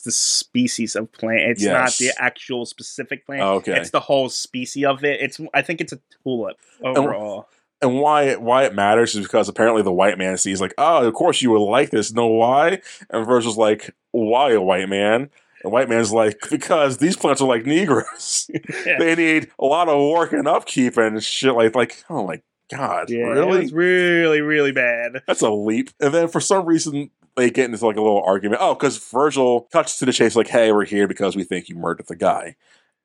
[0.00, 1.40] The species of plant.
[1.40, 3.42] It's not the actual specific plant.
[3.42, 3.76] Oh, okay.
[3.78, 5.20] It's the whole species of it.
[5.20, 7.48] It's I think it's a tulip overall.
[7.80, 11.06] and why it, why it matters is because apparently the white man sees like, oh,
[11.06, 12.12] of course you would like this.
[12.12, 12.80] Know why?
[13.10, 15.30] And Virgil's like, why a white man?
[15.64, 18.50] And white man's like, because these plants are like Negroes.
[18.84, 22.04] they need a lot of work and upkeep and shit like like.
[22.10, 22.40] Oh my
[22.76, 23.62] god, yeah, really?
[23.62, 25.22] It's really really bad.
[25.26, 25.90] That's a leap.
[26.00, 28.60] And then for some reason they get into like a little argument.
[28.62, 31.76] Oh, because Virgil cuts to the chase, like, hey, we're here because we think you
[31.76, 32.56] murdered the guy.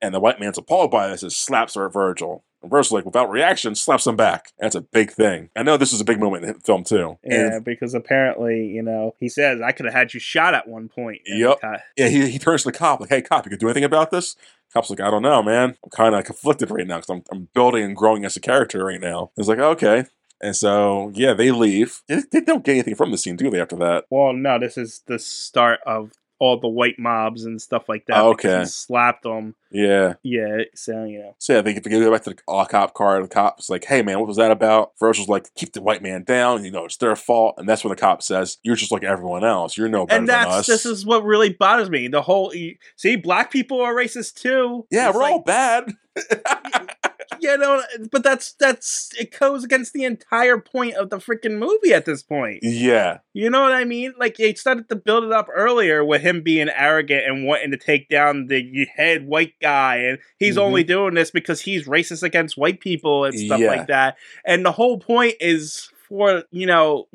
[0.02, 2.44] And the white man's appalled by this and slaps her at Virgil.
[2.63, 4.51] Virgil's like, without reaction, slaps him back.
[4.59, 5.49] That's a big thing.
[5.55, 7.17] I know this is a big moment in the film too.
[7.23, 10.67] Yeah, And because apparently, you know, he says I could have had you shot at
[10.67, 11.21] one point.
[11.25, 11.59] Yep.
[11.97, 14.11] Yeah, he, he turns to the cop, like, hey, cop, you could do anything about
[14.11, 14.35] this?
[14.73, 15.77] Cop's like, I don't know, man.
[15.84, 18.84] I'm kind of conflicted right now because I'm, I'm building and growing as a character
[18.84, 19.31] right now.
[19.35, 20.05] He's like, okay.
[20.41, 22.01] And so, yeah, they leave.
[22.07, 24.05] They, they don't get anything from the scene, do they, after that?
[24.09, 28.18] Well, no, this is the start of all the white mobs and stuff like that.
[28.18, 28.59] Oh, okay.
[28.59, 29.55] he slapped them.
[29.72, 30.14] Yeah.
[30.23, 33.22] Yeah, so you know, So yeah, they, they go back to the uh, cop car.
[33.22, 36.01] The cop's like, "Hey man, what was that about?" First was like, "Keep the white
[36.01, 36.64] man down.
[36.64, 39.43] You know, it's their fault." And that's when the cop says, "You're just like everyone
[39.43, 39.77] else.
[39.77, 42.07] You're no better and than us." this is what really bothers me.
[42.07, 42.53] The whole
[42.95, 44.85] see, black people are racist too.
[44.89, 45.91] yeah, It's we're like- all bad.
[47.39, 47.81] you know,
[48.11, 52.23] but that's that's it goes against the entire point of the freaking movie at this
[52.23, 52.59] point.
[52.63, 54.13] yeah, You know what I mean?
[54.17, 57.77] Like they started to build it up earlier with him being arrogant and wanting to
[57.77, 60.61] take down the head white guy, and he's Mhm.
[60.61, 63.67] only doing this because he's racist against white people and stuff Yeah.
[63.67, 64.17] like that.
[64.45, 67.07] And the whole point is for you know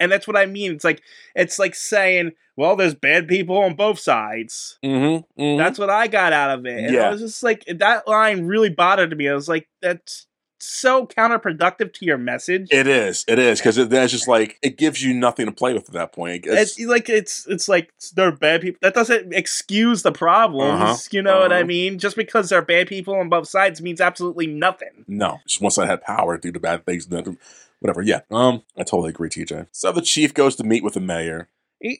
[0.00, 0.72] and that's what I mean.
[0.72, 1.02] It's like
[1.34, 4.78] it's like saying, well, there's bad people on both sides.
[4.84, 6.84] mm-hmm, That's what I got out of it.
[6.84, 7.08] And Yeah.
[7.08, 9.28] I was just like, that line really bothered me.
[9.28, 10.26] I was like, that's
[10.58, 12.68] so counterproductive to your message.
[12.70, 13.26] It is.
[13.28, 16.12] It is because that's just like it gives you nothing to play with at that
[16.12, 16.46] point.
[16.46, 18.78] It's, it's like it's it's like they're bad people.
[18.80, 20.80] That doesn't excuse the problems.
[20.82, 21.66] Uh-huh, You know what I uh-huh.
[21.66, 21.98] mean?
[21.98, 25.04] Just because they're bad people on both sides means absolutely nothing.
[25.06, 27.36] no, just once I had power to do the bad things, then
[27.80, 28.02] whatever.
[28.02, 29.68] Yeah, um, I totally agree, TJ.
[29.72, 31.48] So the chief goes to meet with the mayor.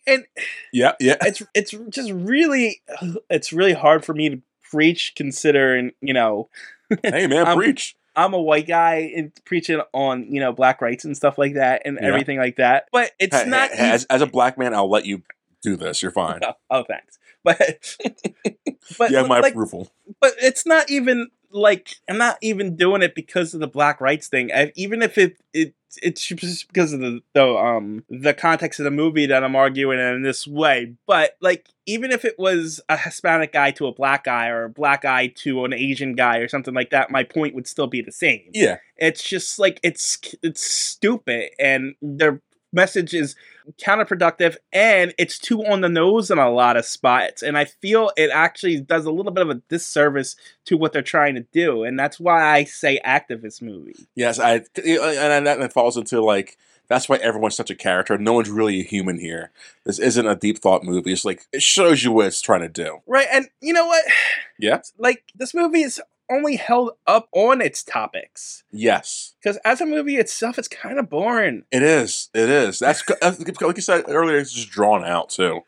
[0.06, 0.24] And
[0.72, 2.80] Yeah, yeah, it's it's just really
[3.28, 4.40] it's really hard for me to
[4.70, 6.48] preach considering you know
[7.02, 7.96] hey man, I'm- preach.
[8.18, 11.82] I'm a white guy and preaching on you know black rights and stuff like that
[11.84, 12.08] and Yeah.
[12.08, 12.88] everything like that.
[12.90, 13.70] But it's Hey, not.
[13.72, 15.22] hey, as, as a black man, I'll let you
[15.62, 16.00] do this.
[16.02, 16.40] You're fine.
[16.42, 17.18] oh, oh, thanks.
[17.44, 17.58] But
[18.98, 19.90] but have my like, approval.
[20.20, 24.28] but it's not even like I'm not even doing it because of the black rights
[24.28, 24.50] thing.
[24.52, 28.84] I, even if it it it's just because of the, the um the context of
[28.84, 30.94] the movie that I'm arguing in this way.
[31.06, 34.70] But like even if it was a Hispanic guy to a black guy or a
[34.70, 38.02] black guy to an Asian guy or something like that, my point would still be
[38.02, 38.50] the same.
[38.52, 42.40] Yeah, It's just like it's it's stupid and their
[42.76, 43.34] message is
[43.82, 48.12] counterproductive and it's too on the nose in a lot of spots and i feel
[48.16, 51.82] it actually does a little bit of a disservice to what they're trying to do
[51.82, 56.56] and that's why i say activist movie yes, I and that falls into like
[56.88, 58.16] that's why everyone's such a character.
[58.16, 59.50] No one's really a human here.
[59.84, 61.12] This isn't a deep thought movie.
[61.12, 62.98] It's like it shows you what it's trying to do.
[63.06, 64.04] right and you know what
[64.58, 64.80] Yeah.
[64.98, 66.00] like this movie is
[66.30, 71.08] only held up on its topics Yes, because as a movie itself it's kind of
[71.08, 72.30] boring it is.
[72.34, 72.78] It is.
[72.78, 74.38] That's that's- like you said earlier.
[74.38, 75.60] It's just drawn out too,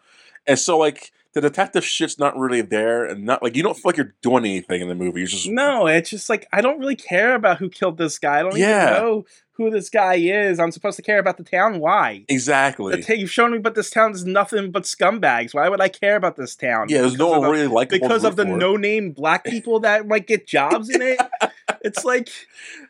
[0.46, 3.82] and so like the detective shit's not really there, and not like you don't feel
[3.86, 5.20] like you're doing anything in the movie.
[5.20, 8.40] You're just No, it's just like I don't really care about who killed this guy.
[8.40, 8.90] I don't Yeah.
[8.90, 10.60] even know who this guy is.
[10.60, 11.80] I'm supposed to care about the town.
[11.80, 12.24] Why?
[12.28, 12.94] exactly.
[12.94, 15.52] The ta- you've shown me, but this town is nothing but scumbags.
[15.52, 16.86] Why would I care about this town?
[16.88, 20.06] yeah, there's no Because of one really like because of the no-name black people that
[20.06, 21.18] might get jobs in it.
[21.82, 22.28] it's like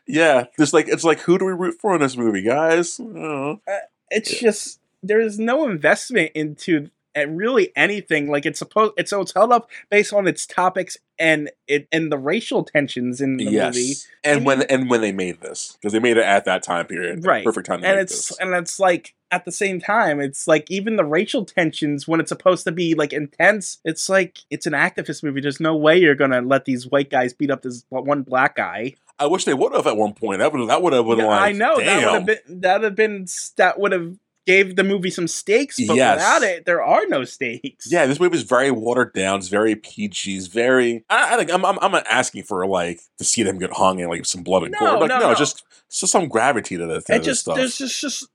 [0.07, 2.99] Yeah, there's like it's like who do we root for in this movie, guys?
[2.99, 3.61] Know.
[3.67, 3.77] Uh,
[4.11, 6.89] it's just there is no investment into
[7.23, 8.29] really anything.
[8.29, 12.11] Like it's supposed it's so it's held up based on its topics and it and
[12.11, 13.93] the racial tensions in the yes, movie.
[14.23, 16.85] and I when and when they made this because they made it at that time
[16.87, 17.43] period, Right.
[17.43, 18.37] Perfect time and it's this.
[18.39, 22.29] and it's like at the same time it's like even the racial tensions when it's
[22.29, 26.15] supposed to be like intense it's like it's an activist movie there's no way you're
[26.15, 29.73] gonna let these white guys beat up this one black guy I wish they would
[29.73, 30.39] have at one point.
[30.39, 32.79] That would that would have been Yeah, like i know that would have been that
[32.79, 33.25] would have been
[33.57, 34.15] that would have
[34.49, 36.17] gave the movie some stakes but Yes.
[36.17, 39.39] without it there are no stakes Yeah, this movie is very watered down.
[39.39, 40.35] It's very PG.
[40.37, 41.03] It's very.
[41.09, 41.77] I, I think I'm, I'm.
[41.81, 44.71] I'm not asking for like to see them get hung and like some blood and
[44.71, 44.99] No, gore.
[45.01, 45.35] Like no, no, no.
[45.35, 47.55] just just some gravity to this, to it just stuff.
[47.57, 48.27] there's just just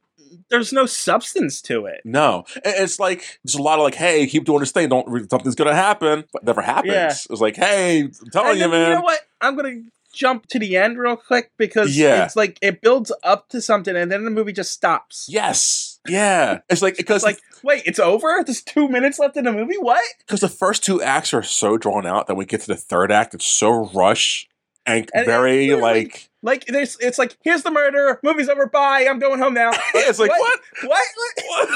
[0.50, 4.44] there's no substance to it No, it's like there's a lot of like, hey, keep
[4.44, 4.88] doing this thing.
[4.88, 6.92] Don't something's gonna happen, but it never happens.
[6.94, 7.08] Yeah.
[7.30, 8.88] It's like, hey, I'm telling And you, then, man.
[8.90, 9.20] You know what?
[9.40, 9.82] I'm gonna
[10.12, 12.24] jump to the end real quick because Yeah.
[12.24, 15.26] it's like it builds up to something and then the movie just stops.
[15.30, 16.60] Yes, yeah.
[16.68, 18.42] It's like because like, wait, it's over?
[18.44, 19.76] There's two minutes left in the movie?
[19.78, 20.02] What?
[20.18, 23.10] because the first two acts are so drawn out that we get to the third
[23.12, 24.48] act, it's so rush
[24.86, 29.06] and, And very literally- like Like there's it's like, here's the murder, movie's over, bye,
[29.08, 29.70] I'm going home now.
[29.94, 30.60] it's like what?
[30.82, 31.06] What?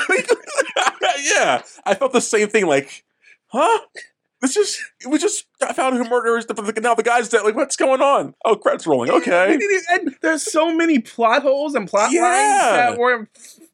[0.09, 0.27] What?
[1.23, 2.67] yeah, I felt the same thing.
[2.67, 3.05] Like,
[3.47, 3.79] huh?
[4.40, 4.78] This just
[5.09, 6.47] we just found who murderers.
[6.47, 7.43] The, now the guy's dead.
[7.43, 8.35] Like, what's going on?
[8.44, 9.10] Oh, credits rolling.
[9.10, 9.59] Okay.
[9.90, 12.23] And there's so many plot holes and plot Yeah.
[12.23, 13.28] lines that were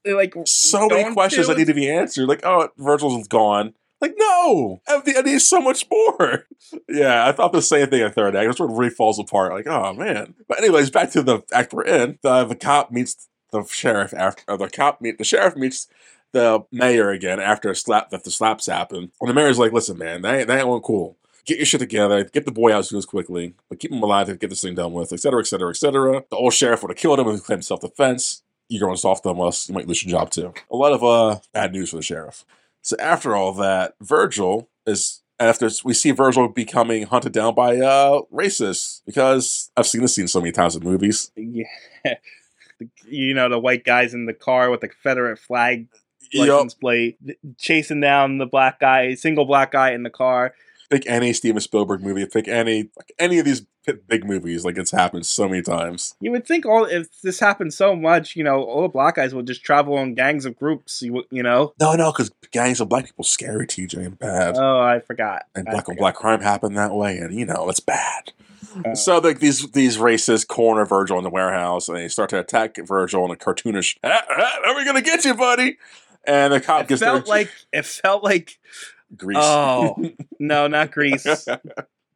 [0.07, 2.27] like So many questions that need to be answered.
[2.29, 3.75] Like, oh, Virgil's gone.
[4.01, 6.47] Like, no, I need- I so much more.
[6.89, 8.47] Yeah, I thought the same thing at third act.
[8.47, 9.53] That's where it really falls apart.
[9.53, 10.35] Like, oh man.
[10.49, 12.19] But anyways, back to the act we're in.
[12.23, 14.57] The the cop meets the sheriff after.
[14.57, 15.87] The cop meet the sheriff meets
[16.35, 19.11] the mayor again after a slap that the slaps happen.
[19.21, 21.17] And the mayor's like, listen, man, that that ain't one cool.
[21.47, 22.25] Get your shit together.
[22.25, 24.63] Get the boy out as soon as quickly, but keep him alive to get this
[24.63, 26.25] thing done with, et cetera, et cetera, et cetera.
[26.31, 28.43] The old sheriff would have killed him and claimed self defense.
[28.69, 29.69] You're going soft on us.
[29.69, 30.53] You might lose your job too.
[30.71, 32.45] A lot of uh bad news for the sheriff.
[32.83, 38.23] So after all that, Virgil is after we see Virgil becoming hunted down by uh
[38.33, 41.31] racists because I've seen this scene so many times in movies.
[41.37, 41.65] Yeah.
[43.07, 45.87] You know, the white guys in the car with the Confederate flag
[46.35, 47.19] License plate,
[47.59, 50.55] chasing down the black guy, single black guy in the car.
[50.91, 52.27] Pick any Steven Spielberg movie.
[52.27, 53.65] Pick any like any of these
[54.07, 54.65] big movies.
[54.65, 56.15] Like it's happened so many times.
[56.21, 59.35] You would think all if this happened so much, you know, all the black guys
[59.35, 61.01] would just travel in gangs of groups.
[61.03, 61.73] You you know.
[61.81, 64.57] No, no, because gangs of black people scary, TJ, and bad.
[64.59, 65.45] Oh, I forgot.
[65.55, 68.33] and I black on black crime happened that way, and you know it's bad.
[68.85, 72.39] Uh, so like these these racists corner Virgil in the warehouse, and they start to
[72.39, 73.97] attack Virgil in a cartoonish.
[74.05, 75.79] "Ah, ah, are we gonna get you, buddy?
[76.27, 77.35] And the cop It gets felt there.
[77.35, 78.59] like it felt like
[79.17, 79.37] Grease.
[79.41, 79.97] oh
[80.41, 81.47] no, not Grease,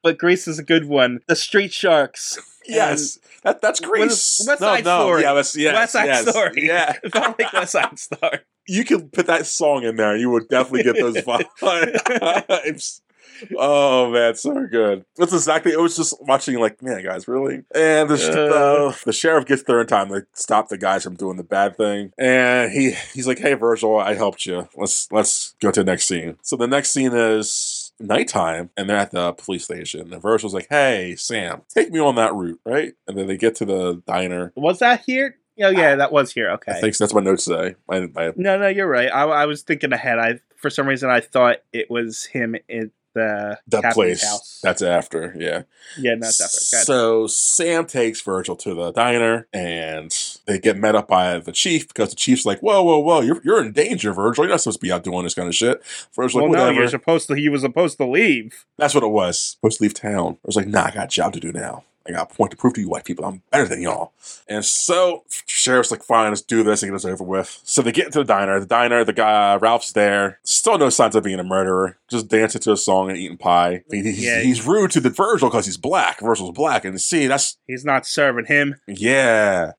[0.03, 1.21] but Grease is a good one.
[1.29, 2.39] The Street Sharks.
[2.67, 4.45] yes, that that's West- Grease.
[4.49, 5.23] West Side Story.
[5.23, 6.67] Yeah, West, yes, West Side yes, Story.
[6.67, 8.39] Yeah, It felt like West Side Story.
[8.69, 10.17] You can put that song in there.
[10.17, 13.01] You would definitely get those vibes.
[13.57, 15.05] oh man, so good.
[15.17, 15.73] That's exactly.
[15.73, 17.63] It was just watching, like, man, guys, really.
[17.75, 18.91] And the Uh.
[18.91, 21.77] the, the sheriff gets there in time to stop the guys from doing the bad
[21.77, 22.13] thing.
[22.19, 24.69] And he he's like, "Hey, Virgil, I helped you.
[24.77, 28.97] Let's let's go to the next scene." So the next scene is nighttime, and they're
[28.97, 30.13] at the police station.
[30.13, 33.55] And Virgil's like, "Hey, Sam, take me on that route, right?" And then they get
[33.57, 34.53] to the diner.
[34.57, 35.37] Was that here?
[35.61, 36.51] Oh yeah, that was here.
[36.53, 36.73] Okay.
[36.73, 37.75] I think that's what my notes say.
[37.89, 39.11] My, my, No, no, you're right.
[39.13, 40.19] I, I was thinking ahead.
[40.19, 44.23] I for some reason I thought it was him at the that place.
[44.23, 44.61] house.
[44.63, 45.63] That's after, yeah.
[45.99, 50.15] yeah, not that So Sam takes Virgil to the diner, and
[50.47, 53.21] they get met up by the chief because the chief's like, "Whoa, whoa, whoa!
[53.21, 54.45] You're you're in danger, Virgil.
[54.45, 55.83] You're not supposed to be out doing this kind of shit."
[56.15, 57.35] Virgil's well, like, no, you're supposed to.
[57.35, 58.65] He was supposed to leave.
[58.77, 59.39] That's what it was.
[59.39, 60.35] Supposed to leave town.
[60.35, 61.85] I was like, "Nah, I got a job to do now.
[62.09, 64.13] I got a point to prove to you white people I'm better than y'all."
[64.49, 67.93] And so sheriff's like, "Fine, let's do this and get this over with." So they
[67.93, 68.59] get into the diner.
[68.61, 70.39] The diner, the guy Ralph's there.
[70.45, 71.99] Still no signs of being a murderer.
[72.09, 73.83] Just dancing to a song and eating pie.
[73.91, 74.41] He- He's, Yeah.
[74.41, 76.21] he's rude to the Virgil because he's black.
[76.21, 78.77] Virgil's black, and see, that's He's not serving him.
[78.87, 79.73] yeah.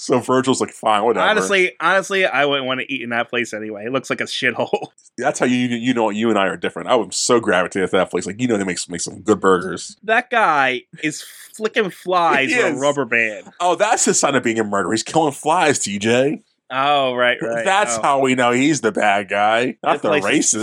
[0.00, 1.26] So Virgil's like, fine, whatever.
[1.26, 3.84] Honestly, honestly, I wouldn't want to eat in that place anyway.
[3.84, 4.88] It looks like a shithole.
[5.18, 6.88] that's how you you know you and I are different.
[6.88, 8.26] I would so gravitate to that place.
[8.26, 9.96] Like you know, they make make some good burgers.
[10.02, 13.52] That guy is flicking flies with a rubber band.
[13.60, 14.92] Oh, that's his sign of being a murderer.
[14.92, 16.42] He's killing flies, TJ.
[16.72, 17.64] Oh, right, right.
[17.64, 18.02] that's oh.
[18.02, 20.54] how we know he's the bad guy, not That the place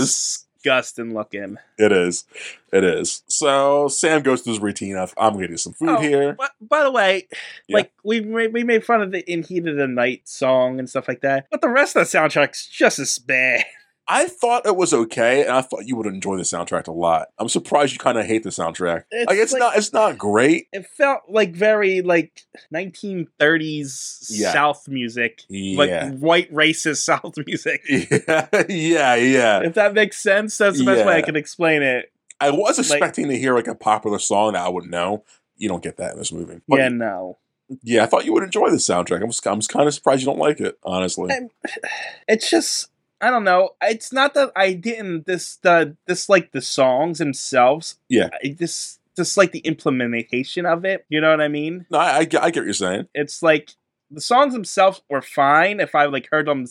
[0.58, 0.64] is racist.
[0.64, 1.58] Disgusting looking.
[1.78, 2.26] It is,
[2.74, 3.24] it is.
[3.28, 6.34] So Sam goes through his routine of I'm gonna do some food Oh, here.
[6.34, 7.28] But, by the way,
[7.68, 7.78] Yeah.
[7.78, 10.90] like we made, we made fun of the "In Heat of the Night" song and
[10.90, 13.64] stuff like that, but the rest of the soundtrack's just as bad.
[14.10, 17.28] I thought it was okay, and I thought you would enjoy the soundtrack a lot.
[17.38, 19.04] I'm surprised you kind of hate the soundtrack.
[19.12, 20.68] It's like it's like- not, it's not great.
[20.72, 22.44] It felt like very like
[22.74, 24.54] 1930s Yeah.
[24.54, 25.78] South music, Yeah.
[25.78, 27.82] like white racist South music.
[27.90, 29.60] Yeah, yeah, yeah.
[29.64, 32.12] If that makes sense, that's the best way I can explain it.
[32.40, 35.24] I was Like- expecting to hear like a popular song that I would know.
[35.58, 36.62] You don't get that in this movie.
[36.68, 37.40] But yeah, no,
[37.82, 39.24] yeah, I thought you would enjoy the soundtrack.
[39.24, 41.32] I'm I'm kind of surprised you don't like it, honestly.
[41.34, 41.50] I'm-
[42.28, 42.90] it's just
[43.22, 43.72] I don't know.
[43.82, 48.00] It's not that I didn't this the dislike the songs themselves.
[48.10, 48.30] Yeah.
[48.44, 51.06] I just dislike the implementation of it.
[51.10, 51.86] You know what I mean?
[51.90, 53.08] No, I, I, get- I get what you're saying.
[53.16, 53.72] It's like
[54.12, 56.66] the songs themselves were fine if I like heard them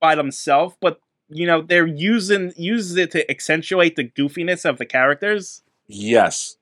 [0.00, 4.84] by themselves, but you know they're using uses it to accentuate the goofiness of the
[4.86, 5.62] characters.
[5.86, 6.56] Yes,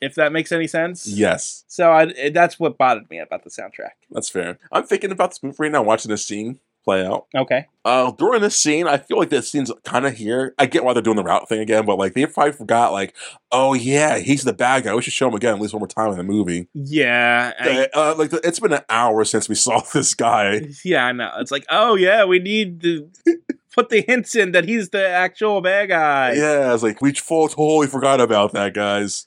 [0.00, 1.06] If that makes any sense.
[1.06, 3.92] yes, So I, that's what bothered me about the soundtrack.
[4.10, 4.58] that's fair.
[4.72, 7.26] I'm thinking about this movie right now, watching this scene play out.
[7.36, 7.66] Okay.
[7.84, 10.54] Uh, during this scene, I feel like this scene's kind of here.
[10.58, 13.14] I get why they're doing the route thing again, but like they probably forgot, like,
[13.52, 14.94] oh yeah, he's the bad guy.
[14.94, 16.68] We should show him again at least one more time in the movie.
[16.72, 17.52] Yeah.
[17.60, 20.62] I, uh, like it's been an hour since we saw this guy.
[20.82, 21.30] yeah, I know.
[21.38, 23.10] It's like, oh yeah, we need to
[23.74, 26.32] put the hints in that he's the actual bad guy.
[26.32, 29.26] Yeah, it's like we totally forgot about that, guys.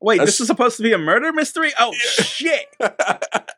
[0.00, 1.72] Wait, That's- this is supposed to be a murder mystery?
[1.78, 2.66] Oh shit!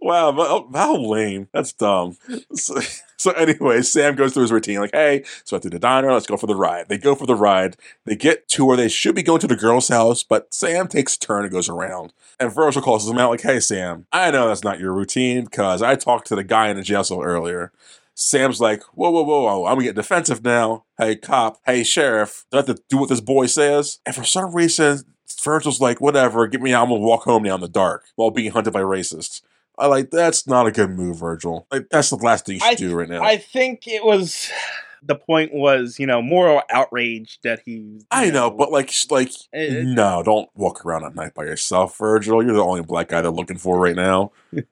[0.00, 1.48] wow, but- oh, how lame.
[1.52, 2.16] That's dumb.
[2.54, 2.80] So,
[3.16, 6.26] so anyway, Sam goes through his routine, like, hey, so I through the diner, let's
[6.26, 6.88] go for the ride.
[6.88, 7.76] They go for the ride.
[8.04, 11.16] They get to where they should be going to the girl's house, but Sam takes
[11.16, 12.12] a turn and goes around.
[12.38, 15.82] And Virgil calls him out, like, hey, Sam, I know that's not your routine because
[15.82, 17.72] I talked to the guy in the jail cell earlier.
[18.16, 20.84] Sam's like, whoa, whoa, whoa, whoa, I'm gonna get defensive now.
[20.98, 23.98] Hey, cop, hey, sheriff, do I have to do what this boy says?
[24.06, 25.00] And for some reason,
[25.42, 28.30] Virgil's like, whatever, get me out, I'm gonna walk home now in the dark while
[28.30, 29.42] being hunted by racists.
[29.78, 31.66] I like, that's not a good move, Virgil.
[31.70, 33.22] Like, that's the last thing you should I- do right now.
[33.22, 34.50] I think it was
[35.06, 38.00] the point was you know moral outrage that he.
[38.10, 42.42] I know, but like, like, It- no, don't walk around at night by yourself, Virgil.
[42.42, 44.32] You're the only black guy they're looking for right now.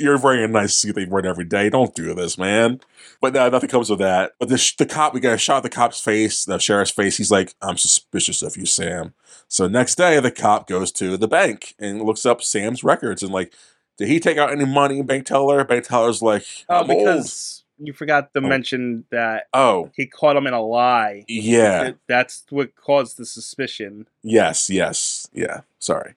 [0.00, 1.70] You're wearing a nice suit they wear every day.
[1.70, 2.80] Don't do this, man.
[3.20, 4.32] But no, nothing comes of that.
[4.40, 6.90] But the, sh- the cop, we got a shot of the cop's face, the sheriff's
[6.90, 7.16] face.
[7.16, 9.14] He's like, I'm suspicious of you, Sam.
[9.46, 13.30] So next day, the cop goes to the bank and looks up Sam's records and
[13.32, 13.54] like,
[13.98, 15.02] did he take out any money?
[15.02, 15.64] Bank teller.
[15.64, 16.98] Bank teller's like, Oh, I'm old.
[16.98, 18.42] because you forgot to Oh.
[18.48, 21.24] mention that Oh, he caught him in a lie.
[21.28, 21.92] yeah.
[22.08, 24.06] That's what caused the suspicion.
[24.22, 25.28] Yes, yes.
[25.32, 25.60] Yeah.
[25.78, 26.14] Sorry.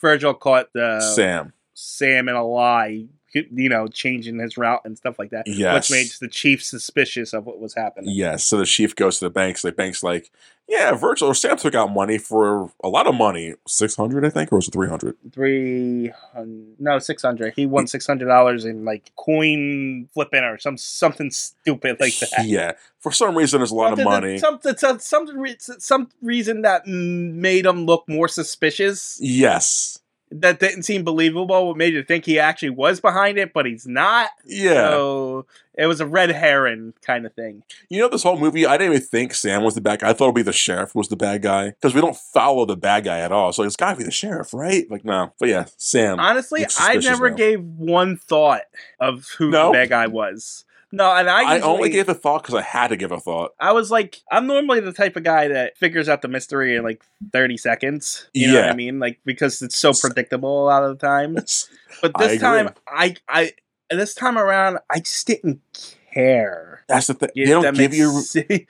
[0.00, 1.52] Virgil caught uh, Sam.
[1.74, 3.06] Sam in a lie,
[3.52, 5.90] you know, changing his route and stuff like that, Yes.
[5.90, 8.10] which made the chief suspicious of what was happening.
[8.14, 8.44] Yes.
[8.44, 9.58] So the chief goes to the bank.
[9.58, 10.30] So the bank's like,
[10.68, 13.54] yeah, Virgil or Sam took out money for a lot of money.
[13.68, 17.52] 600 I think, or was it 300 Three hundred, no, six hundred.
[17.54, 22.46] He won six hundred dollars in like coin flipping or some something stupid like that.
[22.46, 22.72] Yeah.
[22.98, 24.38] For some reason, there's a lot of Something that- money.
[24.38, 29.18] Something, some, some, some reason that made him look more suspicious.
[29.22, 30.00] Yes.
[30.32, 31.68] That didn't seem believable.
[31.68, 34.30] What made you think he actually was behind it, but he's not.
[34.44, 34.90] Yeah.
[34.90, 37.62] So it was a red herring kind of thing.
[37.88, 40.10] You know, this whole movie, I didn't even think Sam was the bad guy.
[40.10, 42.76] I thought it'd be the sheriff was the bad guy because we don't follow the
[42.76, 43.52] bad guy at all.
[43.52, 44.90] So it's got to be the sheriff, right?
[44.90, 45.32] Like, no.
[45.38, 46.18] But yeah, Sam.
[46.18, 47.36] Honestly, I never now.
[47.36, 48.62] gave one thought
[48.98, 49.68] of who No?
[49.68, 50.64] the bad guy was.
[50.92, 53.52] No, and I I, only gave a thought because I had to give a thought.
[53.58, 56.84] I was like, I'm normally the type of guy that figures out the mystery in
[56.84, 57.02] like
[57.32, 58.28] 30 seconds.
[58.32, 58.72] You know what Yeah.
[58.72, 58.98] I mean?
[59.00, 61.36] Like because it's so predictable a lot of the time.
[62.02, 62.38] But this agree.
[62.38, 63.52] time, I, I,
[63.90, 65.60] this time around, I just didn't
[66.12, 66.84] care.
[66.88, 67.30] That's the thing.
[67.34, 68.22] They don't give you.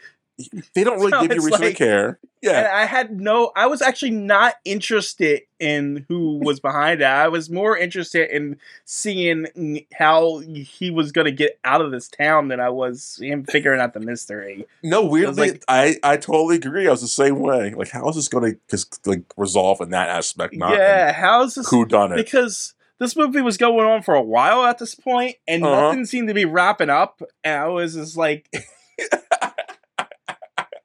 [0.74, 2.18] They don't really So give you reason like- to care.
[2.42, 2.70] Yeah.
[2.72, 7.06] I had no, I was actually not interested in who was behind it.
[7.06, 12.06] I was more interested in seeing how he was going to get out of this
[12.08, 14.64] town than I was him figuring out the mystery.
[14.84, 16.86] No, weirdly, like- I, I totally agree.
[16.86, 17.74] I was the same way.
[17.74, 20.54] Like, how is this going to like resolve in that aspect?
[20.54, 21.68] Not yeah, how's this?
[21.68, 22.16] who done it?
[22.16, 25.88] Because this movie was going on for a while at this point, and Uh-huh.
[25.88, 27.22] nothing seemed to be wrapping up.
[27.42, 28.48] And I was just like,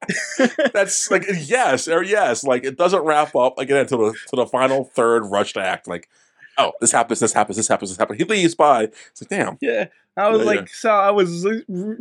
[0.73, 2.43] That's like yes or yes.
[2.43, 5.87] Like it doesn't wrap up like into the to the final third rushed act.
[5.87, 6.09] Like,
[6.57, 8.17] oh, this happens, this happens, this happens, this happens.
[8.19, 8.83] He leaves by.
[8.83, 9.57] It's like, damn.
[9.61, 9.87] yeah.
[10.17, 10.65] I was Yeah, like, yeah.
[10.73, 11.47] so I was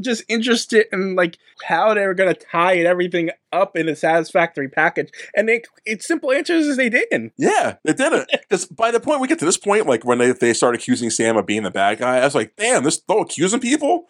[0.01, 4.69] just interested in like how they were gonna tie it everything up in a satisfactory
[4.69, 7.33] package, and they, its simple answers is they didn't.
[7.39, 8.29] Yeah, it didn't.
[8.33, 11.09] Because by the point we get to this point, like when they they start accusing
[11.11, 14.09] Sam of being the bad guy, I was like, damn, this still accusing people.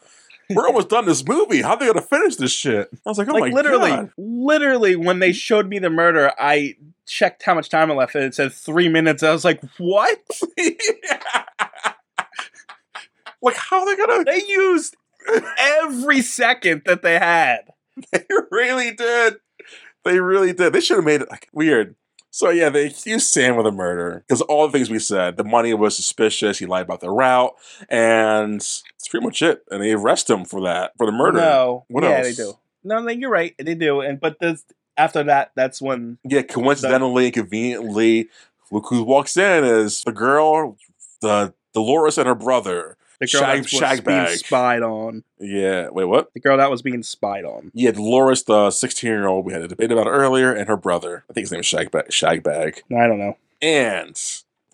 [0.50, 1.62] We're almost done this movie.
[1.62, 2.88] How are they gonna finish this shit?
[3.06, 4.12] I was like, oh like my literally, god.
[4.16, 8.24] literally, when they showed me the murder, I checked how much time I left, and
[8.24, 9.22] it said three minutes.
[9.22, 10.18] I was like, what?
[13.42, 14.24] like how are they gonna?
[14.24, 14.96] They used
[15.58, 17.60] every second that they had.
[18.12, 19.36] They really did.
[20.06, 20.72] They really did.
[20.72, 21.96] They should have made it like weird.
[22.30, 25.36] So yeah, they accused Sam of the murder because all the things we said.
[25.36, 26.58] The money was suspicious.
[26.58, 27.54] He lied about the route,
[27.88, 29.64] and that's pretty much it.
[29.70, 31.38] And they arrest him for that for the murder.
[31.40, 32.36] No, What yeah, else?
[32.36, 32.58] they do.
[32.84, 33.54] No, no, you're right.
[33.58, 34.00] They do.
[34.00, 34.64] And but this
[34.96, 38.28] after that, that's when Yeah, coincidentally, conveniently,
[38.70, 40.76] look who walks in is the girl,
[41.20, 42.96] the Dolores and her brother.
[43.20, 44.38] The girl Shag- that was shag being bag.
[44.38, 45.22] spied on.
[45.38, 46.32] Yeah, wait, what?
[46.34, 47.70] The girl that was being spied on.
[47.74, 51.24] Yeah, Dolores, the sixteen-year-old we had a debate about earlier, and her brother.
[51.30, 52.08] I think his name is Shagbag.
[52.08, 52.80] Shagbag.
[52.96, 53.36] I don't know.
[53.62, 54.20] And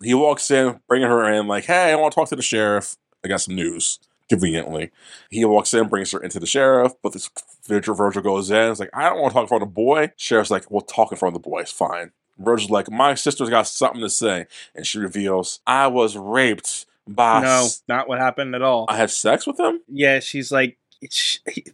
[0.01, 2.95] he walks in, bringing her in, like, hey, I want to talk to the sheriff.
[3.23, 3.99] I got some news.
[4.29, 4.91] Conveniently,
[5.29, 7.29] he walks in, brings her into the sheriff, but this
[7.65, 8.71] Virgil, Virgil goes in.
[8.71, 10.11] It's like, I don't want to talk in front of the boy.
[10.17, 11.59] Sheriff's like, we'll talk in front of the boy.
[11.61, 12.11] It's fine.
[12.37, 14.45] Virgil's like, my sister's got something to say.
[14.75, 17.41] And she reveals, I was raped by.
[17.41, 18.85] no, not what happened at all.
[18.89, 19.81] I had sex with him?
[19.87, 21.65] yeah, she's like, it's, he-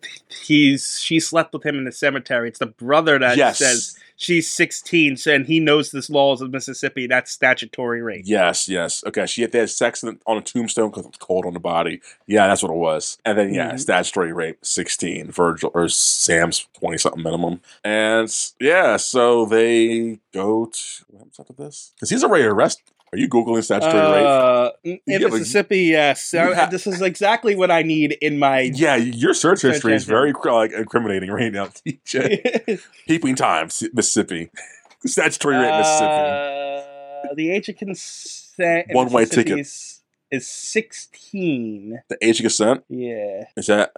[0.45, 2.49] he's she slept with him in the cemetery.
[2.49, 3.57] It's the brother that yes.
[3.59, 7.07] says she's 16, so- and he knows this laws of Mississippi.
[7.07, 8.23] That's statutory rape.
[8.25, 9.01] Yes, yes.
[9.07, 12.01] Okay, she had, they had sex on a tombstone because it's cold on the body.
[12.27, 13.17] Yeah, that's what it was.
[13.23, 13.79] And then, yeah, Mhm.
[13.79, 15.31] statutory rape, 16.
[15.31, 17.61] Virgil, or Sam's 20 something minimum.
[17.83, 18.27] And
[18.59, 20.81] yeah, so they go to.
[21.07, 21.93] What happens after this?
[21.95, 22.83] Because he's already arrested.
[23.13, 24.25] Are you Googling statutory rape?
[24.25, 26.33] Uh, in Yeah, but Mississippi, yes.
[26.33, 28.61] you Uh, this is exactly what I need in my.
[28.61, 32.81] Yeah, your search Search history is very like incriminating right now, TJ.
[33.07, 34.49] Peeping Tom, Mississippi.
[35.05, 36.05] Statutory rape, Mississippi.
[37.29, 39.67] Uh, the age of consent One-way Mississippi ticket.
[40.33, 42.01] Is, is 16.
[42.09, 43.45] The age of consent Yeah.
[43.55, 43.91] is that?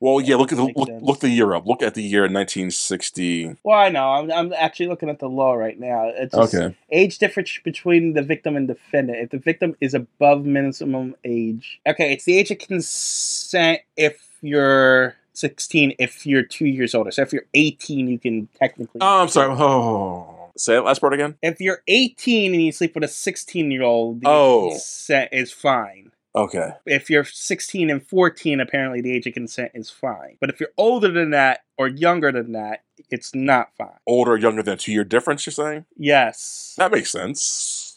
[0.00, 0.36] Well, yeah.
[0.36, 1.02] Look at the look, sense.
[1.02, 1.66] look the year up.
[1.66, 3.56] Look at the year 1960.
[3.64, 4.08] Well, I know.
[4.10, 6.08] I'm, I'm actually looking at the law right now.
[6.14, 6.74] It's Okay.
[6.90, 9.18] age difference between the victim and defendant.
[9.18, 15.16] If the victim is above minimum age, okay, it's the age of consent if you're
[15.34, 15.94] 16.
[15.98, 19.00] If you're two years older, so if you're 18, you can technically.
[19.00, 19.52] Oh, I'm sorry.
[19.52, 21.36] Oh, oh, oh, oh say that last part again.
[21.42, 24.66] if you're 18 and you sleep with a 16 year old, the Oh.
[24.66, 26.12] age of consent is fine.
[26.34, 26.70] Okay.
[26.86, 30.36] If you're 16 and 14, apparently the age of consent is fine.
[30.40, 33.98] But if you're older than that or younger than that, it's not fine.
[34.06, 35.44] Older, younger than two year difference.
[35.44, 36.74] You're saying Yes.
[36.78, 37.89] that makes sense.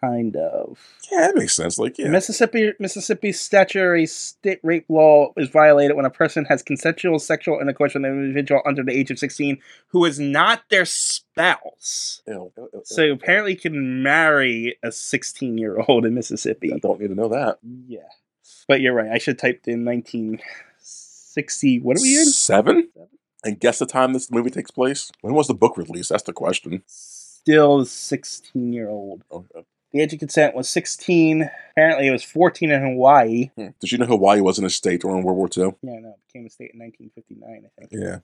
[0.00, 0.78] Kind of.
[1.10, 1.78] Yeah, that makes sense.
[1.78, 2.08] Like, yeah.
[2.08, 7.94] Mississippi Mississippi statutory state rape law is violated when a person has consensual sexual intercourse
[7.94, 9.58] with an individual under the age of 16
[9.88, 12.22] who is not their spouse.
[12.26, 16.72] Ew, ew, ew, So apparently you can marry a 16 year old in Mississippi.
[16.72, 17.58] I don't need to know that.
[17.86, 18.00] Yeah.
[18.68, 19.10] But you're right.
[19.10, 21.80] I should type in 1960.
[21.80, 22.26] What are we in?
[22.26, 22.88] Seven?
[23.42, 25.10] And guess the time this movie takes place?
[25.22, 26.10] When was the book released?
[26.10, 26.82] That's the question.
[26.86, 29.24] Still 16 year old.
[29.30, 31.50] Oh, uh, The age of consent was 16.
[31.72, 33.50] Apparently it was 14 in Hawaii.
[33.56, 33.68] hmm.
[33.80, 35.72] Did you know Hawaii wasn't a state during World War II?
[35.82, 37.90] Yeah, no, it became a state in 1959, I think.
[37.92, 38.18] Yeah.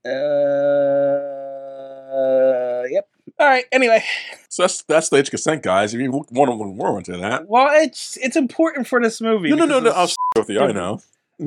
[2.12, 3.08] Uh, yep.
[3.38, 3.64] All right.
[3.72, 4.02] Anyway,
[4.48, 5.92] So that's that's the age of consent, guys.
[5.94, 7.48] If you want to learn more into that.
[7.48, 9.50] well, it's it's important for this movie.
[9.50, 9.90] No, no, no, no.
[9.90, 10.60] I'll s- with you.
[10.60, 11.00] I know.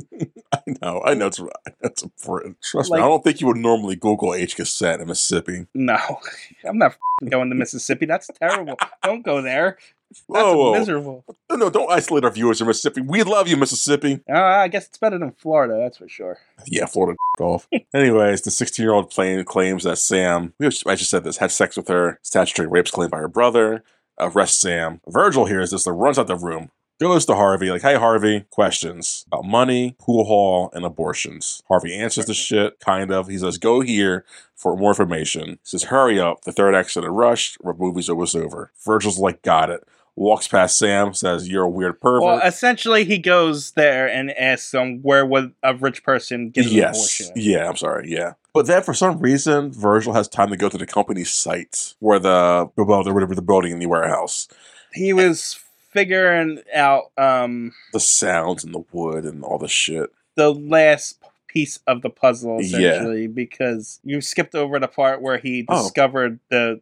[0.54, 1.02] I know.
[1.04, 1.28] I know.
[1.28, 1.42] It's
[1.82, 2.62] it's important.
[2.62, 3.06] Trust Like- me.
[3.06, 5.66] I don't think you would normally Google age consent in Mississippi.
[5.74, 5.98] No,
[6.66, 6.98] I'm not
[7.28, 8.06] going to Mississippi.
[8.06, 8.76] That's terrible.
[9.04, 9.78] Don't go there.
[10.10, 10.74] That's Whoa, whoa.
[10.74, 11.24] miserable.
[11.50, 13.02] No, no, don't isolate our viewers in Mississippi.
[13.02, 14.22] We love you, Mississippi.
[14.30, 15.76] Uh, I guess it's better than Florida.
[15.78, 16.40] That's for sure.
[16.66, 17.68] Yeah, Florida off.
[17.94, 21.78] Anyways, the 16 year old claim, claims that Sam, I just said this, had sex
[21.78, 22.20] with her.
[22.24, 23.84] Statutory rapes claimed by her brother.
[24.20, 25.00] Arrests Sam.
[25.08, 26.72] Virgil hears this, and runs out the room.
[27.00, 31.64] Goes to Harvey, like, hey, Harvey, questions about money, pool hall, and abortions.
[31.70, 33.30] Harvey answers the shit, kind of.
[33.30, 35.52] He says, go here for more information.
[35.52, 36.42] He says, hurry up.
[36.42, 37.58] The third in a rush.
[37.64, 38.74] Movie's almost over.
[38.86, 39.82] Virgil's like, got it.
[40.20, 42.24] Walks past Sam, says, you're a weird pervert.
[42.24, 46.72] Well, essentially, he goes there and asks them where would a rich person get an
[46.74, 46.96] yes.
[46.98, 47.32] abortion.
[47.36, 48.12] Yeah, I'm sorry.
[48.12, 48.34] Yeah.
[48.54, 52.20] But then for some reason, Virgil has time to go to the company's site where
[52.20, 54.50] the well, the whatever the building in the warehouse,
[54.94, 55.58] He was
[55.92, 60.10] figuring out um, the sounds and the wood and all the shit.
[60.36, 61.18] the last
[61.48, 62.90] piece of the puzzle, Yeah.
[62.90, 65.84] essentially, because you skipped over the part where he Oh.
[65.84, 66.82] discovered the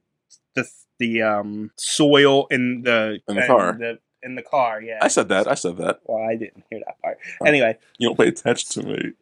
[0.56, 0.68] the
[1.00, 3.74] the um, soil in the In the car.
[3.80, 4.82] the, in the car.
[4.82, 5.48] Yeah, I said that.
[5.48, 6.00] I said that.
[6.06, 7.20] Well, I didn't hear that part.
[7.42, 7.46] Oh.
[7.46, 9.14] Anyway, You don't pay attention to me.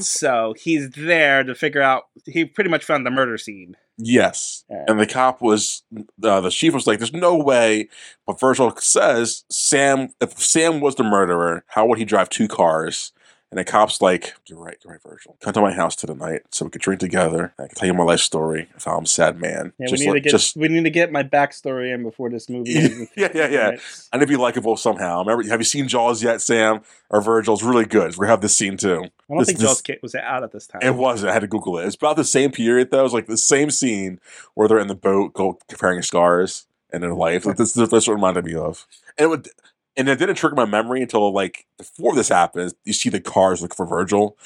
[0.00, 2.04] so he's there to figure out.
[2.26, 3.76] He pretty much found the murder scene.
[3.96, 4.64] Yes.
[4.68, 5.84] And the cop was
[6.22, 7.88] uh, the chief was like, "There's no way."
[8.26, 13.12] But Virgil says, "Sam, if Sam was the murderer, how would he drive two cars?"
[13.50, 15.36] And the cop's like, "You're right, you're right, Virgil.
[15.40, 17.54] Come to my house tonight so we could drink together.
[17.56, 19.72] I can tell you my life story if I'm a sad man.
[19.78, 22.02] Yeah, just we need like, to get just we need to get my backstory in
[22.02, 22.72] before this movie.
[23.16, 23.68] yeah, yeah, yeah.
[23.68, 23.80] Right.
[24.12, 25.20] And it'd be likable somehow.
[25.20, 26.80] Remember, have you seen Jaws yet, Sam?
[27.10, 28.16] Or Virgil's really good.
[28.16, 29.04] We have this scene too.
[29.04, 30.80] I don't This- think this- Jaws Kit was out at this time.
[30.82, 31.30] It wasn't.
[31.30, 31.86] I had to Google it.
[31.86, 33.04] It's about the same period though.
[33.04, 34.18] It's like the same scene
[34.54, 35.34] where they're in the boat,
[35.68, 37.46] comparing scars and their life.
[37.46, 38.84] Like this, this, that's what reminded me of.
[39.16, 39.48] And it would,
[39.96, 42.74] and it didn't trigger my memory until like before this happens.
[42.84, 44.36] You see the cars look for Virgil.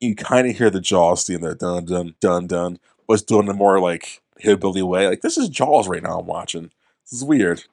[0.00, 2.78] You kind of hear the Jaws theme there, dun dun dun dun.
[3.08, 5.06] Was doing a more like hillbilly way.
[5.08, 6.18] Like this is Jaws right now.
[6.20, 6.70] I'm watching.
[7.04, 7.64] This is weird.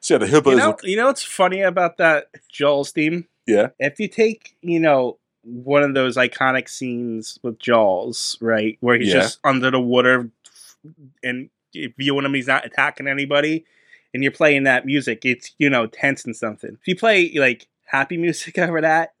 [0.00, 0.50] So yeah, the hillbillies.
[0.52, 3.28] You know, look- you know what's funny about that Jaws theme?
[3.46, 3.68] Yeah.
[3.78, 9.08] If you take, you know, one of those iconic scenes with Jaws, right, where he's
[9.08, 9.20] Yeah.
[9.20, 10.30] just under the water
[11.22, 11.48] and
[11.96, 13.64] viewing him, he's not attacking anybody,
[14.14, 16.76] and you're playing that music, it's you know tense and something.
[16.80, 19.14] If you play like happy music over that,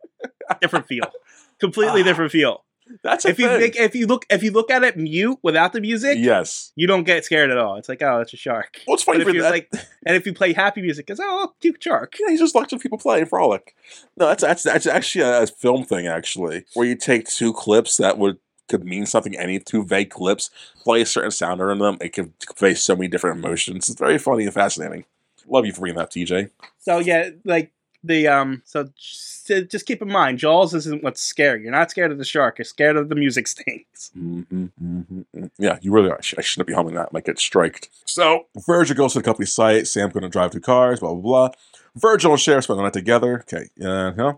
[0.60, 1.04] different feel,
[1.60, 2.64] completely Ah, different feel.
[3.04, 3.60] that's a If you thing.
[3.60, 6.72] make, if you look if you look at it mute without the music, yes.
[6.74, 7.76] you don't get scared at all.
[7.76, 8.80] It's like oh, it's a shark.
[8.86, 9.50] Well, it's funny for that.
[9.50, 9.70] like,
[10.06, 12.14] and if you play happy music, it's oh, cute shark.
[12.18, 13.74] Yeah, he's just watching people play and frolic.
[14.16, 17.98] No, that's that's that's actually a, a film thing actually, where you take two clips
[17.98, 18.38] that would
[18.68, 20.50] could mean something, any two vague clips,
[20.82, 23.88] play a certain sound in them, it could convey so many different emotions.
[23.88, 25.04] It's very funny and fascinating.
[25.46, 26.50] Love you for bringing that, TJ.
[26.78, 27.72] So yeah, like
[28.04, 31.62] the um, so just, just keep in mind, Jaws isn't what's scary.
[31.62, 32.58] You're not scared of the shark.
[32.58, 34.10] You're scared of the music stings.
[34.16, 35.44] Mm-hmm, mm-hmm.
[35.58, 36.18] Yeah, you really are.
[36.18, 37.06] I, should, I shouldn't be humming that.
[37.06, 37.88] I might get striked.
[38.04, 39.86] So Virgil goes to the company site.
[39.86, 41.00] sam's going to drive two cars.
[41.00, 41.50] Blah blah blah.
[41.96, 43.40] Virgil and Sheriff spend the night together.
[43.40, 44.34] Okay, yeah.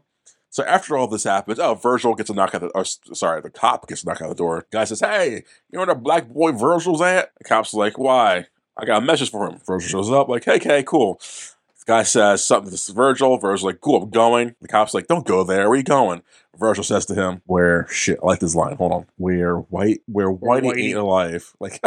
[0.52, 2.68] So after all this happens, oh, Virgil gets a knock at the.
[2.74, 4.66] Oh, or, sorry, the cop gets a knock at the door.
[4.72, 8.46] Guy says, "Hey, you know where the black boy Virgil's at?" The cop's like, "Why?"
[8.76, 9.58] I got a message for him.
[9.66, 11.20] Virgil shows up, like, "Hey, okay, cool."
[11.78, 13.38] The guy says something to Virgil.
[13.38, 15.68] Virgil's like, "Cool, I'm going." The cop's like, "Don't go there.
[15.68, 16.22] Where you going?"
[16.58, 18.76] Virgil says to him, "Where shit." I like this line.
[18.76, 19.06] Hold on.
[19.18, 21.54] Where white, where whitey, Whitey- ain't alive.
[21.60, 21.80] Like,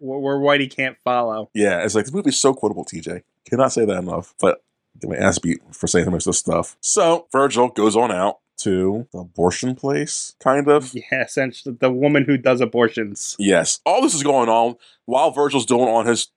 [0.00, 1.50] Where, where Whitey can't follow.
[1.54, 2.84] yeah, it's like this movie's so quotable.
[2.84, 4.34] TJ cannot say that enough.
[4.40, 4.62] But
[5.00, 6.76] get my ass beat for saying most of this stuff.
[6.80, 10.92] So Virgil goes on out to the abortion place, kind of.
[11.12, 13.36] Yeah, essentially the woman who does abortions.
[13.38, 14.76] Yes, all this is going on
[15.06, 16.28] while Virgil's doing on his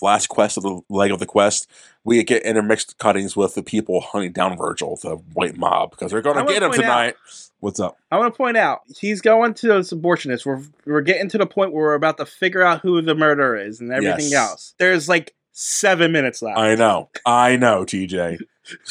[0.00, 1.68] last quest of the leg of the quest.
[2.02, 6.22] We get intermixed cuttings with the people hunting down Virgil, the white mob, because they're
[6.22, 7.14] going to get him point out- tonight.
[7.60, 7.96] What's up?
[8.10, 10.46] I want to point out he's going to those abortionists.
[10.46, 13.56] We're we're getting to the point where we're about to figure out who the murderer
[13.56, 14.34] is and everything Yes.
[14.50, 14.74] else.
[14.78, 16.58] There's like seven minutes left.
[16.58, 17.08] I know.
[17.24, 18.38] I know, TJ.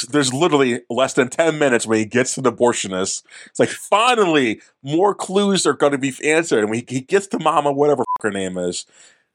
[0.09, 3.23] There's literally less than 10 minutes when he gets to the abortionist.
[3.45, 6.61] It's like, finally, more clues are going to be answered.
[6.61, 8.85] And when he, gets to Mama, whatever her name is,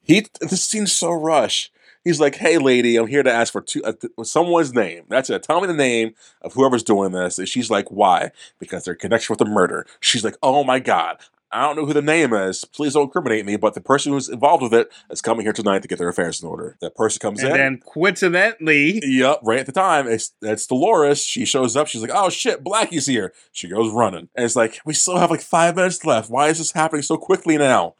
[0.03, 1.73] he this seems so rushed.
[2.03, 3.93] He's like, hey, lady, I'm here to ask for two, uh,
[4.25, 5.05] someone's name.
[5.09, 5.43] That's it.
[5.43, 7.39] Tell me the name of whoever's doing this.
[7.39, 8.31] And she's like, why?
[8.59, 9.87] Because they're connection with the murder.
[10.01, 11.19] She's like, oh my God.
[11.53, 12.65] I don't know who the name is.
[12.65, 15.83] Please don't incriminate me, but the person who's involved with it is coming here tonight
[15.83, 16.77] to get their affairs in order.
[16.81, 17.47] That person comes in.
[17.47, 17.61] and in.
[17.61, 21.21] then coincidentally, Yep, right at the time, it's, it's Dolores.
[21.25, 21.89] She shows up.
[21.89, 25.31] She's like, "Oh shit, Blackie's here." She goes running, and it's like, "We still have
[25.31, 26.31] like five minutes left.
[26.31, 27.95] Why is this happening so quickly now?"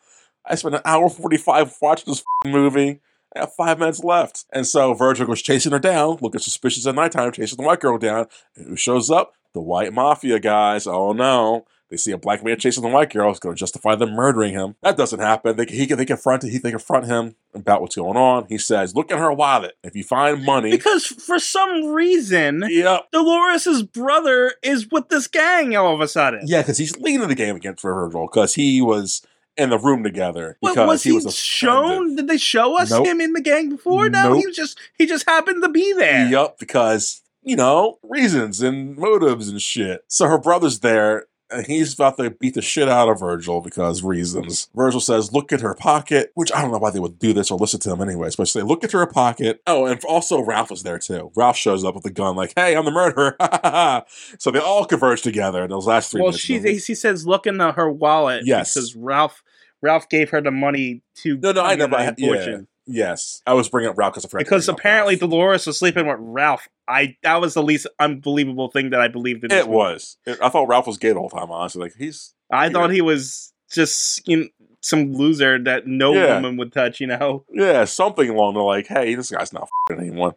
[0.45, 3.01] I spent an hour forty-five watching this f***ing movie.
[3.35, 6.95] I have five minutes left, and so Virgil goes chasing her down, looking suspicious at
[6.95, 8.27] nighttime, chasing the white girl down.
[8.57, 9.35] And who shows up?
[9.55, 10.87] The white mafia guys.
[10.87, 11.67] Oh no.
[11.91, 13.31] They see a black man chasing the white girl.
[13.31, 14.77] It's going to justify them murdering him.
[14.83, 15.57] That doesn't happen.
[15.57, 18.47] They, he, they confront he, they confront him about what's going on.
[18.49, 19.75] He says, "Look at her wallet.
[19.83, 25.77] If you find money, because for some reason, yep, Dolores's brother is with this gang
[25.77, 26.43] all of a sudden.
[26.45, 29.23] Yeah, because he's leading the game against Virgil because he was
[29.57, 31.91] in the room together What, because was he, he, was shown?
[31.93, 32.17] offended.
[32.19, 33.05] Did they show us Nope.
[33.07, 34.09] him in the gang before?
[34.09, 34.47] No, he Nope.
[34.47, 36.29] was just he just happened to be there.
[36.29, 40.05] Yup, because you know reasons and motives and shit.
[40.07, 41.27] So her brother's there.
[41.53, 44.69] And he's about to beat the shit out of Virgil because reasons.
[44.75, 47.51] Virgil says, Look at her pocket, which I don't know why they would do this
[47.51, 49.61] or listen to him anyways, but say, Look at her pocket.
[49.67, 51.31] Oh, and also Ralph is there too.
[51.37, 53.37] Ralph shows up with a gun, like, Hey, I'm the murderer.
[54.39, 56.45] so they all converge together in those last three Well, minutes.
[56.45, 56.83] she of the movie.
[56.87, 58.43] he says look in the, her wallet.
[58.47, 58.75] Yes.
[58.75, 59.43] because Ralph
[59.83, 62.69] Ralph gave her the money to No, no, I know, but abortion.
[62.93, 63.41] Yes.
[63.47, 65.17] I was bringing up Ralph because I forgot Because apparently.
[65.17, 66.69] Dolores was sleeping with Ralph.
[66.89, 69.53] I that was the least unbelievable thing that I believed in.
[69.53, 69.71] It movie.
[69.77, 70.17] was.
[70.43, 71.83] I thought Ralph was gay the whole time, honestly.
[71.83, 72.35] Like, he's.
[72.51, 72.73] I weird.
[72.73, 74.47] thought he was just you know,
[74.81, 76.37] some loser that no Yeah.
[76.37, 77.01] woman would touch.
[77.01, 77.45] You know.
[77.53, 80.33] Yeah, something along the like, hey, this guy's not fing anyone.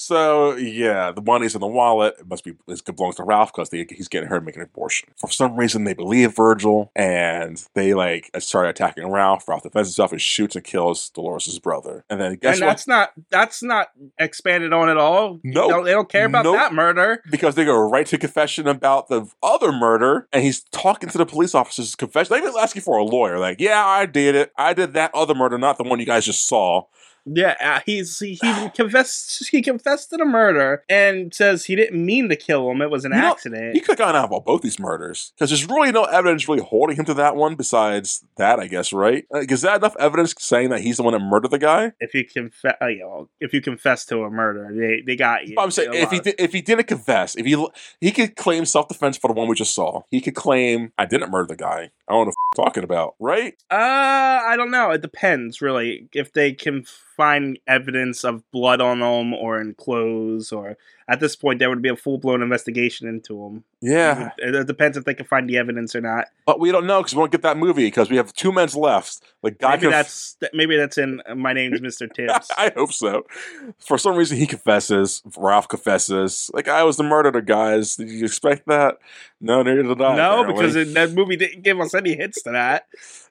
[0.00, 2.14] So yeah, the money's in the wallet.
[2.20, 5.08] It must be it belongs to Ralph because he's getting her to make an abortion.
[5.16, 9.48] For some reason, they believe Virgil, and they like start attacking Ralph.
[9.48, 12.04] Ralph defends himself and shoots and kills Dolores' brother.
[12.08, 12.70] And then guess and what?
[12.70, 13.88] that's not that's not
[14.20, 15.40] expanded on at all.
[15.42, 15.66] No.
[15.68, 16.56] No, they don't care about Nope.
[16.56, 17.20] that murder.
[17.30, 21.26] because they go right to confession about the other murder, and he's talking to the
[21.26, 22.34] police officers' confession.
[22.34, 24.52] They even asking for a lawyer, like, "Yeah, I did it.
[24.56, 26.84] I did that other murder, not the one you guys just saw."
[27.34, 32.04] Yeah, uh, he's he, he confessed he confessed to the murder and says he didn't
[32.04, 32.82] mean to kill him.
[32.82, 33.74] It was an You know, accident.
[33.74, 36.62] He could have gone out about both these murders because there's really no evidence really
[36.62, 39.24] holding him to that one besides that, I guess, right?
[39.30, 41.92] Like, is that enough evidence saying that he's the one that murdered the guy?
[42.00, 45.46] if you confess, uh, you know, if you confess to a murder, they they got
[45.46, 45.54] you.
[45.56, 47.66] But I'm saying if he did, if he didn't confess, if he
[48.00, 50.02] he could claim self defense for the one we just saw.
[50.10, 51.90] He could claim I didn't murder the guy.
[52.08, 53.54] I don't know what the f- talking about, right?
[53.70, 54.90] Uh, I don't know.
[54.90, 56.08] It depends, really.
[56.14, 56.84] If they can
[57.18, 60.78] find evidence of blood on them or in clothes, or
[61.08, 63.64] at this point, there would be a full blown investigation into him.
[63.80, 66.26] Yeah, It, it depends if they can find the evidence or not.
[66.46, 68.74] but we don't know because we won't get that movie because we have two minutes
[68.74, 69.22] left.
[69.42, 72.12] Like guy Maybe conf- that's maybe that's in uh, My Name's Mr.
[72.12, 72.50] Tibbs.
[72.58, 73.24] I hope so.
[73.78, 75.22] For some reason, he confesses.
[75.36, 76.50] Ralph confesses.
[76.52, 77.96] Like I was the murderer, guys.
[77.96, 78.98] Did you expect that?
[79.40, 80.16] No, neither did I.
[80.16, 80.66] no, apparently.
[80.66, 82.86] because that movie didn't give us any hints to that.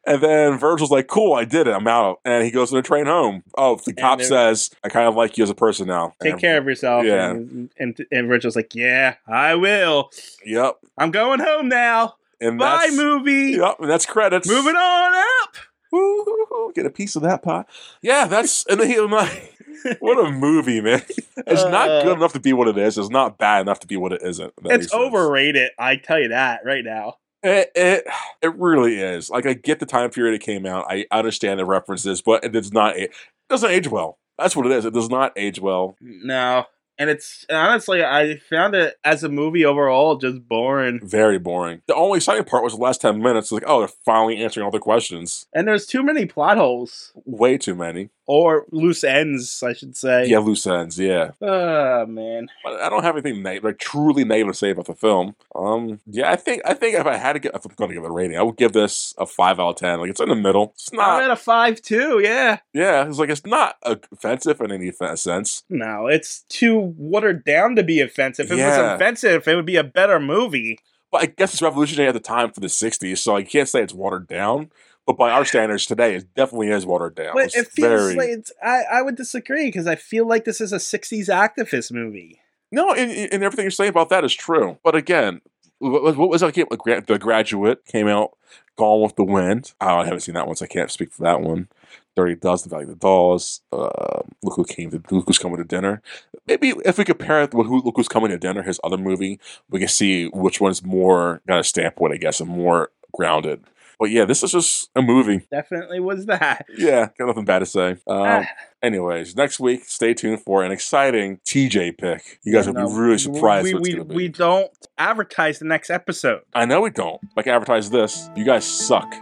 [0.06, 1.72] And then Virgil's like, "Cool, I did it.
[1.74, 3.44] I'm out." And he goes on the train home.
[3.58, 6.41] Oh, the cop says, "I kind of like you as a person now." Take And-
[6.41, 7.04] care of yourself.
[7.06, 7.34] yeah.
[7.80, 10.10] And, and, and Rachel's like, yeah, I will.
[10.45, 10.77] Yep.
[10.98, 12.15] I'm going home now.
[12.39, 13.57] And Bye, movie.
[13.57, 13.77] Yep.
[13.80, 14.48] And that's credits.
[14.48, 15.14] Moving on
[15.44, 15.56] up.
[15.91, 17.65] Woo-hoo-hoo, Get a piece of that pie.
[18.02, 19.56] Yeah, that's and then he like,
[19.99, 21.02] what a movie, man.
[21.38, 22.98] It's not Uh, good enough to be what it is.
[22.98, 24.53] It's not bad enough to be what it isn't.
[24.57, 25.72] if that makes It's overrated.
[25.80, 27.15] I tell you that right now.
[27.44, 28.03] It, it
[28.41, 29.30] it really is.
[29.30, 30.85] Like I get the time period it came out.
[30.89, 32.98] I understand the references, but it does not.
[32.98, 33.11] It
[33.49, 34.18] doesn't age well.
[34.38, 34.85] That's what it is.
[34.85, 35.95] It does not age well.
[36.02, 36.65] No.
[36.99, 40.99] And it's honestly, I found it as a movie overall just boring.
[41.03, 41.82] Very boring.
[41.88, 43.52] The only exciting part was the last ten minutes.
[43.52, 45.48] Like, oh, they're finally answering all the questions.
[45.53, 48.10] And there's too many plot holes Way too many.
[48.28, 50.28] Or loose ends, I should say.
[50.28, 50.99] Yeah, loose ends.
[50.99, 52.49] Yeah, Oh man.
[52.64, 55.36] but I don't have anything neg- like truly negative to say about the film.
[55.56, 57.95] Um, yeah, I think I think if I had to get, if I'm going to
[57.95, 59.99] give it a rating, I would give this a five out of ten.
[60.02, 60.74] Like it's in the middle.
[60.76, 61.10] It's not.
[61.22, 62.60] I'm at a five too, yeah.
[62.74, 65.64] Yeah, it's like it's not offensive in any sense.
[65.70, 68.48] No, it's too watered down to be offensive.
[68.48, 68.68] If it Yeah.
[68.94, 70.80] was offensive, it would be a better movie.
[71.10, 73.82] But I guess it's revolutionary at the time for the '60s, so I can't say
[73.82, 74.70] it's watered down.
[75.08, 77.34] But by our standards today, it definitely is watered down.
[77.34, 80.60] But it feels very like it's, I, I would disagree because I feel like this
[80.60, 82.42] is a 60s activist movie.
[82.74, 84.78] no, and, and everything you're saying about that is true.
[84.84, 85.40] But again,
[85.80, 86.54] what, what was that?
[86.54, 86.68] game?
[86.70, 88.32] The Graduate came out.
[88.78, 89.74] Gone with the Wind.
[89.82, 91.68] Oh, I haven't seen that one, so I can't speak for that one.
[92.16, 95.58] Dirty Dozen, The Valley of the Dolls, uh, Look Who Came to Look Who's Coming
[95.58, 96.02] to Dinner.
[96.48, 99.40] Maybe if we compare it with who, Look Who's Coming to Dinner, his other movie,
[99.70, 103.64] we can see which one's more got a standpoint, I guess, and more grounded.
[103.99, 105.41] But yeah, this is just a movie.
[105.52, 106.65] Definitely was that.
[106.78, 107.98] Yeah, got nothing bad to say.
[108.07, 108.45] Um,
[108.82, 112.40] anyways, next week, stay tuned for an exciting TJ pick.
[112.44, 114.15] You guys will no, be really surprised We, we, going to be.
[114.15, 116.41] we don't advertise the next episode.
[116.53, 117.22] I know we don't.
[117.36, 118.30] Like, advertise this.
[118.36, 119.14] You guys suck.